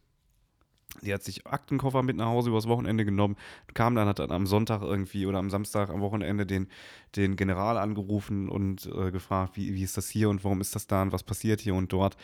Die 1.02 1.12
hat 1.12 1.22
sich 1.22 1.46
Aktenkoffer 1.46 2.02
mit 2.02 2.16
nach 2.16 2.26
Hause 2.26 2.50
übers 2.50 2.68
Wochenende 2.68 3.04
genommen, 3.04 3.36
kam 3.74 3.94
dann, 3.94 4.08
hat 4.08 4.18
dann 4.18 4.30
am 4.30 4.46
Sonntag 4.46 4.82
irgendwie 4.82 5.26
oder 5.26 5.38
am 5.38 5.50
Samstag 5.50 5.90
am 5.90 6.00
Wochenende 6.00 6.46
den, 6.46 6.68
den 7.16 7.36
General 7.36 7.76
angerufen 7.76 8.48
und 8.48 8.86
äh, 8.86 9.10
gefragt, 9.10 9.56
wie, 9.56 9.74
wie 9.74 9.82
ist 9.82 9.96
das 9.96 10.08
hier 10.08 10.30
und 10.30 10.42
warum 10.44 10.60
ist 10.60 10.74
das 10.74 10.86
da 10.86 11.02
und 11.02 11.12
was 11.12 11.22
passiert 11.22 11.60
hier 11.60 11.74
und 11.74 11.92
dort. 11.92 12.16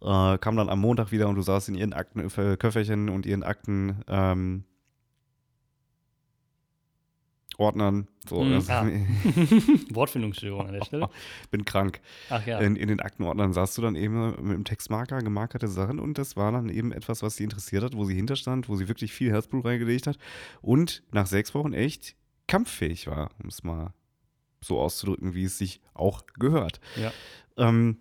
Äh, 0.00 0.38
kam 0.38 0.56
dann 0.56 0.68
am 0.68 0.80
Montag 0.80 1.12
wieder 1.12 1.28
und 1.28 1.36
du 1.36 1.42
saßt 1.42 1.68
in 1.68 1.74
ihren 1.74 1.92
Akten, 1.92 2.20
äh, 2.20 3.10
und 3.10 3.26
ihren 3.26 3.42
Akten 3.42 4.02
ähm, 4.08 4.64
Ordnern. 7.58 8.08
So, 8.26 8.42
Mhm, 8.42 8.54
also, 8.54 8.72
ah. 8.72 8.86
Wortfindungsstörung 9.90 10.66
an 10.66 10.72
der 10.72 10.84
Stelle. 10.84 11.10
bin 11.50 11.64
krank. 11.64 12.00
Ach 12.30 12.46
ja. 12.46 12.58
In, 12.60 12.76
in 12.76 12.88
den 12.88 13.00
Aktenordnern 13.00 13.52
sahst 13.52 13.76
du 13.76 13.82
dann 13.82 13.96
eben 13.96 14.30
mit 14.46 14.56
dem 14.56 14.64
Textmarker 14.64 15.18
gemarkerte 15.18 15.68
Sachen 15.68 15.98
und 15.98 16.18
das 16.18 16.36
war 16.36 16.52
dann 16.52 16.68
eben 16.70 16.92
etwas, 16.92 17.22
was 17.22 17.36
sie 17.36 17.44
interessiert 17.44 17.82
hat, 17.82 17.96
wo 17.96 18.04
sie 18.04 18.14
hinterstand, 18.14 18.68
wo 18.68 18.76
sie 18.76 18.88
wirklich 18.88 19.12
viel 19.12 19.30
Herzblut 19.32 19.64
reingelegt 19.64 20.06
hat 20.06 20.18
und 20.62 21.02
nach 21.10 21.26
sechs 21.26 21.54
Wochen 21.54 21.72
echt 21.72 22.14
kampffähig 22.46 23.08
war, 23.08 23.30
um 23.42 23.48
es 23.48 23.64
mal 23.64 23.92
so 24.60 24.80
auszudrücken, 24.80 25.34
wie 25.34 25.44
es 25.44 25.58
sich 25.58 25.80
auch 25.94 26.24
gehört. 26.38 26.80
Ja. 26.96 27.12
Ähm, 27.56 27.98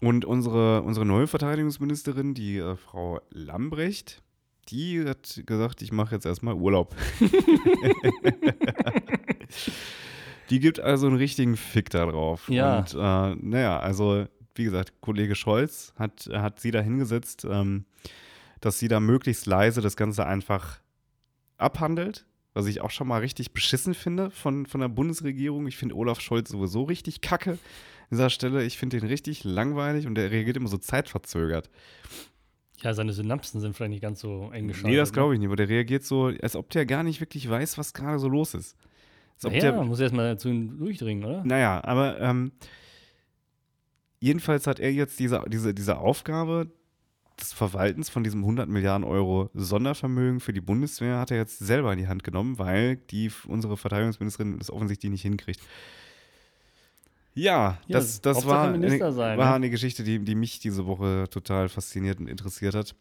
und 0.00 0.24
unsere, 0.24 0.82
unsere 0.82 1.06
neue 1.06 1.26
Verteidigungsministerin, 1.26 2.34
die 2.34 2.58
äh, 2.58 2.76
Frau 2.76 3.20
Lambrecht, 3.30 4.22
die 4.68 5.04
hat 5.04 5.42
gesagt, 5.46 5.82
ich 5.82 5.92
mache 5.92 6.14
jetzt 6.14 6.26
erstmal 6.26 6.54
Urlaub. 6.54 6.94
die 10.50 10.60
gibt 10.60 10.80
also 10.80 11.06
einen 11.06 11.16
richtigen 11.16 11.56
Fick 11.56 11.90
da 11.90 12.06
drauf. 12.06 12.48
Ja. 12.48 12.78
Und 12.78 12.94
äh, 12.94 13.36
naja, 13.40 13.78
also 13.78 14.26
wie 14.54 14.64
gesagt, 14.64 15.00
Kollege 15.00 15.34
Scholz 15.34 15.92
hat, 15.96 16.28
hat 16.32 16.60
sie 16.60 16.70
da 16.70 16.80
hingesetzt, 16.80 17.46
ähm, 17.48 17.84
dass 18.60 18.78
sie 18.78 18.88
da 18.88 19.00
möglichst 19.00 19.46
leise 19.46 19.80
das 19.80 19.96
Ganze 19.96 20.26
einfach 20.26 20.80
abhandelt. 21.58 22.26
Was 22.54 22.66
ich 22.66 22.80
auch 22.80 22.90
schon 22.90 23.08
mal 23.08 23.20
richtig 23.20 23.52
beschissen 23.52 23.92
finde 23.92 24.30
von, 24.30 24.64
von 24.64 24.80
der 24.80 24.88
Bundesregierung. 24.88 25.66
Ich 25.66 25.76
finde 25.76 25.94
Olaf 25.94 26.20
Scholz 26.20 26.48
sowieso 26.48 26.84
richtig 26.84 27.20
kacke 27.20 27.50
an 27.52 27.58
dieser 28.10 28.30
Stelle. 28.30 28.64
Ich 28.64 28.78
finde 28.78 28.98
den 28.98 29.06
richtig 29.06 29.44
langweilig 29.44 30.06
und 30.06 30.14
der 30.14 30.30
reagiert 30.30 30.56
immer 30.56 30.68
so 30.68 30.78
zeitverzögert. 30.78 31.68
Ja, 32.82 32.94
seine 32.94 33.12
Synapsen 33.12 33.60
sind 33.60 33.74
vielleicht 33.74 33.90
nicht 33.90 34.02
ganz 34.02 34.20
so 34.20 34.50
eng 34.52 34.68
geschaltet. 34.68 34.90
Nee, 34.90 34.96
das 34.96 35.12
glaube 35.12 35.34
ich 35.34 35.40
nicht, 35.40 35.46
aber 35.46 35.56
der 35.56 35.68
reagiert 35.68 36.04
so, 36.04 36.26
als 36.42 36.56
ob 36.56 36.70
der 36.70 36.86
gar 36.86 37.02
nicht 37.02 37.20
wirklich 37.20 37.48
weiß, 37.48 37.78
was 37.78 37.94
gerade 37.94 38.18
so 38.18 38.28
los 38.28 38.54
ist. 38.54 38.76
Als 39.36 39.46
ob 39.46 39.52
Ja, 39.52 39.60
der, 39.60 39.82
muss 39.82 40.00
erstmal 40.00 40.38
zu 40.38 40.48
ihm 40.48 40.78
durchdringen, 40.78 41.24
oder? 41.24 41.44
naja, 41.44 41.82
aber 41.84 42.20
ähm, 42.20 42.52
jedenfalls 44.20 44.66
hat 44.66 44.80
er 44.80 44.92
jetzt 44.92 45.18
diese, 45.18 45.42
diese, 45.48 45.74
diese 45.74 45.98
Aufgabe 45.98 46.70
des 47.40 47.52
Verwaltens 47.52 48.08
von 48.08 48.24
diesem 48.24 48.40
100 48.40 48.68
Milliarden 48.68 49.04
Euro 49.04 49.50
Sondervermögen 49.54 50.40
für 50.40 50.52
die 50.52 50.60
Bundeswehr 50.60 51.18
hat 51.18 51.30
er 51.30 51.36
jetzt 51.36 51.58
selber 51.58 51.92
in 51.92 51.98
die 51.98 52.08
Hand 52.08 52.24
genommen, 52.24 52.58
weil 52.58 52.96
die 52.96 53.30
unsere 53.46 53.76
Verteidigungsministerin 53.76 54.58
das 54.58 54.70
offensichtlich 54.70 55.12
nicht 55.12 55.22
hinkriegt. 55.22 55.60
Ja, 57.36 57.78
Ja, 57.86 57.98
das, 57.98 58.22
war, 58.46 58.72
eine, 58.72 59.12
sein, 59.12 59.38
war 59.38 59.50
ne? 59.50 59.54
eine 59.54 59.70
Geschichte, 59.70 60.02
die, 60.02 60.18
die 60.18 60.34
mich 60.34 60.58
diese 60.58 60.86
Woche 60.86 61.26
total 61.30 61.68
fasziniert 61.68 62.18
und 62.18 62.28
interessiert 62.28 62.74
hat. 62.74 62.94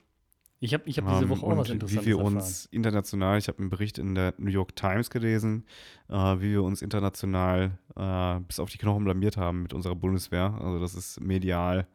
Ich 0.60 0.74
habe 0.74 0.84
ich 0.88 0.98
hab 0.98 1.08
diese 1.08 1.24
Ähm, 1.24 1.30
Woche 1.30 1.46
auch 1.46 1.58
was 1.58 1.70
Interessantes 1.70 2.06
Wie 2.06 2.10
wir 2.12 2.18
erfahren. 2.18 2.36
uns 2.38 2.66
international, 2.68 3.38
ich 3.38 3.48
habe 3.48 3.60
einen 3.60 3.70
Bericht 3.70 3.98
in 3.98 4.14
der 4.16 4.34
New 4.38 4.50
York 4.52 4.76
Times 4.76 5.10
gelesen, 5.10 5.66
äh, 6.10 6.14
wie 6.16 6.52
wir 6.52 6.64
uns 6.64 6.82
international 6.82 7.78
äh, 7.96 8.40
bis 8.42 8.60
auf 8.60 8.70
die 8.70 8.78
Knochen 8.78 9.04
blamiert 9.06 9.38
haben 9.38 9.64
mit 9.64 9.74
unserer 9.74 9.96
Bundeswehr. 9.96 10.54
Also 10.62 10.80
das 10.80 10.96
ist 10.96 11.20
medial 11.22 11.88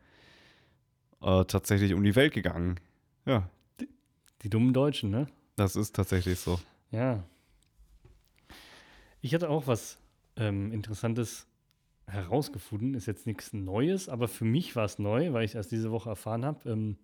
äh, 1.22 1.45
tatsächlich 1.45 1.93
um 1.95 2.03
die 2.03 2.16
Welt 2.16 2.32
gegangen. 2.32 2.80
Ja, 3.26 3.49
Die 4.43 4.49
dummen 4.49 4.72
Deutschen, 4.72 5.11
ne? 5.11 5.26
das 5.57 5.76
ist 5.76 5.95
tatsächlich 5.95 6.38
so. 6.38 6.59
Ja. 6.91 7.22
Ich 9.20 9.34
hatte 9.34 9.51
auch 9.51 9.66
was 9.66 9.99
ähm, 10.36 10.72
Interessantes 10.72 11.47
herausgefunden. 12.11 12.94
Ist 12.94 13.06
jetzt 13.06 13.26
nichts 13.26 13.52
Neues, 13.52 14.08
aber 14.08 14.28
für 14.28 14.44
mich 14.44 14.76
war 14.76 14.84
es 14.84 14.98
neu, 14.98 15.32
weil 15.32 15.44
ich 15.44 15.54
erst 15.54 15.72
diese 15.72 15.90
Woche 15.90 16.11
erfahren 16.11 16.44
habe. 16.44 16.68
Ähm, 16.68 16.96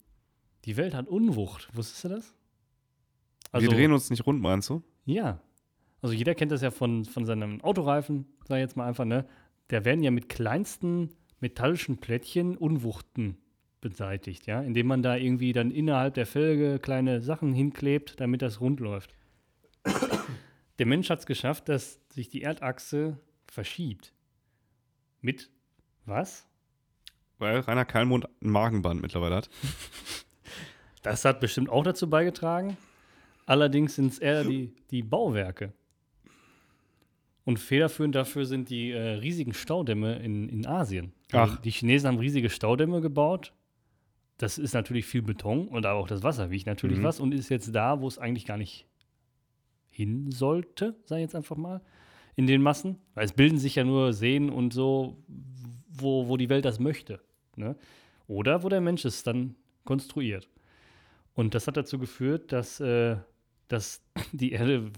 die 0.64 0.76
Welt 0.76 0.94
hat 0.94 1.08
Unwucht. 1.08 1.74
Wusstest 1.74 2.04
du 2.04 2.08
das? 2.08 2.34
Also 3.52 3.66
wir 3.66 3.76
drehen 3.76 3.92
uns 3.92 4.10
nicht 4.10 4.26
rund, 4.26 4.40
meinst 4.40 4.68
du? 4.68 4.82
Ja. 5.04 5.40
Also 6.02 6.14
jeder 6.14 6.34
kennt 6.34 6.52
das 6.52 6.62
ja 6.62 6.70
von, 6.70 7.04
von 7.04 7.24
seinem 7.24 7.60
Autoreifen, 7.62 8.26
sag 8.46 8.56
ich 8.56 8.62
jetzt 8.62 8.76
mal 8.76 8.86
einfach, 8.86 9.04
ne? 9.04 9.26
Da 9.68 9.84
werden 9.84 10.02
ja 10.02 10.10
mit 10.10 10.28
kleinsten 10.28 11.10
metallischen 11.40 11.98
Plättchen 11.98 12.56
Unwuchten 12.56 13.38
beseitigt, 13.80 14.46
ja? 14.46 14.60
Indem 14.60 14.86
man 14.88 15.02
da 15.02 15.16
irgendwie 15.16 15.52
dann 15.52 15.70
innerhalb 15.70 16.14
der 16.14 16.26
Felge 16.26 16.78
kleine 16.78 17.22
Sachen 17.22 17.52
hinklebt, 17.52 18.20
damit 18.20 18.42
das 18.42 18.60
rund 18.60 18.80
läuft. 18.80 19.14
Der 20.78 20.86
Mensch 20.86 21.08
hat 21.10 21.20
es 21.20 21.26
geschafft, 21.26 21.68
dass 21.68 22.00
sich 22.10 22.28
die 22.28 22.42
Erdachse 22.42 23.18
verschiebt. 23.46 24.12
Mit 25.20 25.50
was? 26.04 26.46
Weil 27.38 27.60
Rainer 27.60 27.84
Kallmund 27.84 28.26
ein 28.42 28.50
Magenband 28.50 29.02
mittlerweile 29.02 29.36
hat. 29.36 29.50
Das 31.02 31.24
hat 31.24 31.38
bestimmt 31.38 31.68
auch 31.68 31.84
dazu 31.84 32.10
beigetragen. 32.10 32.76
Allerdings 33.46 33.94
sind 33.94 34.10
es 34.12 34.18
eher 34.18 34.42
die, 34.42 34.74
die 34.90 35.04
Bauwerke. 35.04 35.72
Und 37.44 37.60
federführend 37.60 38.16
dafür 38.16 38.44
sind 38.44 38.70
die 38.70 38.90
äh, 38.90 39.10
riesigen 39.12 39.54
Staudämme 39.54 40.16
in, 40.16 40.48
in 40.48 40.66
Asien. 40.66 41.12
Also 41.30 41.54
Ach. 41.54 41.60
Die 41.60 41.70
Chinesen 41.70 42.08
haben 42.08 42.18
riesige 42.18 42.50
Staudämme 42.50 43.00
gebaut. 43.00 43.52
Das 44.38 44.58
ist 44.58 44.74
natürlich 44.74 45.06
viel 45.06 45.22
Beton 45.22 45.68
und 45.68 45.86
auch 45.86 46.08
das 46.08 46.24
Wasser 46.24 46.50
wiegt 46.50 46.66
natürlich 46.66 46.98
Mhm. 46.98 47.04
was 47.04 47.20
und 47.20 47.32
ist 47.32 47.50
jetzt 47.50 47.72
da, 47.72 48.00
wo 48.00 48.08
es 48.08 48.18
eigentlich 48.18 48.44
gar 48.44 48.56
nicht 48.58 48.88
hin 49.88 50.32
sollte, 50.32 50.96
sag 51.04 51.18
ich 51.18 51.22
jetzt 51.22 51.36
einfach 51.36 51.56
mal, 51.56 51.82
in 52.36 52.46
den 52.46 52.62
Massen. 52.62 52.98
Weil 53.14 53.24
es 53.24 53.32
bilden 53.32 53.58
sich 53.58 53.74
ja 53.74 53.84
nur 53.84 54.12
Seen 54.12 54.50
und 54.50 54.72
so, 54.72 55.22
wo, 55.88 56.28
wo 56.28 56.36
die 56.36 56.48
Welt 56.48 56.64
das 56.64 56.78
möchte. 56.78 57.20
Ne? 57.56 57.76
Oder 58.28 58.62
wo 58.62 58.68
der 58.68 58.80
Mensch 58.80 59.04
es 59.04 59.22
dann 59.22 59.56
konstruiert. 59.84 60.48
Und 61.34 61.54
das 61.54 61.66
hat 61.66 61.76
dazu 61.76 61.98
geführt, 61.98 62.52
dass, 62.52 62.80
äh, 62.80 63.16
dass 63.68 64.02
die 64.32 64.52
Erde 64.52 64.90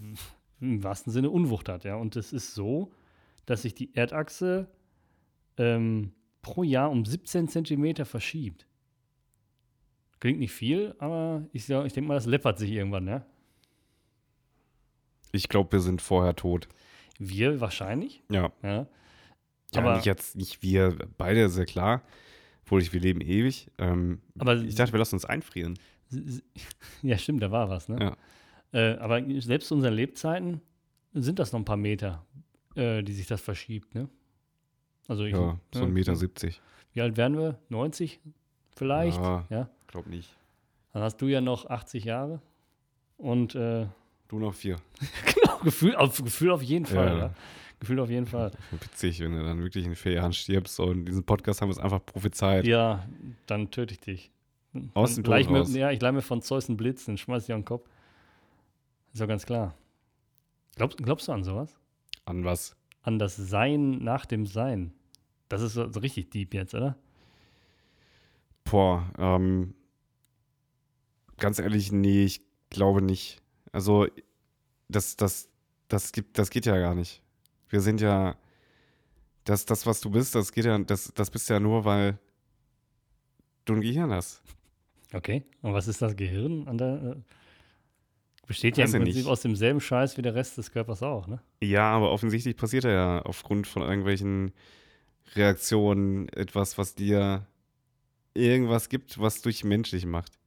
im 0.61 0.83
wahrsten 0.83 1.13
Sinne 1.13 1.31
Unwucht 1.31 1.69
hat. 1.69 1.85
Ja? 1.85 1.97
Und 1.97 2.17
es 2.17 2.33
ist 2.33 2.55
so, 2.55 2.93
dass 3.47 3.63
sich 3.63 3.75
die 3.75 3.95
Erdachse 3.95 4.69
ähm, 5.57 6.13
pro 6.43 6.63
Jahr 6.63 6.91
um 6.91 7.05
17 7.05 7.49
Zentimeter 7.49 8.05
verschiebt. 8.05 8.67
Klingt 10.21 10.41
nicht 10.41 10.53
viel, 10.53 10.97
aber 10.99 11.47
ich, 11.53 11.69
ich 11.71 11.93
denke 11.93 12.09
mal, 12.09 12.15
das 12.15 12.27
läppert 12.27 12.59
sich 12.59 12.73
irgendwann. 12.73 13.07
Ja? 13.07 13.25
Ich 15.31 15.49
glaube, 15.49 15.73
wir 15.73 15.81
sind 15.81 16.03
vorher 16.03 16.35
tot. 16.35 16.69
Wir 17.19 17.61
wahrscheinlich. 17.61 18.23
Ja. 18.31 18.53
Ja? 18.63 18.87
Ja, 19.75 19.81
Aber- 19.81 19.97
nicht 19.97 20.07
jetzt, 20.07 20.37
nicht 20.37 20.63
wir 20.63 20.97
beide, 21.19 21.49
sehr 21.51 21.67
klar. 21.67 22.03
Obwohl 22.65 22.83
ich, 22.83 22.93
wir 22.93 23.01
leben 23.01 23.21
ewig. 23.21 23.71
Ähm, 23.79 24.21
Aber 24.39 24.57
ich 24.57 24.75
dachte, 24.75 24.93
wir 24.93 24.99
lassen 24.99 25.15
uns 25.17 25.25
einfrieren. 25.25 25.79
Ja, 27.03 27.17
stimmt, 27.19 27.43
da 27.43 27.51
war 27.51 27.69
was, 27.69 27.89
ne? 27.89 27.99
Ja. 28.01 28.17
Äh, 28.73 28.97
aber 28.99 29.23
selbst 29.41 29.69
zu 29.69 29.75
unseren 29.75 29.95
Lebzeiten 29.95 30.61
sind 31.15 31.39
das 31.39 31.53
noch 31.53 31.61
ein 31.61 31.65
paar 31.65 31.77
Meter, 31.77 32.25
äh, 32.75 33.03
die 33.03 33.13
sich 33.13 33.27
das 33.27 33.41
verschiebt, 33.41 33.95
ne? 33.95 34.09
Also 35.07 35.25
ich, 35.25 35.33
Ja, 35.35 35.59
so 35.73 35.85
ein 35.85 35.93
Meter 35.93 36.13
ja. 36.13 36.17
siebzig. 36.17 36.61
Wie 36.93 37.01
alt 37.01 37.17
werden 37.17 37.39
wir? 37.39 37.59
90 37.69 38.21
vielleicht? 38.75 39.19
Ja. 39.21 39.47
Ja. 39.51 39.71
Glaub 39.87 40.07
nicht. 40.07 40.35
Dann 40.93 41.03
hast 41.03 41.17
du 41.19 41.27
ja 41.27 41.41
noch 41.41 41.67
80 41.69 42.05
Jahre. 42.05 42.41
Und 43.17 43.55
äh, 43.55 43.87
Du 44.29 44.39
noch 44.39 44.55
vier. 44.55 44.77
genau, 45.35 45.48
Gefühl 45.71 45.97
auf, 45.97 46.23
Gefühl 46.23 46.51
auf 46.51 46.63
jeden 46.63 46.87
Fall, 46.87 47.07
Ja. 47.07 47.19
ja. 47.19 47.35
Gefühl 47.81 48.01
auf 48.01 48.11
jeden 48.11 48.27
Fall. 48.27 48.51
Witzig, 48.73 49.21
wenn 49.21 49.33
du 49.33 49.43
dann 49.43 49.63
wirklich 49.63 49.87
in 49.87 49.95
vier 49.95 50.13
Jahren 50.13 50.33
stirbst. 50.33 50.81
Und 50.81 51.05
diesen 51.05 51.25
Podcast 51.25 51.61
haben 51.63 51.69
wir 51.69 51.73
es 51.73 51.79
einfach 51.79 52.05
prophezeit. 52.05 52.67
Ja, 52.67 53.09
dann 53.47 53.71
töte 53.71 53.95
ich 53.95 54.01
dich. 54.01 54.31
Aus 54.95 55.15
Dann 55.15 55.23
dem 55.23 55.25
Tod 55.25 55.31
leih 55.31 55.41
ich 55.41 55.49
mir. 55.49 55.63
Ja, 55.79 55.91
ich 55.91 56.01
leih 56.01 56.13
mir 56.13 56.23
von 56.23 56.43
Zeus 56.43 56.69
einen 56.69 56.77
Blitz, 56.77 57.05
den 57.05 57.17
schmeiß 57.17 57.45
ich 57.45 57.53
auf 57.53 57.61
den 57.61 57.65
Kopf. 57.65 57.89
Ist 59.13 59.21
doch 59.21 59.29
ganz 59.29 59.47
klar. 59.47 59.75
Glaubst, 60.77 60.99
glaubst 60.99 61.29
du 61.29 61.33
an 61.33 61.45
sowas? 61.45 61.79
An 62.25 62.45
was? 62.45 62.77
an 63.03 63.19
das 63.19 63.37
Sein 63.37 63.99
nach 64.05 64.27
dem 64.27 64.45
Sein. 64.45 64.93
Das 65.49 65.63
ist 65.63 65.73
so, 65.73 65.91
so 65.91 66.01
richtig 66.01 66.31
deep 66.31 66.53
jetzt, 66.53 66.75
oder? 66.75 66.97
Boah, 68.65 69.11
ähm, 69.19 69.75
ganz 71.39 71.59
ehrlich, 71.59 71.91
nee, 71.91 72.25
ich 72.25 72.43
glaube 72.69 73.01
nicht. 73.01 73.41
Also, 73.73 74.07
das, 74.89 75.17
das, 75.17 75.49
das 75.89 76.13
gibt, 76.13 76.39
das 76.39 76.51
geht 76.51 76.67
ja 76.67 76.79
gar 76.79 76.95
nicht. 76.95 77.23
Wir 77.69 77.81
sind 77.81 78.01
ja, 78.01 78.37
das, 79.45 79.65
das, 79.65 79.87
was 79.87 80.01
du 80.01 80.11
bist, 80.11 80.35
das 80.35 80.53
geht 80.53 80.65
ja, 80.65 80.79
das, 80.79 81.13
das 81.15 81.31
bist 81.31 81.49
ja 81.49 81.61
nur, 81.61 81.85
weil 81.85 82.19
du 83.65 83.75
ein 83.75 83.81
Gehirn 83.81 84.11
hast. 84.13 84.43
Okay. 85.13 85.45
Und 85.63 85.73
was 85.73 85.89
ist 85.89 86.03
das 86.03 86.17
Gehirn? 86.17 86.69
An 86.69 86.79
der, 86.79 87.17
äh, 87.17 87.17
besteht 88.47 88.77
ja 88.79 88.87
im 88.87 88.93
Prinzip 88.93 89.15
nicht. 89.15 89.27
aus 89.27 89.43
demselben 89.43 89.81
Scheiß 89.81 90.17
wie 90.17 90.23
der 90.23 90.35
Rest 90.35 90.59
des 90.59 90.71
Körpers 90.71 91.03
auch, 91.03 91.27
ne? 91.27 91.41
Ja, 91.63 91.91
aber 91.91 92.11
offensichtlich 92.11 92.57
passiert 92.57 92.85
da 92.85 92.91
ja 92.91 93.23
aufgrund 93.23 93.67
von 93.67 93.83
irgendwelchen 93.83 94.53
Reaktionen 95.35 96.29
etwas, 96.31 96.79
was 96.79 96.95
dir 96.95 97.47
irgendwas 98.35 98.89
gibt, 98.89 99.21
was 99.21 99.43
dich 99.43 99.65
menschlich 99.65 100.07
macht. 100.07 100.39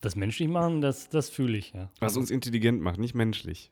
Das 0.00 0.16
menschlich 0.16 0.48
machen, 0.48 0.80
das, 0.80 1.08
das 1.08 1.30
fühle 1.30 1.56
ich, 1.56 1.72
ja. 1.72 1.88
Was 2.00 2.16
uns 2.16 2.30
intelligent 2.30 2.82
macht, 2.82 2.98
nicht 2.98 3.14
menschlich. 3.14 3.70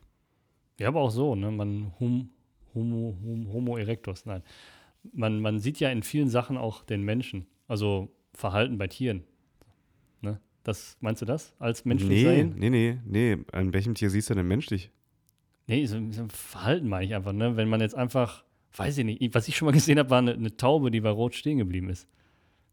Ja, 0.81 0.89
aber 0.89 1.03
auch 1.03 1.11
so, 1.11 1.35
ne? 1.35 1.51
Man 1.51 1.93
hum, 2.01 2.31
homo, 2.75 3.15
hum, 3.23 3.53
homo 3.53 3.77
erectus, 3.77 4.25
nein. 4.25 4.43
Man, 5.13 5.41
man 5.41 5.59
sieht 5.59 5.79
ja 5.79 5.91
in 5.91 6.03
vielen 6.03 6.29
Sachen 6.31 6.57
auch 6.57 6.83
den 6.85 7.03
Menschen. 7.03 7.47
Also 7.69 8.09
Verhalten 8.33 8.79
bei 8.79 8.87
Tieren. 8.87 9.25
Ne? 10.23 10.41
Das, 10.65 10.97
meinst 11.01 11.21
du 11.21 11.27
das? 11.27 11.55
Als 11.59 11.85
menschlich 11.85 12.11
nee, 12.11 12.25
sein? 12.25 12.55
nee, 12.57 12.71
nee, 12.71 12.99
nee. 13.05 13.37
An 13.53 13.75
welchem 13.75 13.95
Tier 13.95 14.09
siehst 14.09 14.31
du 14.31 14.35
denn 14.35 14.49
menschlich? 14.49 14.91
Nee, 15.67 15.85
so, 15.85 15.99
so 16.13 16.23
ein 16.23 16.31
Verhalten 16.31 16.89
meine 16.89 17.05
ich 17.05 17.15
einfach, 17.15 17.33
ne? 17.33 17.57
Wenn 17.57 17.69
man 17.69 17.81
jetzt 17.81 17.95
einfach, 17.95 18.45
weiß 18.75 18.97
ich 18.99 19.05
nicht, 19.05 19.35
was 19.35 19.49
ich 19.49 19.57
schon 19.59 19.67
mal 19.67 19.73
gesehen 19.73 19.99
habe, 19.99 20.09
war 20.09 20.19
eine, 20.19 20.33
eine 20.33 20.57
Taube, 20.57 20.91
die 20.91 21.01
bei 21.01 21.11
Rot 21.11 21.35
stehen 21.35 21.59
geblieben 21.59 21.91
ist. 21.91 22.09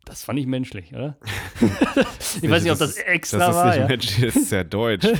Das 0.05 0.24
fand 0.24 0.39
ich 0.39 0.47
menschlich, 0.47 0.93
oder? 0.95 1.18
ich 2.41 2.49
weiß 2.49 2.64
nicht, 2.64 2.72
ob 2.72 2.80
das 2.80 2.95
extra 2.95 3.39
das 3.39 3.49
ist 3.49 3.55
war. 3.55 3.68
nicht 3.68 3.78
Ja. 3.80 3.88
menschlich, 3.88 4.26
das 4.26 4.36
ist 4.38 4.49
sehr 4.49 4.64
deutsch. 4.64 5.05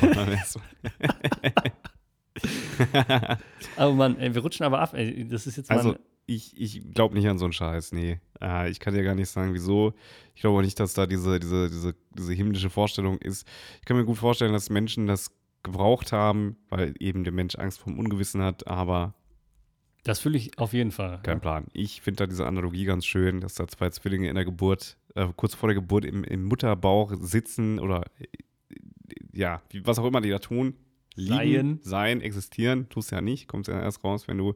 Aber 3.76 3.94
man, 3.94 4.18
ey, 4.20 4.34
wir 4.34 4.42
rutschen 4.42 4.66
aber 4.66 4.80
ab. 4.80 4.94
Ey, 4.94 5.28
das 5.28 5.48
ist 5.48 5.58
jetzt 5.58 5.70
mal. 5.70 5.78
also, 5.78 5.96
ich, 6.26 6.60
ich 6.60 6.94
glaube 6.94 7.16
nicht 7.16 7.28
an 7.28 7.38
so 7.38 7.46
einen 7.46 7.54
Scheiß, 7.54 7.94
nee. 7.94 8.20
Äh, 8.42 8.70
ich 8.70 8.80
kann 8.80 8.94
dir 8.94 9.04
gar 9.04 9.16
nicht 9.16 9.30
sagen, 9.30 9.54
wieso. 9.54 9.94
Ich 10.36 10.42
glaube 10.42 10.58
auch 10.58 10.62
nicht, 10.62 10.80
dass 10.80 10.94
da 10.94 11.06
diese, 11.06 11.40
diese, 11.40 11.70
diese, 11.70 11.96
diese 12.18 12.34
himmlische 12.34 12.70
Vorstellung 12.70 13.18
ist. 13.20 13.48
Ich 13.80 13.86
kann 13.86 13.98
mir 13.98 14.06
gut 14.06 14.18
vorstellen, 14.18 14.54
dass 14.54 14.70
Menschen 14.70 15.08
das 15.08 15.32
gebraucht 15.64 16.12
haben, 16.12 16.58
weil 16.70 16.94
eben 17.00 17.24
der 17.24 17.34
Mensch 17.34 17.56
Angst 17.56 17.80
vor 17.80 17.92
dem 17.92 18.00
Ungewissen 18.00 18.42
hat, 18.42 18.68
aber 18.68 19.14
das 20.08 20.20
fühle 20.20 20.38
ich 20.38 20.58
auf 20.58 20.72
jeden 20.72 20.92
Fall. 20.92 21.20
kein 21.22 21.36
ja. 21.36 21.40
Plan. 21.40 21.66
Ich 21.74 22.02
finde 22.02 22.24
da 22.24 22.28
diese 22.28 22.48
Analogie 22.48 22.86
ganz 22.86 23.06
schön, 23.06 23.42
dass 23.42 23.56
da 23.56 23.68
zwei 23.68 23.90
Zwillinge 23.90 24.30
in 24.30 24.36
der 24.36 24.46
Geburt, 24.46 24.98
äh, 25.16 25.28
kurz 25.36 25.54
vor 25.54 25.68
der 25.68 25.76
Geburt 25.76 26.06
im, 26.06 26.24
im 26.24 26.46
Mutterbauch 26.46 27.14
sitzen 27.20 27.78
oder 27.80 28.04
äh, 28.20 28.28
ja, 29.34 29.62
was 29.84 30.00
auch 30.00 30.06
immer 30.06 30.22
die 30.22 30.30
da 30.30 30.40
tun. 30.40 30.76
Liegen, 31.18 31.36
Seien. 31.36 31.80
sein, 31.82 32.22
existieren, 32.22 32.90
tust 32.90 33.12
ja 33.12 33.22
nicht, 33.22 33.48
kommst 33.48 33.68
ja 33.70 33.80
erst 33.80 34.04
raus, 34.04 34.28
wenn 34.28 34.38
du, 34.38 34.56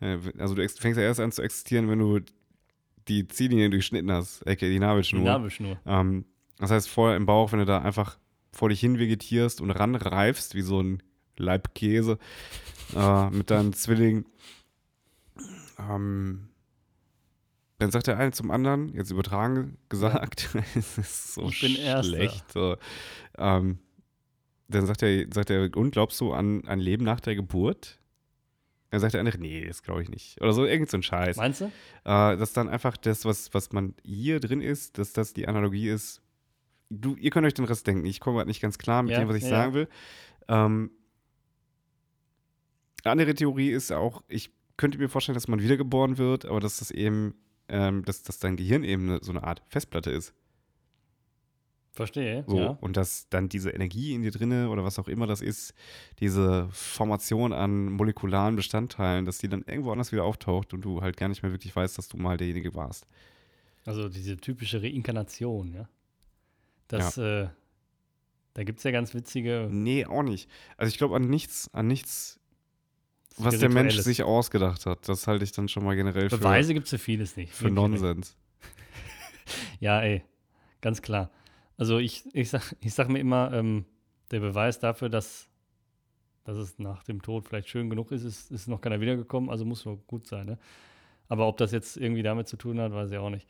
äh, 0.00 0.18
also 0.38 0.54
du 0.54 0.66
fängst 0.68 0.96
ja 0.96 1.04
erst 1.04 1.20
an 1.20 1.32
zu 1.32 1.42
existieren, 1.42 1.88
wenn 1.88 1.98
du 1.98 2.20
die 3.08 3.28
Ziellinie 3.28 3.68
durchschnitten 3.68 4.10
hast, 4.10 4.42
aka 4.46 4.54
die 4.54 4.72
Die 4.72 4.78
Nabelschnur. 4.78 5.22
Nabelschnur. 5.22 5.78
Ähm, 5.84 6.24
das 6.58 6.70
heißt, 6.70 6.88
vorher 6.88 7.16
im 7.16 7.26
Bauch, 7.26 7.52
wenn 7.52 7.58
du 7.58 7.66
da 7.66 7.82
einfach 7.82 8.18
vor 8.52 8.68
dich 8.68 8.80
hin 8.80 8.98
vegetierst 8.98 9.60
und 9.60 9.70
ranreifst, 9.70 10.54
wie 10.54 10.62
so 10.62 10.80
ein 10.80 11.02
Laib 11.36 11.74
Käse, 11.74 12.18
äh, 12.94 13.30
mit 13.30 13.50
deinen 13.50 13.72
Zwillingen, 13.72 14.24
ähm, 15.78 16.48
dann 17.78 17.90
sagt 17.90 18.06
der 18.06 18.18
eine 18.18 18.30
zum 18.30 18.50
anderen, 18.50 18.94
jetzt 18.94 19.10
übertragen 19.10 19.76
gesagt, 19.88 20.50
es 20.76 20.96
ist 20.96 21.34
so 21.34 21.48
Ich 21.48 21.60
bin 21.60 21.76
schlecht. 22.02 22.52
So, 22.52 22.76
ähm, 23.36 23.78
dann 24.68 24.86
sagt 24.86 25.02
er, 25.02 25.26
sagt 25.32 25.50
er, 25.50 25.76
und 25.76 25.90
glaubst 25.90 26.20
du 26.20 26.32
an 26.32 26.66
ein 26.66 26.80
Leben 26.80 27.04
nach 27.04 27.20
der 27.20 27.34
Geburt? 27.34 27.98
Dann 28.90 29.00
sagt 29.00 29.14
der 29.14 29.20
andere, 29.20 29.38
nee, 29.38 29.66
das 29.66 29.82
glaube 29.82 30.02
ich 30.02 30.08
nicht. 30.08 30.40
Oder 30.40 30.52
so, 30.52 30.64
irgend 30.64 30.88
so 30.88 30.96
ein 30.96 31.02
Scheiß. 31.02 31.36
Meinst 31.36 31.60
du? 31.60 31.64
Äh, 32.04 32.36
dass 32.36 32.52
dann 32.52 32.68
einfach 32.68 32.96
das, 32.96 33.24
was, 33.24 33.52
was 33.52 33.72
man 33.72 33.94
hier 34.04 34.40
drin 34.40 34.60
ist, 34.60 34.98
dass 34.98 35.12
das 35.12 35.32
die 35.32 35.48
Analogie 35.48 35.88
ist. 35.88 36.22
Du, 36.90 37.16
ihr 37.16 37.30
könnt 37.30 37.46
euch 37.46 37.54
den 37.54 37.64
Rest 37.64 37.86
denken. 37.86 38.06
Ich 38.06 38.20
komme 38.20 38.36
gerade 38.36 38.48
nicht 38.48 38.60
ganz 38.60 38.78
klar 38.78 39.02
mit 39.02 39.12
Ja, 39.12 39.18
dem, 39.18 39.28
was 39.28 39.36
ich 39.36 39.42
ja, 39.42 39.48
sagen 39.48 39.74
will. 39.74 39.88
Ähm, 40.48 40.92
eine 43.02 43.12
andere 43.12 43.34
Theorie 43.34 43.70
ist 43.70 43.90
auch, 43.90 44.22
ich 44.28 44.52
könnte 44.76 44.98
mir 44.98 45.08
vorstellen, 45.08 45.34
dass 45.34 45.48
man 45.48 45.60
wiedergeboren 45.60 46.18
wird, 46.18 46.46
aber 46.46 46.60
dass 46.60 46.78
das 46.78 46.90
eben, 46.90 47.34
ähm, 47.68 48.04
dass, 48.04 48.22
dass 48.22 48.38
dein 48.38 48.56
Gehirn 48.56 48.84
eben 48.84 49.18
so 49.22 49.32
eine 49.32 49.44
Art 49.44 49.62
Festplatte 49.68 50.10
ist. 50.10 50.34
Verstehe. 51.94 52.44
So. 52.48 52.58
Ja. 52.58 52.78
Und 52.80 52.96
dass 52.96 53.28
dann 53.28 53.48
diese 53.48 53.70
Energie 53.70 54.14
in 54.14 54.22
dir 54.22 54.32
drinne 54.32 54.68
oder 54.68 54.82
was 54.82 54.98
auch 54.98 55.06
immer 55.06 55.28
das 55.28 55.40
ist, 55.40 55.74
diese 56.18 56.68
Formation 56.72 57.52
an 57.52 57.92
molekularen 57.92 58.56
Bestandteilen, 58.56 59.24
dass 59.24 59.38
die 59.38 59.48
dann 59.48 59.62
irgendwo 59.66 59.92
anders 59.92 60.10
wieder 60.10 60.24
auftaucht 60.24 60.74
und 60.74 60.80
du 60.80 61.02
halt 61.02 61.16
gar 61.16 61.28
nicht 61.28 61.44
mehr 61.44 61.52
wirklich 61.52 61.74
weißt, 61.74 61.96
dass 61.96 62.08
du 62.08 62.16
mal 62.16 62.36
derjenige 62.36 62.74
warst. 62.74 63.06
Also 63.86 64.08
diese 64.08 64.36
typische 64.36 64.82
Reinkarnation, 64.82 65.72
ja. 65.72 65.88
Das, 66.88 67.16
äh, 67.16 67.48
da 68.54 68.64
gibt 68.64 68.78
es 68.78 68.84
ja 68.84 68.90
ganz 68.90 69.14
witzige 69.14 69.68
Nee, 69.70 70.04
auch 70.04 70.22
nicht. 70.22 70.50
Also 70.76 70.88
ich 70.88 70.98
glaube 70.98 71.14
an 71.14 71.28
nichts, 71.28 71.70
an 71.72 71.86
nichts, 71.86 72.40
was 73.36 73.58
der 73.58 73.68
Mensch 73.68 73.96
sich 73.98 74.24
ausgedacht 74.24 74.84
hat. 74.86 75.08
Das 75.08 75.28
halte 75.28 75.44
ich 75.44 75.52
dann 75.52 75.68
schon 75.68 75.84
mal 75.84 75.94
generell 75.94 76.28
für, 76.28 76.38
Beweise 76.38 76.74
gibt 76.74 76.86
es 76.86 76.90
für 76.90 76.98
vieles 76.98 77.36
nicht. 77.36 77.52
für. 77.52 77.70
Nonsens. 77.70 78.36
Ja, 79.78 80.00
ey, 80.00 80.24
ganz 80.80 81.02
klar. 81.02 81.30
Also 81.76 81.98
ich, 81.98 82.24
ich, 82.34 82.50
sag, 82.50 82.74
ich 82.80 82.94
sag 82.94 83.08
mir 83.08 83.18
immer, 83.18 83.52
ähm, 83.52 83.84
der 84.30 84.40
Beweis 84.40 84.78
dafür, 84.78 85.08
dass, 85.08 85.48
dass 86.44 86.56
es 86.56 86.78
nach 86.78 87.02
dem 87.04 87.22
Tod 87.22 87.46
vielleicht 87.46 87.68
schön 87.68 87.90
genug 87.90 88.10
ist, 88.12 88.24
ist, 88.24 88.50
ist 88.50 88.68
noch 88.68 88.80
keiner 88.80 89.00
wiedergekommen, 89.00 89.50
also 89.50 89.64
muss 89.64 89.84
nur 89.84 89.98
gut 90.06 90.26
sein. 90.26 90.46
Ne? 90.46 90.58
Aber 91.28 91.46
ob 91.48 91.56
das 91.56 91.72
jetzt 91.72 91.96
irgendwie 91.96 92.22
damit 92.22 92.48
zu 92.48 92.56
tun 92.56 92.80
hat, 92.80 92.92
weiß 92.92 93.10
ich 93.10 93.18
auch 93.18 93.30
nicht. 93.30 93.48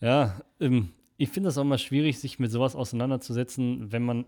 Ja, 0.00 0.40
ähm, 0.60 0.90
ich 1.16 1.30
finde 1.30 1.48
das 1.48 1.58
auch 1.58 1.64
mal 1.64 1.78
schwierig, 1.78 2.20
sich 2.20 2.38
mit 2.38 2.52
sowas 2.52 2.76
auseinanderzusetzen, 2.76 3.90
wenn 3.90 4.04
man, 4.04 4.24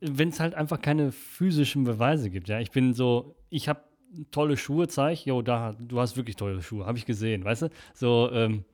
wenn 0.00 0.30
es 0.30 0.40
halt 0.40 0.54
einfach 0.54 0.80
keine 0.80 1.12
physischen 1.12 1.84
Beweise 1.84 2.30
gibt. 2.30 2.48
Ja, 2.48 2.60
ich 2.60 2.70
bin 2.70 2.94
so, 2.94 3.36
ich 3.50 3.68
habe 3.68 3.82
tolle 4.30 4.56
Schuhe, 4.56 4.88
zeig, 4.88 5.26
jo, 5.26 5.42
da, 5.42 5.76
du 5.78 6.00
hast 6.00 6.16
wirklich 6.16 6.36
tolle 6.36 6.62
Schuhe, 6.62 6.86
habe 6.86 6.96
ich 6.96 7.04
gesehen, 7.04 7.44
weißt 7.44 7.62
du? 7.62 7.70
So, 7.92 8.30
ähm, 8.32 8.64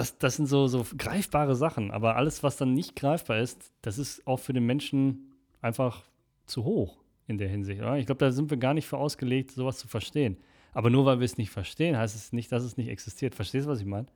das, 0.00 0.18
das 0.18 0.36
sind 0.36 0.46
so, 0.46 0.66
so 0.66 0.84
greifbare 0.96 1.54
Sachen, 1.54 1.90
aber 1.90 2.16
alles, 2.16 2.42
was 2.42 2.56
dann 2.56 2.72
nicht 2.74 2.96
greifbar 2.96 3.38
ist, 3.38 3.72
das 3.82 3.98
ist 3.98 4.26
auch 4.26 4.38
für 4.38 4.52
den 4.52 4.64
Menschen 4.64 5.32
einfach 5.60 6.04
zu 6.46 6.64
hoch 6.64 6.98
in 7.26 7.38
der 7.38 7.48
Hinsicht. 7.48 7.80
Oder? 7.80 7.96
Ich 7.98 8.06
glaube, 8.06 8.18
da 8.18 8.32
sind 8.32 8.50
wir 8.50 8.56
gar 8.56 8.74
nicht 8.74 8.86
für 8.86 8.96
ausgelegt, 8.98 9.50
sowas 9.52 9.78
zu 9.78 9.88
verstehen. 9.88 10.36
Aber 10.72 10.90
nur 10.90 11.04
weil 11.04 11.18
wir 11.20 11.24
es 11.24 11.36
nicht 11.38 11.50
verstehen, 11.50 11.96
heißt 11.96 12.14
es 12.16 12.32
nicht, 12.32 12.50
dass 12.52 12.62
es 12.62 12.76
nicht 12.76 12.88
existiert. 12.88 13.34
Verstehst 13.34 13.66
du, 13.66 13.70
was 13.70 13.80
ich 13.80 13.86
meine? 13.86 14.06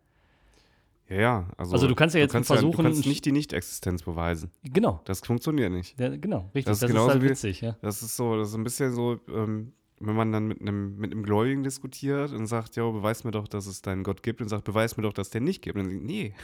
Ja, 1.09 1.17
ja. 1.21 1.49
Also, 1.57 1.75
Also 1.75 1.87
du 1.89 1.95
kannst 1.95 2.15
ja 2.15 2.21
jetzt 2.21 2.33
kannst 2.33 2.47
versuchen- 2.49 2.77
du 2.77 2.83
kannst 2.83 3.07
nicht 3.07 3.25
die 3.25 3.33
Nicht-Existenz 3.33 4.03
beweisen. 4.03 4.51
Genau, 4.63 5.01
Das 5.05 5.21
funktioniert 5.21 5.71
nicht. 5.73 5.99
der, 5.99 6.17
genau, 6.17 6.51
richtig. 6.55 6.65
Das 6.65 6.79
Das, 6.79 6.79
ist 6.79 6.83
ist, 6.85 6.89
genauso 6.89 7.11
halt 7.13 7.23
wie- 7.23 7.29
witzig, 7.29 7.61
ja. 7.61 7.77
Das 7.83 8.03
ist 8.03 8.17
so, 8.17 8.37
das 8.39 8.49
ist 8.49 8.55
ein 8.55 8.65
bisschen 8.65 8.93
so, 8.95 9.21
ähm, 9.29 9.73
wenn 10.07 10.17
man 10.17 10.33
dann 10.33 10.47
mit 10.47 10.61
einem, 10.61 10.97
mit 10.97 11.13
einem 11.13 11.23
Gläubigen 11.23 11.63
diskutiert 11.63 12.33
und 12.33 12.47
sagt, 12.47 12.77
ja, 12.77 12.89
beweis 12.91 13.25
mir 13.25 13.31
doch, 13.31 13.49
dass 13.49 13.67
es 13.67 13.83
deinen 13.83 14.03
Gott 14.03 14.23
gibt 14.23 14.41
und 14.41 14.49
sagt, 14.49 14.65
beweis 14.65 14.97
mir 14.97 15.03
doch, 15.03 15.13
dass 15.13 15.31
der 15.31 15.41
nicht 15.41 15.63
gibt. 15.63 15.77
Und 15.77 15.85
dann, 15.85 15.93
sagt, 15.93 16.05
nee, 16.05 16.35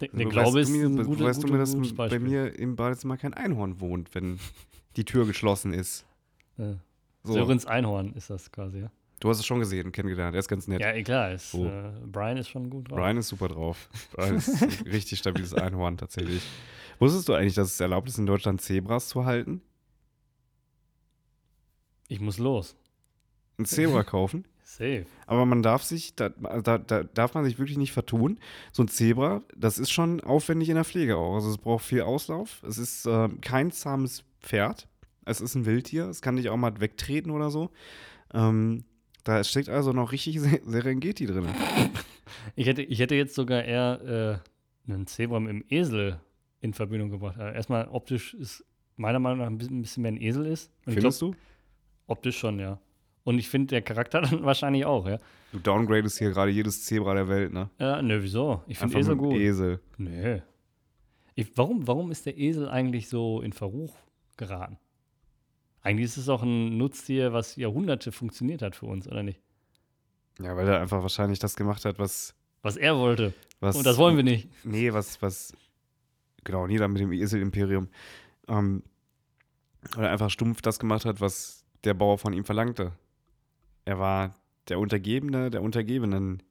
Der, 0.00 0.08
der 0.08 0.24
beweist 0.26 0.32
Glaube 0.32 0.52
du 0.52 0.58
ist 0.58 0.70
mir, 0.70 0.86
ein 0.86 1.04
gute, 1.04 1.18
beweist 1.18 1.42
du 1.42 1.46
gute, 1.48 1.52
mir, 1.54 1.58
dass 1.58 1.94
bei 1.94 2.18
mir 2.18 2.58
im 2.58 2.76
Badezimmer 2.76 3.16
kein 3.16 3.34
Einhorn 3.34 3.80
wohnt, 3.80 4.14
wenn 4.14 4.38
die 4.96 5.04
Tür 5.04 5.26
geschlossen 5.26 5.72
ist. 5.72 6.06
Ja. 6.56 6.76
So. 7.24 7.32
Sörens 7.34 7.66
Einhorn 7.66 8.12
ist 8.14 8.30
das 8.30 8.50
quasi, 8.52 8.80
ja. 8.80 8.90
Du 9.20 9.28
hast 9.28 9.40
es 9.40 9.46
schon 9.46 9.58
gesehen 9.58 9.90
kennengelernt, 9.90 10.34
er 10.34 10.38
ist 10.38 10.48
ganz 10.48 10.68
nett. 10.68 10.80
Ja, 10.80 10.92
eh, 10.92 11.02
klar, 11.02 11.32
ist, 11.32 11.50
So. 11.50 11.66
äh, 11.66 11.90
Brian 12.06 12.36
ist 12.36 12.48
schon 12.48 12.70
gut 12.70 12.88
drauf. 12.88 12.98
Brian 12.98 13.16
ist 13.16 13.28
super 13.28 13.48
drauf. 13.48 13.88
Brian 14.12 14.36
ist 14.36 14.62
ein 14.62 14.70
richtig 14.86 15.18
stabiles 15.18 15.54
Einhorn 15.54 15.96
tatsächlich. 15.96 16.42
Wusstest 17.00 17.28
du 17.28 17.34
eigentlich, 17.34 17.54
dass 17.54 17.72
es 17.72 17.80
erlaubt 17.80 18.08
ist, 18.08 18.18
in 18.18 18.26
Deutschland 18.26 18.60
Zebras 18.60 19.08
zu 19.08 19.24
halten? 19.24 19.60
Ich 22.08 22.20
muss 22.20 22.38
los. 22.38 22.76
Ein 23.58 23.64
Zebra 23.66 24.02
kaufen? 24.04 24.44
Safe. 24.64 25.06
Aber 25.26 25.46
man 25.46 25.62
darf 25.62 25.82
sich, 25.82 26.14
da, 26.14 26.28
da, 26.28 26.76
da 26.78 27.02
darf 27.02 27.34
man 27.34 27.44
sich 27.44 27.58
wirklich 27.58 27.78
nicht 27.78 27.92
vertun. 27.92 28.38
So 28.70 28.82
ein 28.82 28.88
Zebra, 28.88 29.42
das 29.56 29.78
ist 29.78 29.90
schon 29.90 30.20
aufwendig 30.20 30.68
in 30.68 30.74
der 30.74 30.84
Pflege 30.84 31.16
auch. 31.16 31.34
Also 31.36 31.50
es 31.50 31.58
braucht 31.58 31.84
viel 31.84 32.02
Auslauf. 32.02 32.62
Es 32.66 32.76
ist 32.76 33.06
äh, 33.06 33.28
kein 33.40 33.70
zahmes 33.72 34.24
Pferd. 34.40 34.86
Es 35.24 35.40
ist 35.40 35.54
ein 35.54 35.64
Wildtier. 35.66 36.04
Es 36.08 36.20
kann 36.22 36.36
dich 36.36 36.48
auch 36.50 36.56
mal 36.56 36.80
wegtreten 36.80 37.30
oder 37.30 37.50
so. 37.50 37.70
Ähm, 38.34 38.84
da 39.24 39.42
steckt 39.42 39.68
also 39.70 39.92
noch 39.92 40.12
richtig 40.12 40.38
Se- 40.40 40.60
Serengeti 40.66 41.26
drin. 41.26 41.46
Ich 42.56 42.66
hätte, 42.66 42.82
ich 42.82 42.98
hätte 42.98 43.14
jetzt 43.14 43.34
sogar 43.34 43.64
eher 43.64 44.42
äh, 44.86 44.90
einen 44.92 45.06
Zebra 45.06 45.40
mit 45.40 45.50
einem 45.50 45.64
Esel 45.70 46.20
in 46.60 46.74
Verbindung 46.74 47.10
gebracht. 47.10 47.38
Erstmal 47.38 47.88
optisch 47.88 48.34
ist 48.34 48.64
meiner 48.96 49.18
Meinung 49.18 49.38
nach 49.38 49.46
ein 49.46 49.56
bisschen, 49.58 49.78
ein 49.78 49.82
bisschen 49.82 50.02
mehr 50.02 50.12
ein 50.12 50.20
Esel 50.20 50.44
ist. 50.46 50.70
Und 50.86 50.94
Findest 50.94 51.20
glaub, 51.20 51.32
du? 51.32 51.38
Optisch 52.08 52.38
schon, 52.38 52.58
ja. 52.58 52.80
Und 53.22 53.38
ich 53.38 53.48
finde, 53.48 53.68
der 53.68 53.82
Charakter 53.82 54.20
dann 54.22 54.42
wahrscheinlich 54.44 54.84
auch, 54.84 55.06
ja. 55.06 55.18
Du 55.52 55.58
downgradest 55.58 56.18
hier 56.18 56.30
gerade 56.30 56.50
jedes 56.50 56.84
Zebra 56.84 57.14
der 57.14 57.28
Welt, 57.28 57.52
ne? 57.52 57.70
Ja, 57.78 58.02
nö, 58.02 58.18
wieso? 58.22 58.62
Ich 58.66 58.78
finde 58.78 58.98
Esel 58.98 59.16
gut. 59.16 59.36
Esel. 59.36 59.80
Nee. 59.96 60.42
Ich, 61.34 61.56
warum, 61.56 61.86
warum 61.86 62.10
ist 62.10 62.26
der 62.26 62.36
Esel 62.36 62.68
eigentlich 62.68 63.08
so 63.08 63.40
in 63.40 63.52
Verruch 63.52 63.94
geraten? 64.36 64.78
Eigentlich 65.82 66.06
ist 66.06 66.16
es 66.16 66.28
auch 66.28 66.42
ein 66.42 66.76
Nutztier, 66.76 67.32
was 67.32 67.56
Jahrhunderte 67.56 68.12
funktioniert 68.12 68.62
hat 68.62 68.74
für 68.74 68.86
uns, 68.86 69.06
oder 69.06 69.22
nicht? 69.22 69.40
Ja, 70.40 70.56
weil 70.56 70.68
er 70.68 70.80
einfach 70.80 71.02
wahrscheinlich 71.02 71.38
das 71.38 71.56
gemacht 71.56 71.84
hat, 71.84 71.98
was. 71.98 72.34
Was 72.62 72.76
er 72.76 72.96
wollte. 72.96 73.32
was 73.60 73.76
Und 73.76 73.86
das 73.86 73.96
wollen 73.98 74.16
wir 74.16 74.24
nicht. 74.24 74.48
Nee, 74.64 74.92
was, 74.92 75.22
was, 75.22 75.52
genau, 76.44 76.66
nieder 76.66 76.88
mit 76.88 77.00
dem 77.00 77.12
Esel-Imperium. 77.12 77.88
Ähm, 78.48 78.82
oder 79.96 80.10
einfach 80.10 80.30
stumpf 80.30 80.60
das 80.60 80.78
gemacht 80.78 81.04
hat, 81.04 81.20
was 81.20 81.57
der 81.84 81.94
Bauer 81.94 82.18
von 82.18 82.32
ihm 82.32 82.44
verlangte. 82.44 82.92
Er 83.84 83.98
war 83.98 84.34
der 84.68 84.78
Untergebene 84.78 85.50
der 85.50 85.62
Untergebenen. 85.62 86.42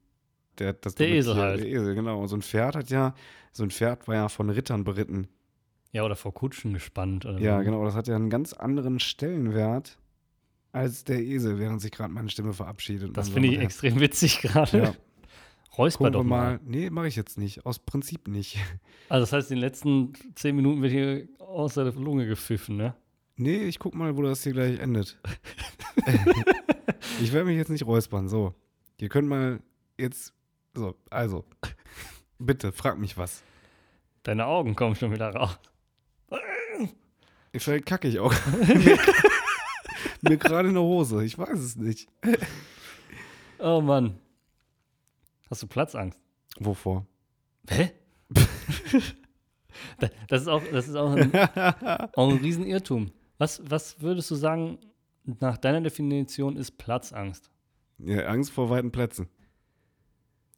Der, 0.58 0.72
das 0.72 0.96
Der 0.96 1.08
Esel 1.08 1.34
Tier, 1.34 1.42
halt. 1.42 1.60
Der 1.60 1.68
Esel, 1.68 1.94
genau. 1.94 2.20
Und 2.20 2.28
so 2.28 2.36
ein 2.36 2.42
Pferd 2.42 2.74
hat 2.74 2.90
ja, 2.90 3.14
so 3.52 3.62
ein 3.62 3.70
Pferd 3.70 4.08
war 4.08 4.14
ja 4.16 4.28
von 4.28 4.50
Rittern 4.50 4.84
beritten. 4.84 5.28
Ja, 5.92 6.04
oder 6.04 6.16
vor 6.16 6.34
Kutschen 6.34 6.74
gespannt. 6.74 7.24
Ja, 7.38 7.58
so. 7.58 7.64
genau. 7.64 7.84
Das 7.84 7.94
hat 7.94 8.08
ja 8.08 8.16
einen 8.16 8.30
ganz 8.30 8.52
anderen 8.52 8.98
Stellenwert 9.00 9.98
als 10.72 11.04
der 11.04 11.20
Esel, 11.20 11.58
während 11.58 11.80
sich 11.80 11.92
gerade 11.92 12.12
meine 12.12 12.28
Stimme 12.28 12.52
verabschiedet. 12.52 13.16
Das 13.16 13.30
finde 13.30 13.48
ich 13.48 13.54
so. 13.56 13.60
extrem 13.60 14.00
witzig 14.00 14.40
gerade. 14.40 14.78
Ja, 14.78 14.94
Räusper 15.78 16.10
doch 16.10 16.24
mal. 16.24 16.54
mal. 16.54 16.60
Nee, 16.64 16.90
mache 16.90 17.08
ich 17.08 17.16
jetzt 17.16 17.38
nicht. 17.38 17.64
Aus 17.64 17.78
Prinzip 17.78 18.28
nicht. 18.28 18.58
Also 19.08 19.22
das 19.22 19.32
heißt, 19.32 19.50
in 19.50 19.56
den 19.56 19.60
letzten 19.62 20.12
zehn 20.34 20.56
Minuten 20.56 20.82
wird 20.82 20.92
hier 20.92 21.28
außer 21.38 21.84
der 21.84 21.94
Lunge 21.94 22.26
gepfiffen, 22.26 22.76
ne? 22.76 22.94
Nee, 23.40 23.64
ich 23.64 23.78
guck 23.78 23.94
mal, 23.94 24.16
wo 24.16 24.22
das 24.22 24.42
hier 24.42 24.52
gleich 24.52 24.80
endet. 24.80 25.16
ich 27.22 27.32
werde 27.32 27.46
mich 27.46 27.56
jetzt 27.56 27.70
nicht 27.70 27.86
räuspern. 27.86 28.28
So, 28.28 28.52
ihr 28.98 29.08
könnt 29.08 29.28
mal 29.28 29.60
jetzt. 29.96 30.34
So, 30.74 30.96
also. 31.08 31.44
Bitte, 32.40 32.72
frag 32.72 32.98
mich 32.98 33.16
was. 33.16 33.42
Deine 34.24 34.46
Augen 34.46 34.74
kommen 34.74 34.96
schon 34.96 35.12
wieder 35.12 35.30
raus. 35.30 35.58
Vielleicht 37.56 37.86
kacke 37.86 38.08
ich 38.08 38.18
auch. 38.18 38.32
mir 40.20 40.36
gerade 40.36 40.68
eine 40.68 40.80
Hose. 40.80 41.24
Ich 41.24 41.38
weiß 41.38 41.58
es 41.58 41.76
nicht. 41.76 42.08
Oh 43.58 43.80
Mann. 43.80 44.18
Hast 45.50 45.62
du 45.62 45.66
Platzangst? 45.66 46.20
Wovor? 46.58 47.06
Hä? 47.68 47.92
Da- 50.00 50.10
das 50.28 50.42
ist 50.42 50.48
auch, 50.48 50.62
das 50.72 50.88
ist 50.88 50.96
auch 50.96 51.12
ein, 51.12 51.32
auch 52.14 52.30
ein 52.30 52.38
Riesenirrtum. 52.38 53.12
Was, 53.38 53.62
was 53.68 54.00
würdest 54.00 54.30
du 54.30 54.34
sagen, 54.34 54.78
nach 55.24 55.58
deiner 55.58 55.80
Definition 55.80 56.56
ist 56.56 56.72
Platzangst? 56.78 57.50
Ja, 57.98 58.26
Angst 58.26 58.50
vor 58.52 58.70
weiten 58.70 58.90
Plätzen. 58.90 59.28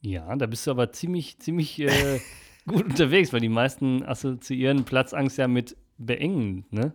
Ja, 0.00 0.34
da 0.36 0.46
bist 0.46 0.66
du 0.66 0.70
aber 0.70 0.90
ziemlich, 0.92 1.38
ziemlich 1.38 1.78
äh, 1.80 2.20
gut 2.66 2.84
unterwegs, 2.84 3.32
weil 3.32 3.40
die 3.40 3.48
meisten 3.48 4.02
assoziieren 4.02 4.84
Platzangst 4.84 5.38
ja 5.38 5.46
mit 5.48 5.76
beengend, 5.98 6.72
ne? 6.72 6.94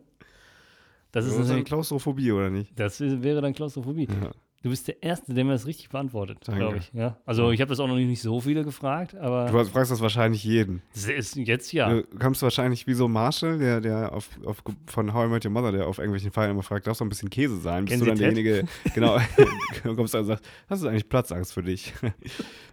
Das 1.12 1.26
Das 1.26 1.34
ist, 1.34 1.40
natürlich, 1.48 1.66
Klaustrophobie, 1.66 2.32
oder 2.32 2.50
nicht? 2.50 2.78
das 2.78 3.00
wäre 3.00 3.42
dann 3.42 3.54
Klaustrophobie. 3.54 4.08
Ja. 4.22 4.32
Du 4.66 4.72
bist 4.72 4.88
der 4.88 5.04
Erste, 5.04 5.32
der 5.36 5.46
mir 5.46 5.52
das 5.52 5.68
richtig 5.68 5.90
beantwortet, 5.90 6.40
glaube 6.42 6.78
ich. 6.78 6.92
Ja? 6.92 7.20
Also 7.24 7.52
ich 7.52 7.62
habe 7.62 7.70
das 7.70 7.80
auch 7.80 7.86
noch 7.88 7.98
nicht 7.98 8.20
so 8.20 8.42
viele 8.42 8.64
gefragt, 8.64 9.14
aber 9.14 9.46
Du 9.46 9.64
fragst 9.66 9.92
das 9.92 10.02
wahrscheinlich 10.02 10.44
jeden. 10.44 10.82
das 10.96 11.06
ist 11.06 11.36
jetzt 11.36 11.72
ja. 11.72 11.88
Du 11.94 12.02
kommst 12.18 12.42
wahrscheinlich 12.42 12.88
wie 12.88 12.96
so 12.96 13.08
Marshall, 13.08 13.60
der, 13.60 13.80
der 13.80 14.12
auf, 14.12 14.28
auf, 14.44 14.64
von 14.88 15.14
How 15.14 15.28
I 15.28 15.30
Met 15.30 15.46
Your 15.46 15.52
Mother, 15.52 15.72
der 15.72 15.86
auf 15.88 16.00
irgendwelchen 16.00 16.32
Feiern 16.32 16.50
immer 16.50 16.64
fragt, 16.64 16.88
darf 16.88 16.98
so 16.98 17.06
ein 17.06 17.10
bisschen 17.10 17.30
Käse 17.30 17.58
sein? 17.60 17.86
Bist 17.86 17.92
Kennen 17.92 18.06
du 18.06 18.08
dann 18.08 18.18
Ted? 18.18 18.36
derjenige, 18.36 18.68
genau, 18.96 19.20
du 19.84 19.96
kommst 19.96 20.16
dann 20.16 20.22
und 20.22 20.28
sagst, 20.30 20.44
hast 20.68 20.82
du 20.84 20.88
eigentlich 20.88 21.08
Platzangst 21.10 21.54
für 21.54 21.62
dich? 21.62 21.94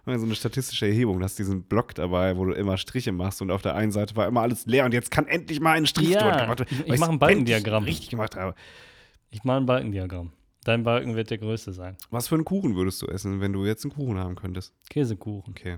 So 0.05 0.11
eine 0.11 0.35
statistische 0.35 0.87
Erhebung, 0.87 1.19
du 1.19 1.23
hast 1.23 1.37
diesen 1.39 1.63
Block 1.63 1.93
dabei, 1.95 2.35
wo 2.35 2.43
du 2.45 2.51
immer 2.53 2.75
Striche 2.77 3.11
machst 3.13 3.41
und 3.41 3.51
auf 3.51 3.61
der 3.61 3.75
einen 3.75 3.91
Seite 3.93 4.15
war 4.17 4.27
immer 4.27 4.41
alles 4.41 4.65
leer 4.65 4.83
und 4.83 4.93
jetzt 4.95 5.11
kann 5.11 5.27
endlich 5.27 5.61
mal 5.61 5.77
ein 5.77 5.85
Strich 5.85 6.09
Ja, 6.09 6.19
dort 6.23 6.39
gemacht 6.41 6.59
werden. 6.59 6.69
ich- 6.71 6.79
ich 6.85 6.89
weil 6.91 6.97
mach 6.97 7.09
ein 7.09 7.19
Balkendiagramm. 7.19 7.83
Richtig 7.85 8.09
gemacht 8.09 8.35
habe. 8.35 8.55
Ich 9.29 9.43
mache 9.45 9.57
ein 9.57 9.65
Balkendiagramm. 9.67 10.33
Dein 10.63 10.83
Balken 10.83 11.15
wird 11.15 11.29
der 11.29 11.37
größte 11.37 11.73
sein. 11.73 11.97
Was 12.09 12.27
für 12.27 12.35
einen 12.35 12.45
Kuchen 12.45 12.75
würdest 12.75 13.01
du 13.01 13.07
essen, 13.07 13.41
wenn 13.41 13.51
du 13.53 13.65
jetzt 13.65 13.83
einen 13.83 13.93
Kuchen 13.93 14.17
haben 14.17 14.35
könntest? 14.35 14.73
Käsekuchen. 14.89 15.51
Okay. 15.51 15.77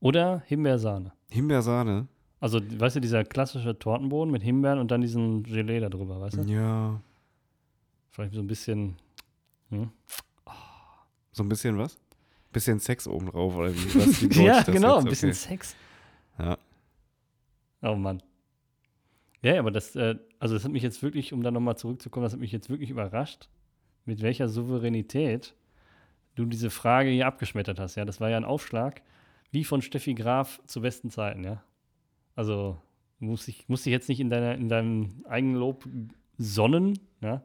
Oder 0.00 0.42
Himbeersahne. 0.46 1.12
Himbeersahne? 1.30 2.08
Also, 2.40 2.60
weißt 2.62 2.96
du, 2.96 3.00
dieser 3.00 3.24
klassische 3.24 3.78
Tortenboden 3.78 4.30
mit 4.30 4.42
Himbeeren 4.42 4.78
und 4.78 4.90
dann 4.90 5.00
diesen 5.00 5.42
Gelee 5.42 5.80
da 5.80 5.88
drüber, 5.88 6.20
weißt 6.20 6.36
du? 6.36 6.42
Ja. 6.42 7.00
Vielleicht 8.10 8.34
so 8.34 8.40
ein 8.40 8.46
bisschen. 8.46 8.96
Hm? 9.70 9.90
So 11.32 11.42
ein 11.42 11.48
bisschen 11.48 11.78
was? 11.78 11.98
Bisschen 12.52 12.78
Sex 12.80 13.06
obendrauf 13.08 13.54
oder 13.56 13.74
wie? 13.74 13.94
Was, 14.00 14.22
wie 14.22 14.44
Ja, 14.44 14.62
genau, 14.62 14.96
jetzt? 14.96 15.04
ein 15.04 15.10
bisschen 15.10 15.28
Okay. 15.30 15.38
Sex. 15.38 15.76
Ja. 16.38 16.58
Oh 17.82 17.94
Mann. 17.94 18.22
Ja, 19.42 19.54
ja, 19.54 19.60
aber 19.60 19.70
das, 19.70 19.94
äh, 19.94 20.16
also 20.40 20.54
das 20.54 20.64
hat 20.64 20.72
mich 20.72 20.82
jetzt 20.82 21.02
wirklich, 21.02 21.32
um 21.32 21.42
da 21.42 21.50
nochmal 21.50 21.76
zurückzukommen, 21.76 22.24
das 22.24 22.32
hat 22.32 22.40
mich 22.40 22.50
jetzt 22.50 22.70
wirklich 22.70 22.90
überrascht, 22.90 23.48
mit 24.08 24.22
welcher 24.22 24.48
Souveränität 24.48 25.54
du 26.34 26.46
diese 26.46 26.70
Frage 26.70 27.10
hier 27.10 27.26
abgeschmettert 27.26 27.78
hast. 27.78 27.94
Ja, 27.96 28.06
das 28.06 28.20
war 28.20 28.30
ja 28.30 28.38
ein 28.38 28.44
Aufschlag, 28.44 29.02
wie 29.50 29.64
von 29.64 29.82
Steffi 29.82 30.14
Graf 30.14 30.60
zu 30.66 30.80
besten 30.80 31.10
Zeiten, 31.10 31.44
ja. 31.44 31.62
Also 32.34 32.80
muss 33.18 33.46
ich, 33.48 33.68
muss 33.68 33.84
ich 33.84 33.92
jetzt 33.92 34.08
nicht 34.08 34.20
in, 34.20 34.30
deiner, 34.30 34.54
in 34.54 34.68
deinem 34.68 35.24
Eigenlob 35.28 35.84
sonnen, 36.38 36.98
ja, 37.20 37.44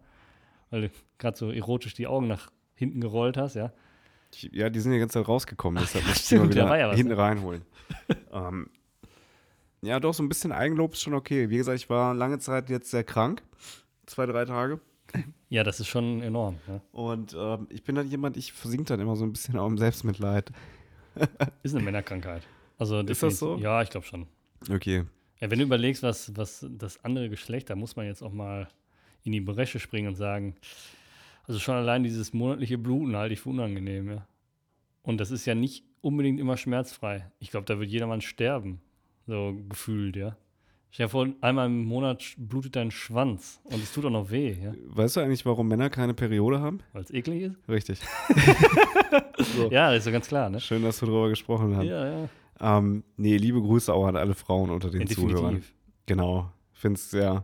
weil 0.70 0.84
du 0.84 0.90
gerade 1.18 1.38
so 1.38 1.52
erotisch 1.52 1.96
die 1.96 2.08
Augen 2.08 2.28
nach 2.28 2.50
hinten 2.76 3.02
gerollt 3.02 3.36
hast, 3.36 3.56
ja. 3.56 3.74
Ja, 4.52 4.70
die 4.70 4.80
sind 4.80 4.94
ja 4.94 4.98
die 4.98 5.02
ganze 5.02 5.20
Zeit 5.20 5.28
rausgekommen, 5.28 5.84
deshalb 5.84 6.06
ja, 6.06 6.10
muss 6.10 6.22
ich 6.22 6.28
die 6.30 6.36
mal 6.36 6.46
stimmt, 6.46 6.56
da 6.56 6.66
wieder 6.66 6.80
ja 6.80 6.90
was, 6.90 6.96
hinten 6.96 7.14
ne? 7.14 7.18
reinholen. 7.18 7.62
ähm, 8.32 8.70
ja, 9.82 10.00
doch, 10.00 10.14
so 10.14 10.24
ein 10.24 10.30
bisschen 10.30 10.54
Eigenlob 10.54 10.94
ist 10.94 11.02
schon 11.02 11.14
okay. 11.14 11.50
Wie 11.50 11.58
gesagt, 11.58 11.78
ich 11.78 11.90
war 11.90 12.14
lange 12.14 12.40
Zeit 12.40 12.70
jetzt 12.70 12.90
sehr 12.90 13.04
krank. 13.04 13.44
Zwei, 14.06 14.26
drei 14.26 14.46
Tage. 14.46 14.80
Ja, 15.50 15.64
das 15.64 15.80
ist 15.80 15.88
schon 15.88 16.22
enorm. 16.22 16.58
Ja. 16.68 16.82
Und 16.92 17.36
ähm, 17.38 17.68
ich 17.70 17.84
bin 17.84 17.96
dann 17.96 18.08
jemand, 18.08 18.38
ich 18.38 18.54
versink 18.54 18.88
dann 18.88 19.00
immer 19.00 19.16
so 19.16 19.24
ein 19.24 19.32
bisschen 19.32 19.58
auch 19.60 19.68
im 19.68 19.78
Selbstmitleid. 19.78 20.52
Ist 21.64 21.76
eine 21.76 21.84
Männerkrankheit. 21.84 22.42
Also 22.80 23.00
Ist 23.02 23.22
das 23.22 23.38
so? 23.38 23.58
Ja, 23.58 23.82
ich 23.82 23.90
glaube 23.90 24.06
schon. 24.06 24.26
Okay. 24.70 25.04
Ja, 25.40 25.52
wenn 25.52 25.60
du 25.60 25.66
überlegst, 25.66 26.02
was, 26.04 26.36
was 26.36 26.66
das 26.70 27.04
andere 27.04 27.30
Geschlecht, 27.30 27.70
da 27.70 27.76
muss 27.76 27.96
man 27.96 28.06
jetzt 28.06 28.24
auch 28.24 28.32
mal 28.32 28.68
in 29.24 29.32
die 29.32 29.42
Bresche 29.42 29.80
springen 29.80 30.08
und 30.08 30.16
sagen, 30.16 30.56
also 31.46 31.60
schon 31.60 31.76
allein 31.76 32.04
dieses 32.04 32.34
monatliche 32.34 32.78
Bluten 32.78 33.16
halte 33.16 33.34
ich 33.34 33.42
für 33.42 33.50
unangenehm, 33.50 34.10
ja. 34.10 34.28
Und 35.02 35.20
das 35.20 35.32
ist 35.32 35.46
ja 35.46 35.54
nicht 35.54 35.84
unbedingt 36.02 36.40
immer 36.40 36.58
schmerzfrei. 36.58 37.30
Ich 37.40 37.52
glaube, 37.52 37.66
da 37.66 37.78
wird 37.78 37.90
jedermann 37.90 38.22
sterben, 38.22 38.82
so 39.28 39.56
gefühlt, 39.68 40.16
ja. 40.16 40.38
Stell 40.94 41.08
dir 41.08 41.10
vor, 41.10 41.28
einmal 41.42 41.66
im 41.66 41.86
Monat 41.86 42.36
blutet 42.38 42.76
dein 42.76 42.92
Schwanz 42.92 43.60
und 43.64 43.82
es 43.82 43.92
tut 43.92 44.06
auch 44.06 44.12
noch 44.12 44.30
weh, 44.30 44.56
ja, 44.64 44.74
Weißt 44.90 45.16
du 45.16 45.22
eigentlich, 45.22 45.44
warum 45.44 45.68
Männer 45.68 45.90
keine 45.90 46.14
Periode 46.14 46.62
haben? 46.62 46.82
weil 46.92 47.02
es 47.02 47.10
eklig 47.10 47.42
ist. 47.42 47.56
Richtig. 47.68 48.00
so. 49.56 49.72
Ja, 49.72 49.90
das 49.90 50.00
ist 50.00 50.04
so 50.04 50.12
ganz 50.12 50.28
klar, 50.28 50.52
ne? 50.52 50.60
Schön, 50.60 50.84
dass 50.84 51.02
wir 51.02 51.08
darüber 51.08 51.30
gesprochen 51.30 51.76
haben. 51.76 51.88
Ja, 51.88 52.06
ja. 52.06 52.30
Ähm, 52.60 53.04
nee, 53.18 53.38
liebe 53.38 53.60
Grüße 53.60 53.92
auch 53.92 54.06
an 54.06 54.16
alle 54.16 54.36
Frauen 54.36 54.70
unter 54.70 54.92
den 54.92 55.02
ja 55.02 55.08
Zuhörern. 55.08 55.64
Genau. 56.06 56.52
Finde 56.74 57.00
es 57.00 57.10
sehr 57.10 57.44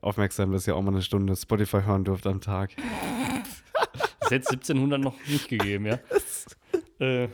aufmerksam, 0.00 0.52
dass 0.52 0.68
ihr 0.68 0.76
auch 0.76 0.82
mal 0.82 0.92
eine 0.92 1.02
Stunde 1.02 1.34
Spotify 1.34 1.82
hören 1.82 2.04
dürft 2.04 2.28
am 2.28 2.40
Tag. 2.40 2.70
Das 4.20 4.30
hätte 4.30 4.44
es 4.44 4.50
1700 4.52 5.00
noch 5.00 5.14
nicht 5.26 5.48
gegeben, 5.48 5.84
ja. 5.84 5.98
äh, 6.98 7.28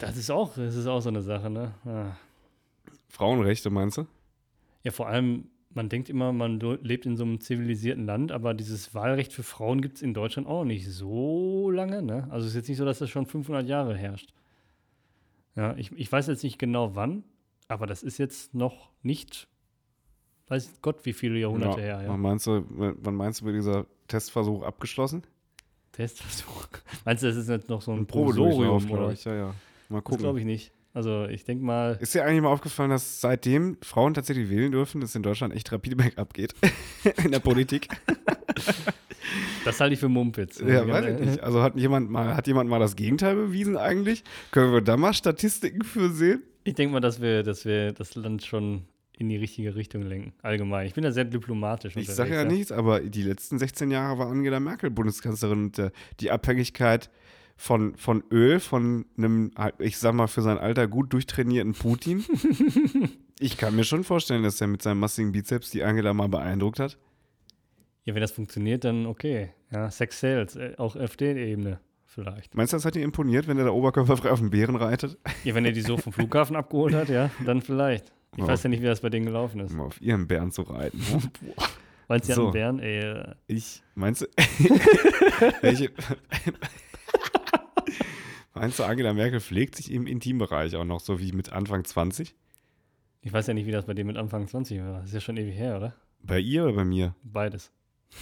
das 0.00 0.16
ist 0.16 0.28
auch, 0.28 0.52
das 0.56 0.74
ist 0.74 0.86
auch 0.88 1.00
so 1.00 1.10
eine 1.10 1.22
Sache, 1.22 1.48
ne? 1.48 1.74
Ja. 1.84 2.16
Frauenrechte, 3.14 3.70
meinst 3.70 3.98
du? 3.98 4.06
Ja, 4.82 4.90
vor 4.90 5.06
allem, 5.08 5.46
man 5.72 5.88
denkt 5.88 6.08
immer, 6.08 6.32
man 6.32 6.58
lebt 6.60 7.06
in 7.06 7.16
so 7.16 7.24
einem 7.24 7.40
zivilisierten 7.40 8.06
Land, 8.06 8.32
aber 8.32 8.54
dieses 8.54 8.92
Wahlrecht 8.94 9.32
für 9.32 9.42
Frauen 9.44 9.80
gibt 9.80 9.96
es 9.96 10.02
in 10.02 10.14
Deutschland 10.14 10.46
auch 10.48 10.64
nicht 10.64 10.88
so 10.90 11.70
lange. 11.70 12.02
Ne? 12.02 12.26
Also 12.30 12.44
es 12.46 12.50
ist 12.52 12.56
jetzt 12.56 12.68
nicht 12.68 12.78
so, 12.78 12.84
dass 12.84 12.98
das 12.98 13.10
schon 13.10 13.26
500 13.26 13.66
Jahre 13.68 13.96
herrscht. 13.96 14.32
Ja, 15.56 15.76
ich, 15.76 15.92
ich 15.92 16.10
weiß 16.10 16.26
jetzt 16.26 16.42
nicht 16.42 16.58
genau 16.58 16.96
wann, 16.96 17.22
aber 17.68 17.86
das 17.86 18.02
ist 18.02 18.18
jetzt 18.18 18.54
noch 18.54 18.90
nicht, 19.02 19.46
weiß 20.48 20.80
Gott, 20.82 21.06
wie 21.06 21.12
viele 21.12 21.38
Jahrhunderte 21.38 21.80
her. 21.80 21.98
Wann 21.98 22.06
Ja. 22.06 22.16
meinst 22.16 22.46
du, 22.48 22.64
wann 22.68 23.14
meinst 23.14 23.40
du, 23.40 23.44
wird 23.46 23.56
dieser 23.56 23.86
Testversuch 24.08 24.62
abgeschlossen? 24.64 25.22
Testversuch. 25.92 26.66
Meinst 27.04 27.22
du, 27.22 27.28
das 27.28 27.36
ist 27.36 27.48
jetzt 27.48 27.68
noch 27.68 27.80
so 27.80 27.92
ein, 27.92 28.04
Probedurchlauf, 28.04 28.82
Provisorium 28.82 28.86
glaub 28.88 28.98
oder? 28.98 29.12
ich. 29.12 29.24
Ja, 29.24 29.34
ja. 29.36 29.54
Mal 29.88 29.98
Das 29.98 30.04
gucken. 30.04 30.18
glaube 30.24 30.40
ich 30.40 30.44
nicht. 30.44 30.72
Also 30.94 31.26
ich 31.26 31.44
denke 31.44 31.64
mal, 31.64 31.98
Ist 32.00 32.14
dir 32.14 32.24
eigentlich 32.24 32.40
mal 32.40 32.50
aufgefallen, 32.50 32.90
dass 32.90 33.20
seitdem 33.20 33.76
Frauen 33.82 34.14
tatsächlich 34.14 34.48
wählen 34.48 34.70
dürfen, 34.70 35.00
dass 35.00 35.14
in 35.16 35.24
Deutschland 35.24 35.52
echt 35.52 35.72
rapide 35.72 35.96
bergab 36.02 36.32
geht? 36.32 36.54
in 37.24 37.32
der 37.32 37.40
Politik? 37.40 37.88
das 39.64 39.80
halte 39.80 39.94
ich 39.94 40.00
für 40.00 40.08
Mumpitz. 40.08 40.60
ja, 40.60 40.86
weiß 40.86 41.06
ich 41.06 41.26
nicht. 41.26 41.40
Also 41.40 41.62
hat 41.62 41.74
jemand 41.76 42.10
mal, 42.10 42.36
hat 42.36 42.46
jemand 42.46 42.70
mal 42.70 42.78
das 42.78 42.94
Gegenteil 42.94 43.34
bewiesen 43.34 43.76
eigentlich? 43.76 44.22
Können 44.52 44.72
wir 44.72 44.82
da 44.82 44.96
mal 44.96 45.12
Statistiken 45.12 45.82
für 45.82 46.10
sehen? 46.10 46.44
Ich 46.62 46.74
denke 46.74 46.92
mal, 46.92 47.00
dass 47.00 47.20
wir, 47.20 47.42
dass 47.42 47.64
wir 47.64 47.92
das 47.92 48.14
Land 48.14 48.44
schon 48.44 48.84
in 49.18 49.28
die 49.28 49.36
richtige 49.36 49.74
Richtung 49.74 50.02
lenken. 50.02 50.32
Allgemein. 50.42 50.86
Ich 50.86 50.94
bin 50.94 51.02
da 51.02 51.10
sehr 51.10 51.24
diplomatisch. 51.24 51.96
Ich 51.96 52.06
sage 52.08 52.34
ja 52.34 52.42
unterwegs, 52.42 52.58
nichts, 52.58 52.72
aber 52.72 53.00
die 53.00 53.22
letzten 53.22 53.58
16 53.58 53.90
Jahre 53.90 54.18
war 54.18 54.28
Angela 54.28 54.60
Merkel 54.60 54.90
Bundeskanzlerin 54.90 55.64
und 55.64 55.78
äh, 55.78 55.90
die 56.20 56.30
Abhängigkeit 56.30 57.10
von, 57.56 57.96
von 57.96 58.22
Öl, 58.30 58.60
von 58.60 59.04
einem, 59.16 59.52
ich 59.78 59.98
sag 59.98 60.14
mal, 60.14 60.26
für 60.26 60.42
sein 60.42 60.58
Alter 60.58 60.88
gut 60.88 61.12
durchtrainierten 61.12 61.72
Putin. 61.74 62.24
ich 63.38 63.56
kann 63.56 63.76
mir 63.76 63.84
schon 63.84 64.04
vorstellen, 64.04 64.42
dass 64.42 64.60
er 64.60 64.66
mit 64.66 64.82
seinem 64.82 64.98
massigen 65.00 65.32
Bizeps 65.32 65.70
die 65.70 65.82
Angela 65.84 66.12
mal 66.14 66.28
beeindruckt 66.28 66.80
hat. 66.80 66.98
Ja, 68.04 68.14
wenn 68.14 68.20
das 68.20 68.32
funktioniert, 68.32 68.84
dann 68.84 69.06
okay. 69.06 69.50
Ja, 69.72 69.90
Sex 69.90 70.20
Sales, 70.20 70.56
äh, 70.56 70.74
auch 70.76 70.94
auf 70.96 71.16
der 71.16 71.36
Ebene 71.36 71.80
vielleicht. 72.06 72.54
Meinst 72.54 72.72
du, 72.72 72.76
das 72.76 72.84
hat 72.84 72.94
dir 72.96 73.02
imponiert, 73.02 73.48
wenn 73.48 73.58
er 73.58 73.64
da 73.64 73.70
oberkörperfrei 73.70 74.30
auf 74.30 74.38
dem 74.40 74.50
Bären 74.50 74.76
reitet? 74.76 75.16
Ja, 75.42 75.54
wenn 75.54 75.64
er 75.64 75.72
die 75.72 75.80
so 75.80 75.96
vom 75.96 76.12
Flughafen 76.12 76.54
abgeholt 76.54 76.94
hat, 76.94 77.08
ja, 77.08 77.30
dann 77.46 77.62
vielleicht. 77.62 78.12
Ich 78.36 78.40
Ja. 78.40 78.48
weiß 78.48 78.64
ja 78.64 78.70
nicht, 78.70 78.82
wie 78.82 78.86
das 78.86 79.00
bei 79.00 79.10
denen 79.10 79.26
gelaufen 79.26 79.60
ist. 79.60 79.72
Um 79.72 79.80
auf 79.80 80.00
ihren 80.02 80.26
Bären 80.26 80.50
zu 80.52 80.62
reiten. 80.62 81.00
Meinst 82.08 82.28
du, 82.28 82.34
So. 82.34 82.50
Bären? 82.50 82.78
Ey, 82.80 82.98
äh, 83.00 83.34
Ich, 83.46 83.82
meinst 83.94 84.20
du, 84.22 84.26
welche, 85.62 85.90
meinst 88.54 88.78
du, 88.78 88.84
Angela 88.84 89.12
Merkel 89.12 89.40
pflegt 89.40 89.76
sich 89.76 89.92
im 89.92 90.06
Intimbereich 90.06 90.74
auch 90.76 90.84
noch 90.84 91.00
so 91.00 91.20
wie 91.20 91.32
mit 91.32 91.52
Anfang 91.52 91.84
20? 91.84 92.34
ich 93.24 93.32
weiß 93.32 93.46
ja 93.46 93.54
nicht, 93.54 93.66
wie 93.66 93.70
das 93.72 93.86
bei 93.86 93.94
dem 93.94 94.06
mit 94.06 94.18
Anfang 94.18 94.46
20 94.46 94.80
war. 94.80 94.98
Das 94.98 95.06
ist 95.06 95.14
ja 95.14 95.20
schon 95.20 95.38
ewig 95.38 95.56
her, 95.56 95.76
oder? 95.76 95.94
Bei 96.22 96.38
ihr 96.38 96.64
oder 96.64 96.74
bei 96.74 96.84
mir? 96.84 97.14
Beides. 97.22 97.70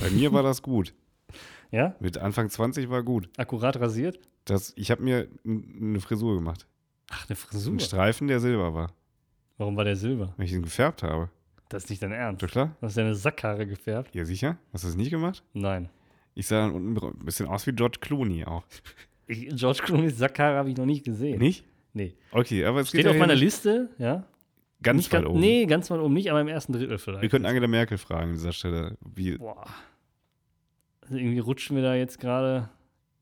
Bei 0.00 0.10
mir 0.10 0.32
war 0.32 0.42
das 0.42 0.62
gut. 0.62 0.94
Ja? 1.70 1.96
Mit 2.00 2.18
Anfang 2.18 2.50
20 2.50 2.90
war 2.90 3.02
gut. 3.02 3.30
Akkurat 3.38 3.80
rasiert? 3.80 4.20
Das, 4.44 4.74
ich 4.76 4.90
habe 4.90 5.02
mir 5.02 5.26
eine 5.46 6.00
Frisur 6.00 6.34
gemacht. 6.34 6.66
Ach, 7.10 7.26
eine 7.26 7.34
Frisur. 7.34 7.72
Ein 7.72 7.80
Streifen, 7.80 8.28
der 8.28 8.40
silber 8.40 8.74
war. 8.74 8.92
Warum 9.56 9.74
war 9.74 9.84
der 9.84 9.96
Silber? 9.96 10.34
Weil 10.36 10.44
ich 10.44 10.52
ihn 10.52 10.60
gefärbt 10.60 11.02
habe. 11.02 11.30
Das 11.70 11.84
ist 11.84 11.88
nicht 11.88 12.02
dein 12.02 12.12
Ernst. 12.12 12.42
Doch 12.42 12.50
klar? 12.50 12.76
Du 12.78 12.86
hast 12.86 12.98
deine 12.98 13.14
Sackhaare 13.14 13.66
gefärbt? 13.66 14.14
Ja, 14.14 14.26
sicher? 14.26 14.58
Hast 14.74 14.84
du 14.84 14.88
das 14.88 14.96
nicht 14.96 15.08
gemacht? 15.08 15.42
Nein. 15.54 15.88
Ich 16.34 16.46
sah 16.46 16.60
dann 16.60 16.72
unten 16.72 16.94
ein 17.02 17.24
bisschen 17.24 17.46
aus 17.46 17.66
wie 17.66 17.72
George 17.72 17.96
Clooney 18.02 18.44
auch. 18.44 18.64
Ich, 19.26 19.48
George 19.54 19.80
Clooney's 19.84 20.18
Sackhaare 20.18 20.56
habe 20.56 20.70
ich 20.70 20.76
noch 20.76 20.86
nicht 20.86 21.04
gesehen. 21.04 21.38
Nicht? 21.38 21.64
Nee. 21.92 22.14
Okay, 22.30 22.64
aber 22.64 22.80
es 22.80 22.88
Steht 22.88 23.02
geht 23.02 23.06
auf 23.08 23.14
ja 23.14 23.20
meiner 23.20 23.34
Liste, 23.34 23.90
ja. 23.98 24.24
ganz 24.82 24.96
nicht 24.96 25.12
weit 25.12 25.22
ganz, 25.22 25.30
oben. 25.30 25.40
Nee, 25.40 25.66
ganz 25.66 25.90
weit 25.90 26.00
oben 26.00 26.14
nicht, 26.14 26.30
aber 26.30 26.40
im 26.40 26.48
ersten 26.48 26.72
Drittel 26.72 26.98
vielleicht. 26.98 27.22
Wir 27.22 27.28
könnten 27.28 27.46
Angela 27.46 27.66
Merkel 27.66 27.98
fragen 27.98 28.30
an 28.30 28.34
dieser 28.34 28.52
Stelle. 28.52 28.96
Wie, 29.14 29.36
Boah. 29.36 29.66
Also 31.02 31.16
irgendwie 31.16 31.40
rutschen 31.40 31.76
wir 31.76 31.82
da 31.82 31.94
jetzt 31.94 32.18
gerade 32.20 32.70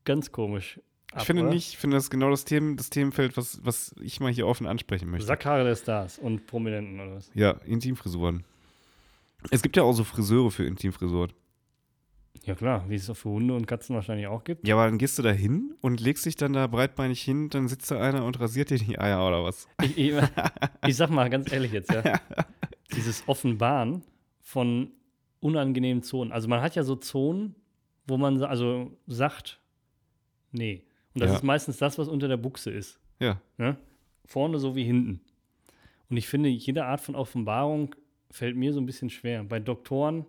ganz 0.05 0.31
komisch. 0.31 0.79
Ab, 1.11 1.19
ich 1.21 1.25
finde 1.25 1.43
oder? 1.43 1.51
nicht, 1.51 1.69
ich 1.73 1.77
finde 1.77 1.97
das 1.97 2.09
genau 2.09 2.29
das, 2.29 2.45
Themen, 2.45 2.77
das 2.77 2.89
Themenfeld, 2.89 3.35
was, 3.35 3.59
was 3.65 3.93
ich 4.01 4.21
mal 4.21 4.31
hier 4.31 4.47
offen 4.47 4.65
ansprechen 4.65 5.09
möchte. 5.09 5.27
Sackhaare 5.27 5.65
der 5.65 5.75
Stars 5.75 6.17
und 6.17 6.47
Prominenten 6.47 6.99
oder 7.01 7.15
was? 7.15 7.29
Ja, 7.33 7.51
Intimfrisuren. 7.65 8.45
Es 9.49 9.61
gibt 9.61 9.75
ja 9.75 9.83
auch 9.83 9.93
so 9.93 10.03
Friseure 10.05 10.51
für 10.51 10.63
Intimfrisuren. 10.65 11.33
Ja, 12.43 12.55
klar, 12.55 12.85
wie 12.89 12.95
es 12.95 13.07
auch 13.09 13.15
für 13.15 13.29
Hunde 13.29 13.53
und 13.53 13.67
Katzen 13.67 13.95
wahrscheinlich 13.95 14.25
auch 14.27 14.43
gibt. 14.43 14.67
Ja, 14.67 14.75
aber 14.75 14.85
dann 14.85 14.97
gehst 14.97 15.17
du 15.19 15.21
da 15.21 15.29
hin 15.31 15.75
und 15.81 15.99
legst 16.01 16.25
dich 16.25 16.35
dann 16.35 16.53
da 16.53 16.65
breitbeinig 16.67 17.21
hin, 17.21 17.49
dann 17.49 17.67
sitzt 17.67 17.91
da 17.91 17.99
einer 18.01 18.25
und 18.25 18.39
rasiert 18.39 18.71
dir 18.71 18.79
die 18.79 18.97
Eier 18.97 19.25
oder 19.27 19.43
was? 19.43 19.67
Ich, 19.83 19.97
ich, 19.97 20.13
ich 20.87 20.95
sag 20.95 21.09
mal 21.11 21.29
ganz 21.29 21.51
ehrlich 21.51 21.71
jetzt, 21.71 21.91
ja. 21.93 22.19
Dieses 22.95 23.27
Offenbaren 23.27 24.03
von 24.41 24.91
unangenehmen 25.39 26.01
Zonen. 26.03 26.31
Also 26.31 26.47
man 26.47 26.61
hat 26.61 26.75
ja 26.75 26.83
so 26.83 26.95
Zonen, 26.95 27.55
wo 28.07 28.17
man 28.17 28.41
also 28.43 28.91
sagt, 29.07 29.59
nee. 30.51 30.83
Und 31.13 31.21
das 31.21 31.29
Ja. 31.31 31.35
ist 31.37 31.43
meistens 31.43 31.77
das, 31.77 31.97
was 31.99 32.07
unter 32.07 32.27
der 32.27 32.37
Buchse 32.37 32.71
ist. 32.71 32.99
Ja. 33.19 33.39
Ne? 33.57 33.77
Vorne 34.25 34.59
so 34.59 34.75
wie 34.75 34.83
hinten. 34.83 35.21
Und 36.09 36.17
ich 36.17 36.27
finde, 36.27 36.49
jede 36.49 36.85
Art 36.85 37.01
von 37.01 37.15
Offenbarung 37.15 37.95
fällt 38.31 38.55
mir 38.55 38.73
so 38.73 38.79
ein 38.81 38.85
bisschen 38.85 39.09
schwer. 39.09 39.43
Bei 39.43 39.59
Doktoren 39.59 40.25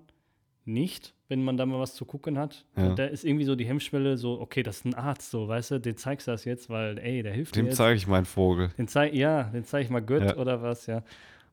nicht, 0.65 1.15
wenn 1.29 1.43
man 1.45 1.57
da 1.57 1.67
mal 1.67 1.79
was 1.81 1.95
zu 1.95 2.05
gucken 2.05 2.39
hat. 2.39 2.65
Ja. 2.77 2.95
Da 2.95 3.07
ist 3.07 3.25
irgendwie 3.25 3.45
so 3.45 3.55
die 3.57 3.65
Hemmschwelle 3.67 4.17
so, 4.17 4.41
okay, 4.41 4.63
das 4.63 4.79
ist 4.79 4.85
ein 4.85 4.95
Arzt, 4.95 5.31
so, 5.31 5.49
weißt 5.49 5.73
du, 5.73 5.79
den 5.81 5.97
zeigst 5.97 6.27
du 6.27 6.31
das 6.33 6.45
jetzt, 6.45 6.71
weil, 6.71 6.99
ey, 6.99 7.23
der 7.23 7.33
hilft 7.33 7.57
Dem 7.57 7.65
dir 7.65 7.69
jetzt. 7.71 7.77
zeige 7.79 7.97
ich 7.97 8.07
meinen 8.07 8.25
Vogel. 8.27 8.69
Den 8.79 8.89
zeig, 8.89 9.15
ja, 9.15 9.45
den 9.45 9.65
zeige 9.65 9.85
ich 9.85 9.91
mal 9.91 10.01
Gött 10.03 10.23
Ja. 10.25 10.37
oder 10.37 10.63
was, 10.63 10.87
ja. 10.87 11.03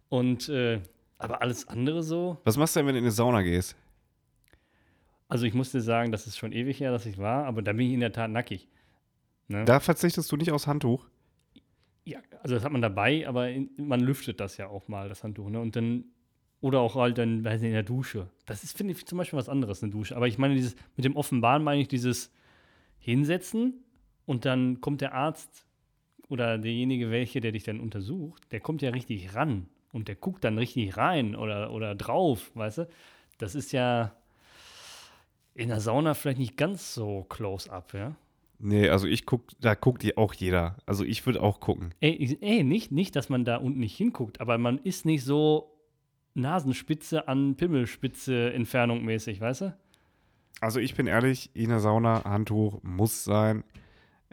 Und, 0.10 0.50
äh, 0.50 0.82
aber 1.18 1.42
alles 1.42 1.68
andere 1.68 2.04
so, 2.04 2.38
Was 2.44 2.58
machst 2.58 2.76
du 2.76 2.80
denn, 2.80 2.88
wenn 2.88 2.94
du 2.96 3.00
in 3.00 3.06
eine 3.06 3.12
Sauna 3.12 3.42
gehst? 3.42 3.76
Also 5.28 5.46
ich 5.46 5.54
musste 5.54 5.80
sagen, 5.82 6.12
das 6.12 6.26
ist 6.28 6.38
schon 6.38 6.52
ewig 6.52 6.80
her, 6.80 6.92
dass 6.92 7.06
ich 7.06 7.18
war, 7.18 7.46
aber 7.46 7.62
da 7.62 7.74
bin 7.74 7.88
ich 7.88 7.94
in 7.94 8.00
der 8.00 8.12
Tat 8.12 8.32
nackig. 8.32 8.68
Ne? 9.48 9.64
Da 9.66 9.80
verzichtest 9.80 10.32
du 10.32 10.38
nicht 10.38 10.52
aufs 10.52 10.66
Handtuch. 10.68 11.08
Ja, 12.06 12.20
also 12.42 12.56
das 12.56 12.64
hat 12.64 12.72
man 12.72 12.82
dabei, 12.82 13.28
aber 13.28 13.50
in, 13.50 13.70
man 13.78 14.00
lüftet 14.00 14.40
das 14.40 14.58
ja 14.58 14.68
auch 14.68 14.88
mal, 14.88 15.10
das 15.10 15.24
Handtuch, 15.24 15.50
ne? 15.50 15.60
Und 15.60 15.76
dann, 15.76 16.06
oder 16.62 16.82
auch 16.82 16.96
halt 16.96 17.18
dann, 17.18 17.44
weiß 17.44 17.62
nicht, 17.62 17.70
in 17.70 17.74
der 17.74 17.84
Dusche. 17.84 18.28
Das 18.46 18.64
ist, 18.64 18.76
finde 18.76 18.94
ich, 18.94 19.06
zum 19.06 19.18
Beispiel 19.18 19.38
was 19.40 19.50
anderes, 19.50 19.82
eine 19.82 19.92
Dusche. 19.92 20.16
Aber 20.16 20.28
ich 20.28 20.38
meine, 20.38 20.56
dieses, 20.56 20.76
mit 20.96 21.06
dem 21.06 21.16
Offenbaren 21.16 21.64
meine 21.64 21.82
ich 21.82 21.88
dieses 21.88 22.32
Hinsetzen 23.00 23.84
und 24.26 24.46
dann 24.46 24.82
kommt 24.82 25.02
der 25.02 25.14
Arzt 25.14 25.66
oder 26.28 26.58
derjenige, 26.58 27.12
welche, 27.12 27.40
der 27.40 27.52
dich 27.52 27.64
dann 27.64 27.80
untersucht, 27.80 28.52
der 28.52 28.60
kommt 28.60 28.82
ja 28.82 28.90
richtig 28.92 29.36
ran 29.36 29.68
und 29.94 30.08
der 30.08 30.16
guckt 30.16 30.44
dann 30.44 30.58
richtig 30.58 30.98
rein 30.98 31.36
oder, 31.36 31.72
oder 31.72 31.96
drauf, 31.96 32.52
weißt 32.56 32.80
du? 32.80 32.88
Das 33.38 33.56
ist 33.56 33.72
ja 33.72 34.16
in 35.56 35.70
der 35.70 35.80
Sauna 35.80 36.14
vielleicht 36.14 36.40
nicht 36.40 36.58
ganz 36.58 36.94
so 36.94 37.26
close 37.30 37.72
up, 37.72 37.94
ja? 37.94 38.16
Nee, 38.60 38.90
also 38.90 39.08
ich 39.08 39.26
guck, 39.26 39.44
da 39.62 39.74
guckt 39.74 40.04
die 40.04 40.18
auch 40.18 40.34
jeder. 40.34 40.76
Also 40.86 41.06
ich 41.06 41.26
würde 41.26 41.42
auch 41.42 41.62
gucken. 41.62 41.94
Ey, 42.02 42.38
ey, 42.42 42.64
nicht, 42.64 42.92
nicht, 42.92 43.16
dass 43.16 43.30
man 43.30 43.46
da 43.46 43.56
unten 43.56 43.80
nicht 43.80 43.96
hinguckt, 43.96 44.42
aber 44.42 44.58
man 44.58 44.78
ist 44.80 45.06
nicht 45.06 45.24
so 45.24 45.79
Nasenspitze 46.42 47.28
an 47.28 47.56
Pimmelspitze 47.56 48.54
Entfernung 48.54 49.04
mäßig, 49.06 49.40
weißt 49.42 49.62
du? 49.62 49.78
Also 50.62 50.80
ich 50.80 50.96
bin 50.96 51.08
ehrlich, 51.08 51.50
in 51.54 51.70
der 51.70 51.80
Sauna 51.80 52.24
Handtuch 52.26 52.82
muss 52.84 53.24
sein. 53.24 53.64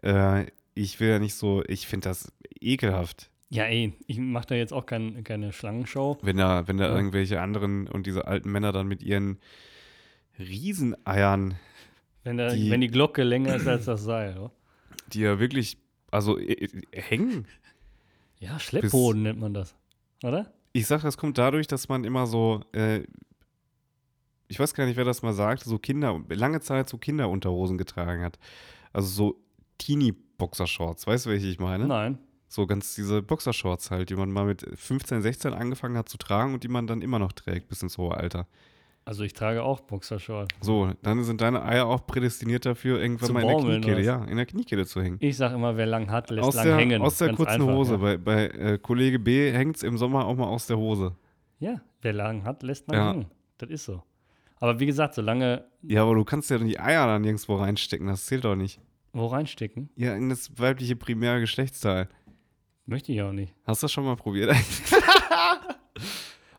Äh, 0.03 0.47
ich 0.75 0.99
will 1.01 1.09
ja 1.09 1.19
nicht 1.19 1.35
so, 1.35 1.63
ich 1.67 1.87
finde 1.87 2.09
das 2.09 2.33
ekelhaft, 2.61 3.31
Ja, 3.49 3.65
ey, 3.65 3.93
ich 4.07 4.19
mache 4.19 4.47
da 4.49 4.55
jetzt 4.57 4.73
auch 4.73 4.87
kein, 4.87 5.23
keine 5.25 5.53
Schlangenshow. 5.53 6.19
wenn 6.23 6.37
da, 6.37 6.67
wenn 6.69 6.77
da 6.79 6.89
Ja. 6.89 6.97
irgendwelche 6.97 7.41
anderen 7.41 7.87
und 7.89 8.07
diese 8.07 8.27
alten 8.27 8.51
Männer 8.51 8.73
dann 8.73 8.89
mit 8.89 9.03
ihren 9.03 9.39
Rieseneiern, 10.39 11.55
Wenn, 12.25 12.39
da, 12.39 12.49
Die- 12.53 12.71
wenn 12.71 12.81
die 12.81 12.89
Glocke 12.89 13.23
länger 13.23 13.55
ist 13.57 13.67
als 13.69 13.85
das 13.85 14.03
Seil. 14.03 14.37
Oder? 14.37 14.51
die 15.13 15.21
ja 15.21 15.39
wirklich, 15.39 15.79
also 16.11 16.37
äh, 16.39 16.53
äh, 16.65 16.69
hängen. 17.01 17.47
Ja, 18.41 18.59
Schleppboden 18.59 19.23
nennt 19.23 19.39
man 19.39 19.55
das. 19.55 19.77
Oder? 20.25 20.53
Ich 20.77 20.87
sag, 20.87 21.01
das 21.01 21.17
kommt 21.17 21.39
dadurch, 21.39 21.67
dass 21.67 21.89
man 21.89 22.05
immer 22.05 22.27
so, 22.27 22.61
äh, 22.73 23.01
ich 24.47 24.61
weiß 24.61 24.75
gar 24.75 24.85
nicht, 24.85 24.99
wer 24.99 25.07
das 25.07 25.23
mal 25.23 25.33
sagt, 25.33 25.65
so 25.65 25.79
Kinder, 25.79 26.23
lange 26.29 26.61
Zeit 26.61 26.91
so 26.91 26.99
Kinderunterhosen 26.99 27.79
getragen 27.79 28.23
hat. 28.23 28.39
Also 28.93 29.09
so 29.09 29.43
Teenie-Boxershorts, 29.79 31.07
weißt 31.07 31.25
du, 31.25 31.31
welche 31.31 31.47
ich 31.47 31.59
meine? 31.59 31.87
Nein. 31.87 32.19
So 32.49 32.67
ganz 32.67 32.95
diese 32.95 33.23
Boxershorts 33.23 33.91
halt, 33.91 34.11
die 34.11 34.17
man 34.17 34.31
mal 34.31 34.45
mit 34.45 34.67
15, 34.75 35.23
16 35.23 35.55
angefangen 35.55 35.97
hat 35.97 36.11
zu 36.11 36.19
tragen 36.19 36.53
und 36.53 36.63
die 36.63 36.69
man 36.69 36.87
dann 36.87 37.01
immer 37.01 37.19
noch 37.19 37.33
trägt 37.33 37.69
bis 37.69 37.81
ins 37.81 37.97
hohe 37.97 38.15
Alter. 38.15 38.47
Also 39.09 39.23
ich 39.23 39.35
trage 39.35 39.63
auch 39.63 39.81
Boxershort. 39.83 40.51
So, 40.61 40.91
dann 41.03 41.23
sind 41.23 41.41
deine 41.41 41.63
Eier 41.65 41.87
auch 41.87 42.05
prädestiniert 42.09 42.67
dafür, 42.67 43.01
irgendwann 43.01 43.27
Zu 43.29 43.33
mal 43.35 43.43
in 43.43 43.47
der 43.49 43.57
Kniekehle, 43.59 44.03
ja, 44.03 44.25
in 44.25 44.37
der 44.37 44.47
Kniekehle 44.47 44.85
zu 44.85 45.01
hängen. 45.01 45.19
Ich 45.21 45.37
sag 45.37 45.53
immer, 45.53 45.77
wer 45.77 45.87
lang 45.87 46.11
hat, 46.11 46.29
lässt 46.31 46.49
Aus 46.49 46.55
lang 46.57 46.65
der, 46.67 46.77
hängen. 46.77 47.03
aus 47.03 47.19
der 47.19 47.29
Ganz 47.29 47.37
kurzen 47.37 47.53
einfach, 47.63 47.73
Hose. 47.75 47.93
Ja. 47.93 47.97
Bei, 47.99 48.17
bei 48.17 48.47
äh, 48.49 48.79
Kollege 48.79 49.21
B 49.21 49.53
hängt 49.53 49.77
es 49.77 49.85
im 49.85 49.97
Sommer 49.97 50.27
auch 50.27 50.35
mal 50.35 50.49
aus 50.49 50.67
der 50.67 50.77
Hose. 50.77 51.15
ja, 51.61 51.81
wer 52.03 52.13
lang 52.15 52.43
hat, 52.45 52.65
lässt 52.65 52.89
lang 52.91 52.99
Ja. 53.01 53.13
hängen. 53.13 53.27
Das 53.59 53.71
ist 53.71 53.85
so. 53.85 54.03
Aber 54.59 54.81
wie 54.81 54.87
gesagt, 54.87 55.15
solange 55.15 55.65
Ja, 55.83 56.03
aber 56.03 56.17
du 56.17 56.25
kannst 56.25 56.51
ja 56.51 56.59
die 56.59 56.81
Eier 56.81 57.07
dann 57.07 57.23
nirgendwo 57.23 57.55
reinstecken, 57.57 58.09
das 58.09 58.27
zählt 58.27 58.45
doch 58.45 58.57
nicht. 58.57 58.81
wo 59.13 59.27
reinstecken, 59.27 59.89
Ja, 59.95 60.17
in 60.17 60.31
das 60.31 60.59
weibliche 60.59 60.97
primäre 60.97 61.39
Geschlechtsteil. 61.39 62.09
möchte 62.87 63.13
ich 63.13 63.23
auch 63.23 63.33
nicht. 63.33 63.55
Hast 63.65 63.83
du 63.83 63.85
das 63.85 63.93
schon 63.93 64.05
mal 64.05 64.17
probiert? 64.17 64.53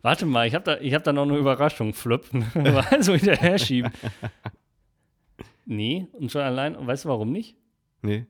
Warte 0.07 0.25
mal, 0.25 0.47
ich 0.47 0.55
habe 0.55 0.63
da, 0.63 0.77
ich 0.79 0.93
hab 0.93 1.03
da 1.03 1.11
noch 1.11 1.23
eine 1.23 1.35
Überraschung, 1.35 1.93
Flip. 1.93 2.23
Mal 2.55 3.03
so 3.03 3.13
hinterher 3.13 3.59
schieben. 3.59 3.91
Nee, 5.65 6.07
und 6.13 6.31
schon 6.31 6.43
allein, 6.43 6.77
und 6.77 6.87
weißt 6.87 7.03
du 7.03 7.09
warum 7.09 7.33
nicht? 7.33 7.57
nee, 8.01 8.25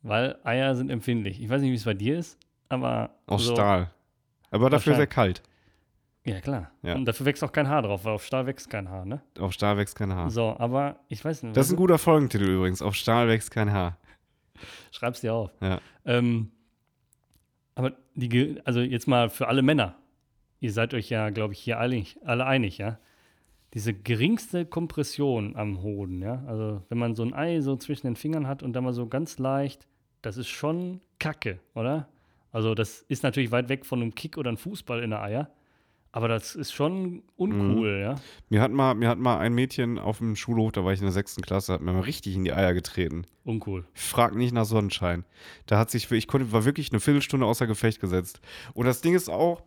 Weil 0.00 0.38
Eier 0.44 0.74
sind 0.74 0.88
empfindlich. 0.88 1.42
Ich 1.42 1.50
weiß 1.50 1.60
nicht, 1.60 1.72
wie 1.72 1.74
es 1.74 1.84
bei 1.84 1.92
dir 1.92 2.16
ist, 2.16 2.38
aber. 2.70 3.10
aus 3.26 3.44
so, 3.44 3.52
Stahl. 3.52 3.90
Aber 4.50 4.70
dafür 4.70 4.94
sehr 4.94 5.06
kalt. 5.06 5.42
Ja, 6.24 6.40
klar. 6.40 6.70
Ja. 6.80 6.94
Und 6.94 7.04
dafür 7.04 7.26
wächst 7.26 7.44
auch 7.44 7.52
kein 7.52 7.68
Haar 7.68 7.82
drauf, 7.82 8.06
weil 8.06 8.14
auf 8.14 8.24
Stahl 8.24 8.46
wächst 8.46 8.70
kein 8.70 8.88
Haar, 8.88 9.04
ne? 9.04 9.20
Auf 9.38 9.52
Stahl 9.52 9.76
wächst 9.76 9.94
kein 9.94 10.14
Haar. 10.14 10.30
So, 10.30 10.56
aber 10.58 11.00
ich 11.08 11.22
weiß 11.22 11.42
nicht. 11.42 11.54
Das 11.54 11.66
ist 11.66 11.72
ein 11.72 11.76
guter 11.76 11.98
Folgentitel 11.98 12.48
übrigens. 12.48 12.80
Auf 12.80 12.94
Stahl 12.94 13.28
wächst 13.28 13.50
kein 13.50 13.70
Haar. 13.70 13.98
Schreib's 14.90 15.20
dir 15.20 15.34
auf. 15.34 15.50
Ja. 15.60 15.80
Ähm, 16.06 16.50
aber 17.74 17.92
die, 18.14 18.58
also 18.64 18.80
jetzt 18.80 19.06
mal 19.06 19.28
für 19.28 19.48
alle 19.48 19.60
Männer. 19.60 19.96
Ihr 20.62 20.72
seid 20.72 20.94
euch 20.94 21.10
ja, 21.10 21.30
glaube 21.30 21.54
ich, 21.54 21.58
hier 21.58 21.80
alle, 21.80 22.04
alle 22.24 22.46
einig, 22.46 22.78
ja? 22.78 23.00
Diese 23.74 23.92
geringste 23.92 24.64
Kompression 24.64 25.56
am 25.56 25.82
Hoden, 25.82 26.22
ja? 26.22 26.44
Also, 26.46 26.82
wenn 26.88 26.98
man 26.98 27.16
so 27.16 27.24
ein 27.24 27.34
Ei 27.34 27.60
so 27.60 27.74
zwischen 27.74 28.06
den 28.06 28.14
Fingern 28.14 28.46
hat 28.46 28.62
und 28.62 28.72
dann 28.72 28.84
mal 28.84 28.92
so 28.92 29.08
ganz 29.08 29.40
leicht, 29.40 29.88
das 30.22 30.36
ist 30.36 30.46
schon 30.46 31.00
Kacke, 31.18 31.58
oder? 31.74 32.08
Also, 32.52 32.76
das 32.76 33.00
ist 33.08 33.24
natürlich 33.24 33.50
weit 33.50 33.68
weg 33.70 33.84
von 33.84 34.00
einem 34.00 34.14
Kick 34.14 34.38
oder 34.38 34.50
einem 34.50 34.56
Fußball 34.56 35.02
in 35.02 35.10
der 35.10 35.20
Eier. 35.20 35.50
Aber 36.12 36.28
das 36.28 36.54
ist 36.54 36.72
schon 36.72 37.24
uncool, 37.34 37.98
ja? 38.00 38.14
Mir 38.48 38.60
hat, 38.60 38.70
mal, 38.70 38.94
mir 38.94 39.08
hat 39.08 39.18
mal 39.18 39.38
ein 39.38 39.54
Mädchen 39.54 39.98
auf 39.98 40.18
dem 40.18 40.36
Schulhof, 40.36 40.70
da 40.70 40.84
war 40.84 40.92
ich 40.92 41.00
in 41.00 41.06
der 41.06 41.12
sechsten 41.12 41.42
Klasse, 41.42 41.72
hat 41.72 41.80
mir 41.80 41.92
mal 41.92 42.02
richtig 42.02 42.36
in 42.36 42.44
die 42.44 42.52
Eier 42.52 42.72
getreten. 42.72 43.26
Uncool. 43.42 43.84
Frag 43.94 44.36
nicht 44.36 44.54
nach 44.54 44.66
Sonnenschein. 44.66 45.24
Da 45.66 45.76
hat 45.76 45.90
sich, 45.90 46.08
ich 46.12 46.28
konnte, 46.28 46.52
war 46.52 46.64
wirklich 46.64 46.92
eine 46.92 47.00
Viertelstunde 47.00 47.46
außer 47.46 47.66
Gefecht 47.66 48.00
gesetzt. 48.00 48.40
Und 48.74 48.86
das 48.86 49.00
Ding 49.00 49.16
ist 49.16 49.28
auch, 49.28 49.64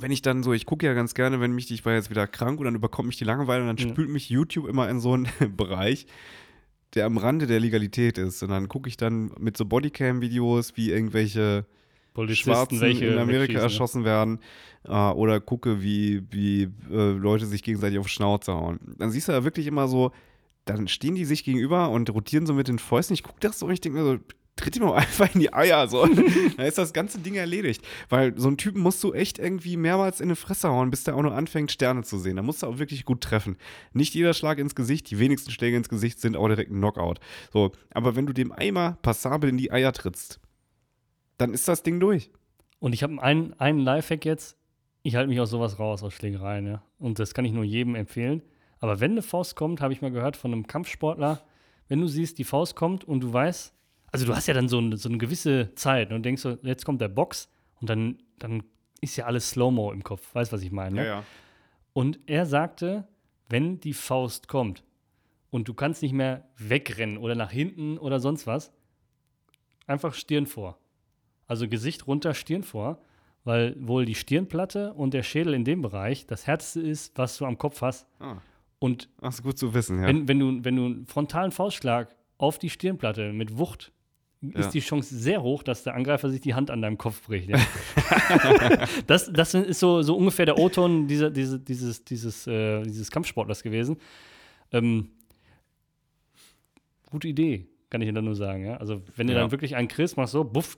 wenn 0.00 0.10
ich 0.10 0.22
dann 0.22 0.42
so, 0.42 0.52
ich 0.52 0.66
gucke 0.66 0.86
ja 0.86 0.94
ganz 0.94 1.14
gerne, 1.14 1.40
wenn 1.40 1.52
mich, 1.52 1.70
ich 1.70 1.84
war 1.84 1.94
jetzt 1.94 2.10
wieder 2.10 2.26
krank 2.26 2.58
und 2.60 2.64
dann 2.66 2.74
überkommt 2.74 3.06
mich 3.08 3.16
die 3.16 3.24
Langeweile 3.24 3.62
und 3.62 3.68
dann 3.68 3.76
Ja. 3.76 3.92
spült 3.92 4.08
mich 4.08 4.28
YouTube 4.30 4.68
immer 4.68 4.88
in 4.88 5.00
so 5.00 5.12
einen 5.14 5.28
Bereich, 5.56 6.06
der 6.94 7.06
am 7.06 7.16
Rande 7.16 7.46
der 7.46 7.60
Legalität 7.60 8.18
ist. 8.18 8.42
Und 8.42 8.50
dann 8.50 8.68
gucke 8.68 8.88
ich 8.88 8.96
dann 8.96 9.32
mit 9.38 9.56
so 9.56 9.64
Bodycam-Videos, 9.64 10.76
wie 10.76 10.90
irgendwelche 10.90 11.66
Polizisten, 12.14 12.50
Schwarzen 12.52 12.80
welche 12.80 13.06
in 13.06 13.18
Amerika 13.18 13.58
erschossen 13.58 14.04
werden 14.04 14.38
äh, 14.84 14.92
oder 14.92 15.40
gucke, 15.40 15.82
wie, 15.82 16.22
wie 16.30 16.64
äh, 16.90 17.10
Leute 17.12 17.46
sich 17.46 17.62
gegenseitig 17.64 17.98
auf 17.98 18.06
die 18.06 18.12
Schnauze 18.12 18.52
hauen. 18.52 18.78
Dann 18.98 19.10
siehst 19.10 19.26
du 19.28 19.32
da 19.32 19.42
wirklich 19.42 19.66
immer 19.66 19.88
so, 19.88 20.12
dann 20.64 20.86
stehen 20.88 21.14
die 21.16 21.24
sich 21.24 21.42
gegenüber 21.44 21.90
und 21.90 22.08
rotieren 22.14 22.46
so 22.46 22.54
mit 22.54 22.68
den 22.68 22.78
Fäusten. 22.78 23.14
Ich 23.14 23.22
gucke 23.24 23.40
das 23.40 23.58
so 23.58 23.66
und 23.66 23.72
ich 23.72 23.80
denke 23.80 23.98
mir 23.98 24.04
so, 24.04 24.18
tritt 24.56 24.76
ihm 24.76 24.82
doch 24.82 24.94
einfach 24.94 25.34
in 25.34 25.40
die 25.40 25.52
Eier. 25.52 25.88
So. 25.88 26.06
dann 26.56 26.66
ist 26.66 26.78
das 26.78 26.92
ganze 26.92 27.18
Ding 27.18 27.34
erledigt. 27.34 27.82
Weil 28.08 28.38
so 28.38 28.48
einen 28.48 28.56
Typen 28.56 28.80
musst 28.80 29.02
du 29.02 29.12
echt 29.12 29.38
irgendwie 29.38 29.76
mehrmals 29.76 30.20
in 30.20 30.28
die 30.28 30.36
Fresse 30.36 30.68
hauen, 30.68 30.90
bis 30.90 31.04
der 31.04 31.16
auch 31.16 31.22
nur 31.22 31.34
anfängt, 31.34 31.72
Sterne 31.72 32.02
zu 32.02 32.18
sehen. 32.18 32.36
Da 32.36 32.42
musst 32.42 32.62
du 32.62 32.66
auch 32.66 32.78
wirklich 32.78 33.04
gut 33.04 33.20
treffen. 33.20 33.56
Nicht 33.92 34.14
jeder 34.14 34.34
Schlag 34.34 34.58
ins 34.58 34.74
Gesicht, 34.74 35.10
die 35.10 35.18
wenigsten 35.18 35.50
Schläge 35.50 35.76
ins 35.76 35.88
Gesicht 35.88 36.20
sind 36.20 36.36
auch 36.36 36.48
direkt 36.48 36.70
ein 36.70 36.78
Knockout. 36.78 37.20
So, 37.52 37.72
aber 37.90 38.16
wenn 38.16 38.26
du 38.26 38.32
dem 38.32 38.52
Eimer 38.52 38.98
passabel 39.02 39.50
in 39.50 39.56
die 39.56 39.72
Eier 39.72 39.92
trittst, 39.92 40.40
dann 41.38 41.52
ist 41.52 41.68
das 41.68 41.82
Ding 41.82 42.00
durch. 42.00 42.30
Und 42.78 42.92
ich 42.92 43.02
habe 43.02 43.20
einen, 43.22 43.54
einen 43.54 43.80
Lifehack 43.80 44.24
jetzt. 44.24 44.56
Ich 45.02 45.16
halte 45.16 45.28
mich 45.28 45.40
aus 45.40 45.50
sowas 45.50 45.78
raus, 45.78 46.02
aus 46.02 46.14
Schlägereien, 46.14 46.66
ja. 46.66 46.82
Und 46.98 47.18
das 47.18 47.34
kann 47.34 47.44
ich 47.44 47.52
nur 47.52 47.64
jedem 47.64 47.94
empfehlen. 47.94 48.42
Aber 48.78 49.00
wenn 49.00 49.12
eine 49.12 49.22
Faust 49.22 49.56
kommt, 49.56 49.80
habe 49.80 49.92
ich 49.92 50.02
mal 50.02 50.10
gehört 50.10 50.36
von 50.36 50.52
einem 50.52 50.66
Kampfsportler, 50.66 51.42
wenn 51.88 52.00
du 52.00 52.06
siehst, 52.06 52.38
die 52.38 52.44
Faust 52.44 52.76
kommt 52.76 53.04
und 53.04 53.20
du 53.20 53.32
weißt, 53.32 53.74
also 54.14 54.26
du 54.26 54.34
hast 54.34 54.46
ja 54.46 54.54
dann 54.54 54.68
so, 54.68 54.78
eine- 54.78 54.96
so 54.96 55.08
eine 55.08 55.18
gewisse 55.18 55.74
Zeit 55.74 56.12
und 56.12 56.22
denkst 56.22 56.40
so, 56.42 56.56
jetzt 56.62 56.84
kommt 56.84 57.00
der 57.00 57.08
Box 57.08 57.48
und 57.80 57.90
dann, 57.90 58.18
dann 58.38 58.62
ist 59.00 59.16
ja 59.16 59.26
alles 59.26 59.50
Slow-Mo 59.50 59.92
im 59.92 60.02
Kopf. 60.02 60.34
Weißt 60.34 60.52
was 60.52 60.62
ich 60.62 60.72
meine? 60.72 60.96
ne? 60.96 61.06
ja. 61.06 61.24
Und 61.92 62.18
er 62.26 62.46
sagte, 62.46 63.06
wenn 63.48 63.78
die 63.80 63.92
Faust 63.92 64.48
kommt 64.48 64.82
und 65.50 65.68
du 65.68 65.74
kannst 65.74 66.02
nicht 66.02 66.12
mehr 66.12 66.48
wegrennen 66.56 67.18
oder 67.18 67.34
nach 67.34 67.50
hinten 67.52 67.98
oder 67.98 68.18
sonst 68.20 68.46
was, 68.46 68.72
einfach 69.86 70.14
Stirn 70.14 70.46
vor. 70.46 70.78
Also 71.46 71.68
Gesicht 71.68 72.06
runter, 72.06 72.34
Stirn 72.34 72.62
vor, 72.62 72.98
weil 73.44 73.76
wohl 73.78 74.06
die 74.06 74.14
Stirnplatte 74.14 74.94
und 74.94 75.12
der 75.12 75.22
Schädel 75.22 75.52
in 75.54 75.64
dem 75.64 75.82
Bereich 75.82 76.26
das 76.26 76.46
Härteste 76.46 76.80
ist, 76.80 77.16
was 77.18 77.36
du 77.36 77.44
am 77.44 77.58
Kopf 77.58 77.82
hast. 77.82 78.06
Ah, 78.18 78.38
Und 78.78 79.08
ach, 79.20 79.28
ist 79.30 79.42
gut 79.42 79.58
zu 79.58 79.74
wissen, 79.74 80.00
ja. 80.00 80.06
wenn, 80.06 80.26
wenn, 80.26 80.38
du, 80.38 80.64
wenn 80.64 80.76
du 80.76 80.84
einen 80.86 81.06
frontalen 81.06 81.52
Faustschlag 81.52 82.14
auf 82.38 82.58
die 82.58 82.70
Stirnplatte 82.70 83.32
mit 83.32 83.58
Wucht, 83.58 83.92
Ja. 84.52 84.60
ist 84.60 84.70
die 84.70 84.80
Chance 84.80 85.16
sehr 85.16 85.42
hoch, 85.42 85.62
dass 85.62 85.82
der 85.84 85.94
Angreifer 85.94 86.28
sich 86.30 86.40
die 86.40 86.54
Hand 86.54 86.70
an 86.70 86.82
deinem 86.82 86.98
Kopf 86.98 87.22
bricht. 87.26 87.48
Ja. 87.48 87.58
das, 89.06 89.32
das 89.32 89.54
ist 89.54 89.80
so, 89.80 90.02
so 90.02 90.16
ungefähr 90.16 90.46
der 90.46 90.58
O-Ton 90.58 91.06
dieser, 91.06 91.30
diese, 91.30 91.58
dieses, 91.60 92.04
dieses, 92.04 92.46
äh, 92.46 92.82
dieses 92.82 93.10
Kampfsportlers 93.10 93.62
gewesen. 93.62 93.96
Ähm, 94.72 95.08
gute 97.10 97.28
Idee, 97.28 97.68
kann 97.90 98.00
ich 98.02 98.08
dir 98.08 98.12
dann 98.14 98.24
nur 98.24 98.34
sagen. 98.34 98.64
Ja? 98.64 98.76
Also, 98.78 99.02
wenn 99.16 99.26
du 99.28 99.32
Ja. 99.34 99.40
dann 99.40 99.50
wirklich 99.52 99.76
einen 99.76 99.86
kriegst, 99.88 100.16
machst 100.16 100.32
so, 100.32 100.42
buff, 100.44 100.76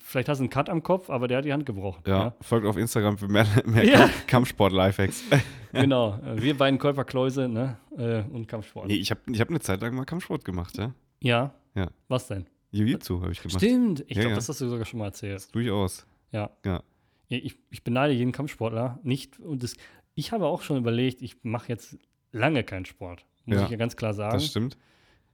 vielleicht 0.00 0.28
hast 0.28 0.38
du 0.38 0.42
einen 0.42 0.50
Cut 0.50 0.68
am 0.68 0.82
Kopf, 0.82 1.08
aber 1.10 1.28
der 1.28 1.38
hat 1.38 1.44
die 1.44 1.52
Hand 1.52 1.66
gebrochen. 1.66 2.02
ja, 2.06 2.34
folgt 2.40 2.66
auf 2.66 2.76
Instagram 2.76 3.16
für 3.16 3.28
mehr, 3.28 3.46
mehr 3.64 4.10
Kampfsport-Lifehacks. 4.26 5.24
Genau. 5.70 6.18
Äh, 6.24 6.40
Wir 6.42 6.56
beiden 6.56 6.78
Körperkläuse 6.78 7.46
ne? 7.46 7.76
äh, 7.98 8.22
und 8.34 8.48
Kampfsport. 8.48 8.86
nee, 8.86 8.94
ich 8.94 9.10
habe 9.10 9.20
ich 9.30 9.38
hab 9.38 9.50
eine 9.50 9.60
Zeit 9.60 9.82
lang 9.82 9.94
mal 9.94 10.06
Kampfsport 10.06 10.42
gemacht, 10.42 10.78
ja. 10.78 10.94
Ja. 11.20 11.52
Ja. 11.74 11.88
Was 12.08 12.26
denn? 12.26 12.46
Jiu-Jitsu 12.70 13.20
habe 13.22 13.32
ich 13.32 13.40
gemacht. 13.42 13.58
Stimmt. 13.58 14.00
Ich 14.08 14.16
Ja, 14.16 14.22
glaube, 14.22 14.30
ja. 14.30 14.34
das 14.36 14.48
hast 14.48 14.60
du 14.60 14.68
sogar 14.68 14.84
schon 14.84 14.98
mal 14.98 15.06
erzählt. 15.06 15.54
Durchaus. 15.54 16.06
Ja. 16.32 16.50
Ja. 16.64 16.82
Ich, 17.28 17.56
ich 17.70 17.84
beneide 17.84 18.12
jeden 18.14 18.32
Kampfsportler 18.32 18.98
nicht. 19.02 19.38
Und 19.40 19.62
das, 19.62 19.74
ich 20.14 20.32
habe 20.32 20.46
auch 20.46 20.62
schon 20.62 20.76
überlegt, 20.78 21.22
ich 21.22 21.36
mache 21.42 21.68
jetzt 21.68 21.98
lange 22.32 22.64
kein 22.64 22.84
Sport. 22.84 23.24
Muss 23.44 23.56
Ja, 23.58 23.64
ich 23.64 23.70
ja 23.70 23.76
ganz 23.76 23.96
klar 23.96 24.14
sagen. 24.14 24.34
Das 24.34 24.46
stimmt. 24.46 24.76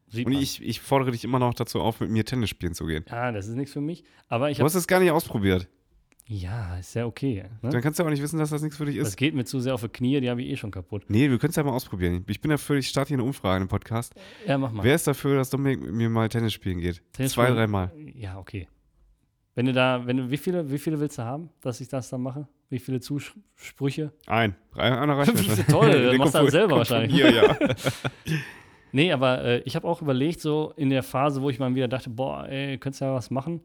Sieht 0.09 0.27
Und 0.27 0.35
man. 0.35 0.43
ich, 0.43 0.63
ich 0.63 0.81
fordere 0.81 1.11
dich 1.13 1.25
immer 1.25 1.39
noch 1.39 1.55
dazu 1.55 1.81
auf, 1.81 2.01
mit 2.01 2.11
mir 2.11 2.25
Tennis 2.25 2.51
spielen 2.51 2.75
zu 2.75 2.87
gehen. 2.87 3.05
ja, 3.09 3.33
das 3.33 3.47
ist 3.49 3.55
nichts 3.57 3.73
für 3.73 3.81
mich. 3.81 4.05
Aber 4.29 4.51
ich 4.51 4.59
Du 4.59 4.65
hast 4.65 4.75
es 4.75 4.87
gar 4.87 5.01
nicht 5.01 5.11
ausprobiert. 5.11 5.69
Ja, 6.27 6.79
ist 6.79 6.95
ja 6.95 7.05
okay. 7.05 7.45
Ne? 7.61 7.69
Dann 7.71 7.83
kannst 7.83 7.99
du 7.99 8.05
auch 8.05 8.09
nicht 8.09 8.23
wissen, 8.23 8.39
dass 8.39 8.49
das 8.51 8.63
nichts 8.63 8.79
für 8.79 8.87
dich 8.87 8.97
Das 8.97 9.09
ist. 9.09 9.17
geht 9.17 9.35
mir 9.35 9.45
zu 9.45 9.61
sehr 9.61 9.75
auf 9.75 9.83
die 9.83 9.89
Knie, 9.89 10.21
die 10.21 10.31
habe 10.31 10.43
ich 10.43 10.49
eh 10.49 10.57
schon 10.57 10.71
kaputt. 10.71 11.05
Nee, 11.09 11.29
wir 11.29 11.39
können 11.39 11.51
es 11.51 11.57
ja 11.57 11.63
mal 11.63 11.73
ausprobieren. 11.73 12.25
Ich 12.29 12.41
bin 12.41 12.51
dafür, 12.51 12.77
ich 12.77 12.89
starte 12.89 13.09
hier 13.09 13.17
eine 13.17 13.25
Umfrage 13.25 13.61
im 13.63 13.69
Podcast. 13.69 14.15
Ja, 14.47 14.57
mach 14.57 14.73
mal. 14.73 14.83
Wer 14.85 14.95
ist 14.95 15.07
dafür, 15.07 15.37
dass 15.37 15.51
Dominik 15.51 15.83
mit 15.83 15.93
mir 15.93 16.09
mal 16.09 16.29
Tennis 16.31 16.55
spielen 16.55 16.81
geht? 16.81 17.03
Tennis 17.13 17.33
Zwei, 17.33 17.51
dreimal. 17.51 17.93
Ja, 18.15 18.39
okay. 18.39 18.69
Wenn 19.55 19.67
du 19.67 19.73
da, 19.75 20.07
wenn 20.07 20.17
du, 20.17 20.31
wie 20.31 20.39
viele, 20.39 20.71
wie 20.71 20.79
viele 20.79 20.99
willst 20.99 21.19
du 21.19 21.23
haben, 21.23 21.51
dass 21.61 21.81
ich 21.83 21.89
das 21.89 22.09
dann 22.09 22.23
mache? 22.23 22.49
Wie 22.71 22.79
viele 22.79 23.01
Zusprüche? 23.01 24.13
Ein. 24.27 24.57
Einer 24.75 25.19
reicht 25.19 25.35
mir. 25.57 25.67
Toll, 25.67 25.93
das 26.07 26.17
machst 26.17 26.35
du 26.35 26.39
dann 26.39 26.51
selber 26.51 26.77
wahrscheinlich. 26.79 27.13
Mir, 27.13 27.31
ja. 27.33 27.57
Nee, 28.93 29.11
aber 29.11 29.43
äh, 29.45 29.59
ich 29.65 29.75
habe 29.75 29.89
auch 29.89 30.01
überlegt, 30.03 30.41
so 30.41 30.73
in 30.77 30.89
der 30.89 31.03
Phase, 31.03 31.43
wo 31.43 31.51
ich 31.51 31.59
mal 31.59 31.75
wieder 31.75 31.89
dachte, 31.89 32.11
boah, 32.11 32.47
ey, 32.49 32.79
könntest 32.79 33.01
ja 33.01 33.13
was 33.13 33.29
machen, 33.29 33.61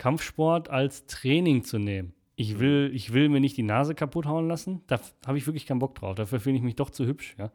Kampfsport 0.00 0.70
als 0.70 1.04
Training 1.06 1.62
zu 1.62 1.78
nehmen. 1.78 2.14
Ich 2.34 2.58
will, 2.58 2.90
ich 2.94 3.12
will 3.12 3.28
mir 3.28 3.38
nicht 3.38 3.58
die 3.58 3.62
Nase 3.62 3.94
kaputt 3.94 4.24
hauen 4.24 4.48
lassen. 4.48 4.80
Da 4.86 4.98
habe 5.26 5.36
ich 5.36 5.46
wirklich 5.46 5.66
keinen 5.66 5.78
Bock 5.78 5.94
drauf. 5.94 6.14
Dafür 6.14 6.40
finde 6.40 6.56
ich 6.56 6.62
mich 6.62 6.74
doch 6.74 6.88
zu 6.88 7.04
hübsch, 7.06 7.36
ja. 7.38 7.52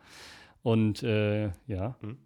Und 0.61 1.01
äh, 1.01 1.45
ja. 1.65 1.95
Hm. 2.01 2.17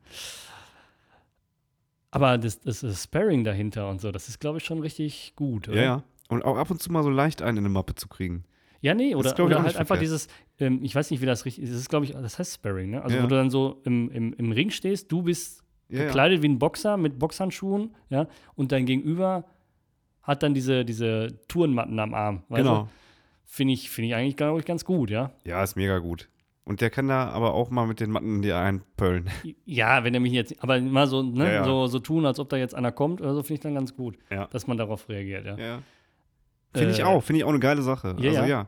Aber 2.12 2.38
das, 2.38 2.60
das, 2.60 2.82
das 2.82 3.04
Sparring 3.04 3.44
dahinter 3.46 3.90
und 3.90 4.02
so, 4.02 4.12
das 4.12 4.28
ist, 4.28 4.40
glaube 4.40 4.58
ich, 4.58 4.66
schon 4.66 4.80
richtig 4.80 5.34
gut, 5.38 5.70
oder? 5.70 5.78
ja, 5.78 5.84
ja. 5.84 6.04
Und 6.28 6.44
auch 6.44 6.58
ab 6.58 6.70
und 6.70 6.82
zu 6.82 6.92
mal 6.92 7.02
so 7.04 7.10
leicht 7.10 7.42
einen 7.42 7.58
in 7.58 7.66
eine 7.66 7.74
Mappe 7.74 7.96
zu 7.96 8.08
kriegen. 8.08 8.44
Ja, 8.82 8.94
nee, 8.94 9.16
oder, 9.16 9.32
ist, 9.32 9.40
oder 9.40 9.56
halt 9.58 9.68
nicht 9.68 9.76
einfach 9.78 9.96
verkehrt. 9.96 10.04
dieses, 10.04 10.28
ähm, 10.60 10.80
ich 10.84 10.94
weiß 10.96 11.12
nicht, 11.12 11.22
wie 11.22 11.26
das 11.26 11.46
richtig 11.46 11.64
ist, 11.64 11.72
das 11.74 11.80
ist, 11.80 11.90
glaube 11.90 12.06
ich, 12.06 12.12
das 12.12 12.40
heißt 12.40 12.56
Sparring, 12.56 12.92
ne? 12.92 13.02
Also, 13.04 13.16
Ja. 13.18 13.24
wo 13.24 13.28
du 13.28 13.36
dann 13.36 13.50
so 13.50 13.82
im, 13.86 14.10
im, 14.12 14.34
im 14.34 14.52
Ring 14.52 14.70
stehst, 14.70 15.12
du 15.12 15.22
bist 15.22 15.64
Ja, 15.90 16.00
ja. 16.00 16.06
gekleidet 16.06 16.42
wie 16.42 16.50
ein 16.50 16.60
Boxer 16.60 16.98
mit 16.98 17.20
Boxhandschuhen, 17.20 17.96
ja, 18.10 18.28
und 18.56 18.72
dein 18.72 18.86
Gegenüber 18.86 19.46
hat 20.24 20.44
dann 20.44 20.54
diese, 20.54 20.86
diese 20.86 21.40
Tourenmatten 21.48 22.00
am 22.00 22.14
Arm. 22.14 22.44
Genau. 22.50 22.90
Finde 23.46 23.74
ich, 23.74 23.90
find 23.90 24.08
ich 24.08 24.16
eigentlich, 24.16 24.38
glaube 24.38 24.60
ich, 24.60 24.66
ganz 24.66 24.86
gut, 24.86 25.10
ja. 25.10 25.32
Ja, 25.44 25.64
ist 25.64 25.76
mega 25.76 25.98
gut. 26.00 26.30
Und 26.66 26.82
der 26.82 26.92
kann 26.92 27.08
da 27.08 27.30
aber 27.30 27.56
auch 27.56 27.72
mal 27.72 27.88
mit 27.88 28.00
den 28.00 28.12
Matten 28.12 28.44
die 28.44 28.54
einpöllen. 28.54 29.28
Ja, 29.66 30.04
wenn 30.04 30.14
er 30.14 30.20
mich 30.20 30.34
jetzt, 30.34 30.62
aber 30.62 30.80
mal 30.80 31.08
so, 31.08 31.24
ne, 31.24 31.46
Ja, 31.46 31.52
ja. 31.54 31.64
So, 31.64 31.88
so 31.88 31.98
tun, 31.98 32.28
als 32.28 32.38
ob 32.40 32.48
da 32.50 32.58
jetzt 32.58 32.76
einer 32.76 32.92
kommt 32.92 33.22
oder 33.22 33.34
so, 33.34 33.42
finde 33.42 33.54
ich 33.56 33.60
dann 33.62 33.74
ganz 33.74 33.96
gut, 33.96 34.20
Ja. 34.30 34.46
dass 34.48 34.68
man 34.68 34.78
darauf 34.78 35.10
reagiert, 35.10 35.46
ja. 35.48 35.58
Ja. 35.58 35.82
Finde 36.76 36.92
ich 36.92 37.00
Äh, 37.00 37.04
auch. 37.04 37.24
Finde 37.24 37.40
ich 37.40 37.44
auch 37.46 37.50
eine 37.50 37.60
geile 37.60 37.82
Sache. 37.82 38.10
ja, 38.20 38.30
also 38.30 38.42
ja. 38.42 38.46
ja. 38.46 38.68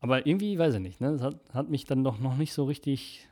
Aber 0.00 0.26
irgendwie, 0.26 0.58
weiß 0.58 0.74
ich 0.76 0.80
nicht, 0.80 1.00
ne? 1.00 1.12
Das 1.12 1.22
hat, 1.22 1.36
hat 1.52 1.68
mich 1.68 1.84
dann 1.84 2.04
doch 2.04 2.18
noch 2.20 2.36
nicht 2.38 2.52
so 2.54 2.64
richtig 2.64 3.28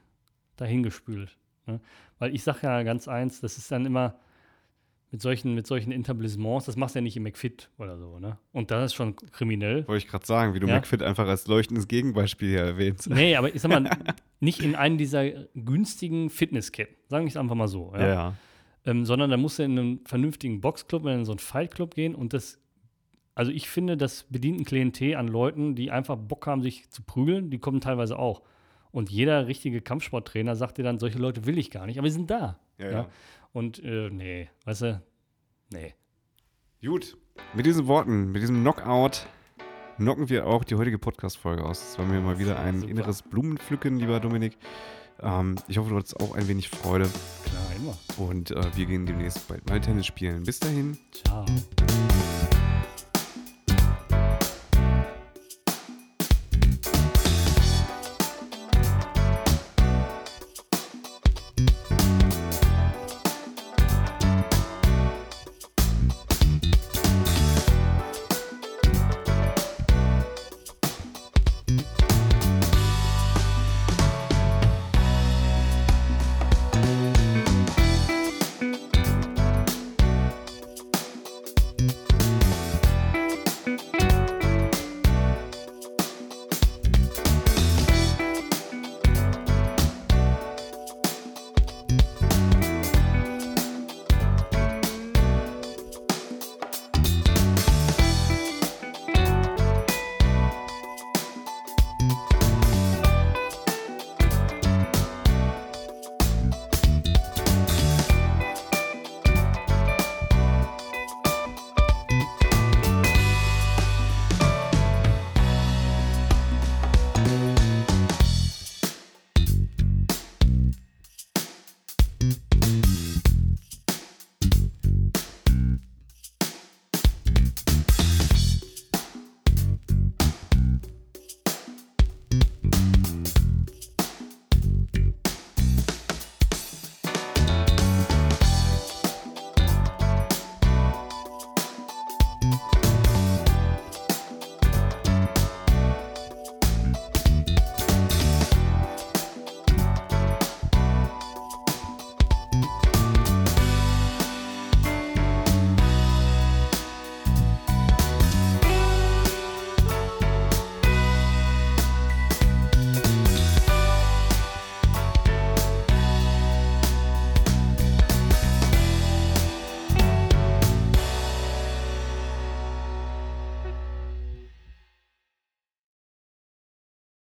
dahingespült. 0.56 1.36
Ne? 1.66 1.80
Weil 2.18 2.34
ich 2.34 2.42
sage 2.42 2.58
ja 2.64 2.82
ganz 2.82 3.08
eins, 3.08 3.40
das 3.40 3.56
ist 3.56 3.70
dann 3.72 3.86
immer 3.86 4.16
mit 5.12 5.22
solchen, 5.22 5.54
mit 5.54 5.66
solchen 5.66 5.92
Etablissements, 5.92 6.66
das 6.66 6.76
machst 6.76 6.94
du 6.94 6.98
ja 6.98 7.02
nicht 7.02 7.16
im 7.16 7.22
McFit 7.22 7.70
oder 7.78 7.96
so, 7.96 8.18
ne? 8.18 8.38
Und 8.52 8.70
das 8.70 8.86
ist 8.86 8.94
schon 8.94 9.14
kriminell. 9.16 9.86
Wollte 9.86 10.04
ich 10.04 10.08
gerade 10.10 10.26
sagen, 10.26 10.54
wie 10.54 10.60
du 10.60 10.66
Ja. 10.66 10.74
McFit 10.76 11.02
einfach 11.02 11.28
als 11.28 11.46
leuchtendes 11.46 11.86
Gegenbeispiel 11.88 12.48
hier 12.50 12.60
erwähnst. 12.62 13.08
Nee, 13.08 13.36
aber 13.36 13.54
ich 13.54 13.60
sag 13.62 13.68
mal, 13.70 13.88
nicht 14.40 14.60
in 14.60 14.74
einen 14.74 14.98
dieser 14.98 15.30
günstigen 15.54 16.28
Fitnessketten, 16.30 16.96
sagen 17.08 17.24
wir 17.24 17.28
es 17.30 17.36
einfach 17.36 17.54
mal 17.54 17.68
so. 17.68 17.92
Ja? 17.94 18.06
Ja. 18.06 18.34
Ähm, 18.84 19.04
sondern 19.04 19.30
da 19.30 19.36
musst 19.36 19.58
du 19.58 19.62
in 19.64 19.78
einen 19.78 20.00
vernünftigen 20.06 20.60
Boxclub, 20.60 21.06
in 21.06 21.24
so 21.24 21.32
einen 21.32 21.38
Fightclub 21.38 21.94
gehen 21.94 22.14
und 22.14 22.32
das, 22.32 22.58
also 23.34 23.50
ich 23.52 23.68
finde, 23.68 23.96
das 23.96 24.24
bedient 24.30 24.60
ein 24.60 24.64
Klientel 24.64 25.16
an 25.16 25.28
Leuten, 25.28 25.74
die 25.76 25.90
einfach 25.90 26.16
Bock 26.16 26.46
haben, 26.46 26.62
sich 26.62 26.88
zu 26.90 27.02
prügeln, 27.02 27.50
die 27.50 27.58
kommen 27.58 27.80
teilweise 27.80 28.18
auch. 28.18 28.42
Und 28.92 29.10
jeder 29.10 29.46
richtige 29.46 29.82
Kampfsporttrainer 29.82 30.56
sagt 30.56 30.78
dir 30.78 30.82
dann, 30.84 30.98
solche 30.98 31.18
Leute 31.18 31.46
will 31.46 31.58
ich 31.58 31.70
gar 31.70 31.86
nicht, 31.86 31.98
aber 31.98 32.06
die 32.08 32.12
sind 32.14 32.30
da. 32.30 32.58
Ja, 32.78 32.84
Ja. 32.86 32.92
ja. 32.92 33.08
Und 33.56 33.82
äh, 33.82 34.10
nee, 34.10 34.50
weißt 34.66 34.82
du, 34.82 35.02
nee. 35.72 35.94
Gut. 36.84 37.16
Mit 37.54 37.64
diesen 37.64 37.86
Worten, 37.86 38.30
mit 38.30 38.42
diesem 38.42 38.60
Knockout 38.60 39.26
knocken 39.96 40.28
wir 40.28 40.46
auch 40.46 40.62
die 40.62 40.74
heutige 40.74 40.98
Podcast-Folge 40.98 41.64
aus. 41.64 41.80
Es 41.80 41.98
war 41.98 42.04
mir 42.04 42.20
mal 42.20 42.38
wieder 42.38 42.58
ein 42.58 42.80
Super. 42.80 42.90
inneres 42.90 43.22
Blumenpflücken, 43.22 43.98
lieber 43.98 44.20
Dominik. 44.20 44.58
Ähm, 45.22 45.56
ich 45.68 45.78
hoffe, 45.78 45.88
du 45.88 45.96
hattest 45.96 46.20
auch 46.20 46.34
ein 46.34 46.46
wenig 46.48 46.68
Freude. 46.68 47.08
Klar, 47.44 47.66
immer. 47.76 47.96
Und 48.18 48.50
äh, 48.50 48.76
wir 48.76 48.84
gehen 48.84 49.06
demnächst 49.06 49.48
bald 49.48 49.66
mal 49.66 49.80
Tennis 49.80 50.04
spielen. 50.04 50.42
Bis 50.42 50.60
dahin. 50.60 50.98
Ciao. 51.12 51.46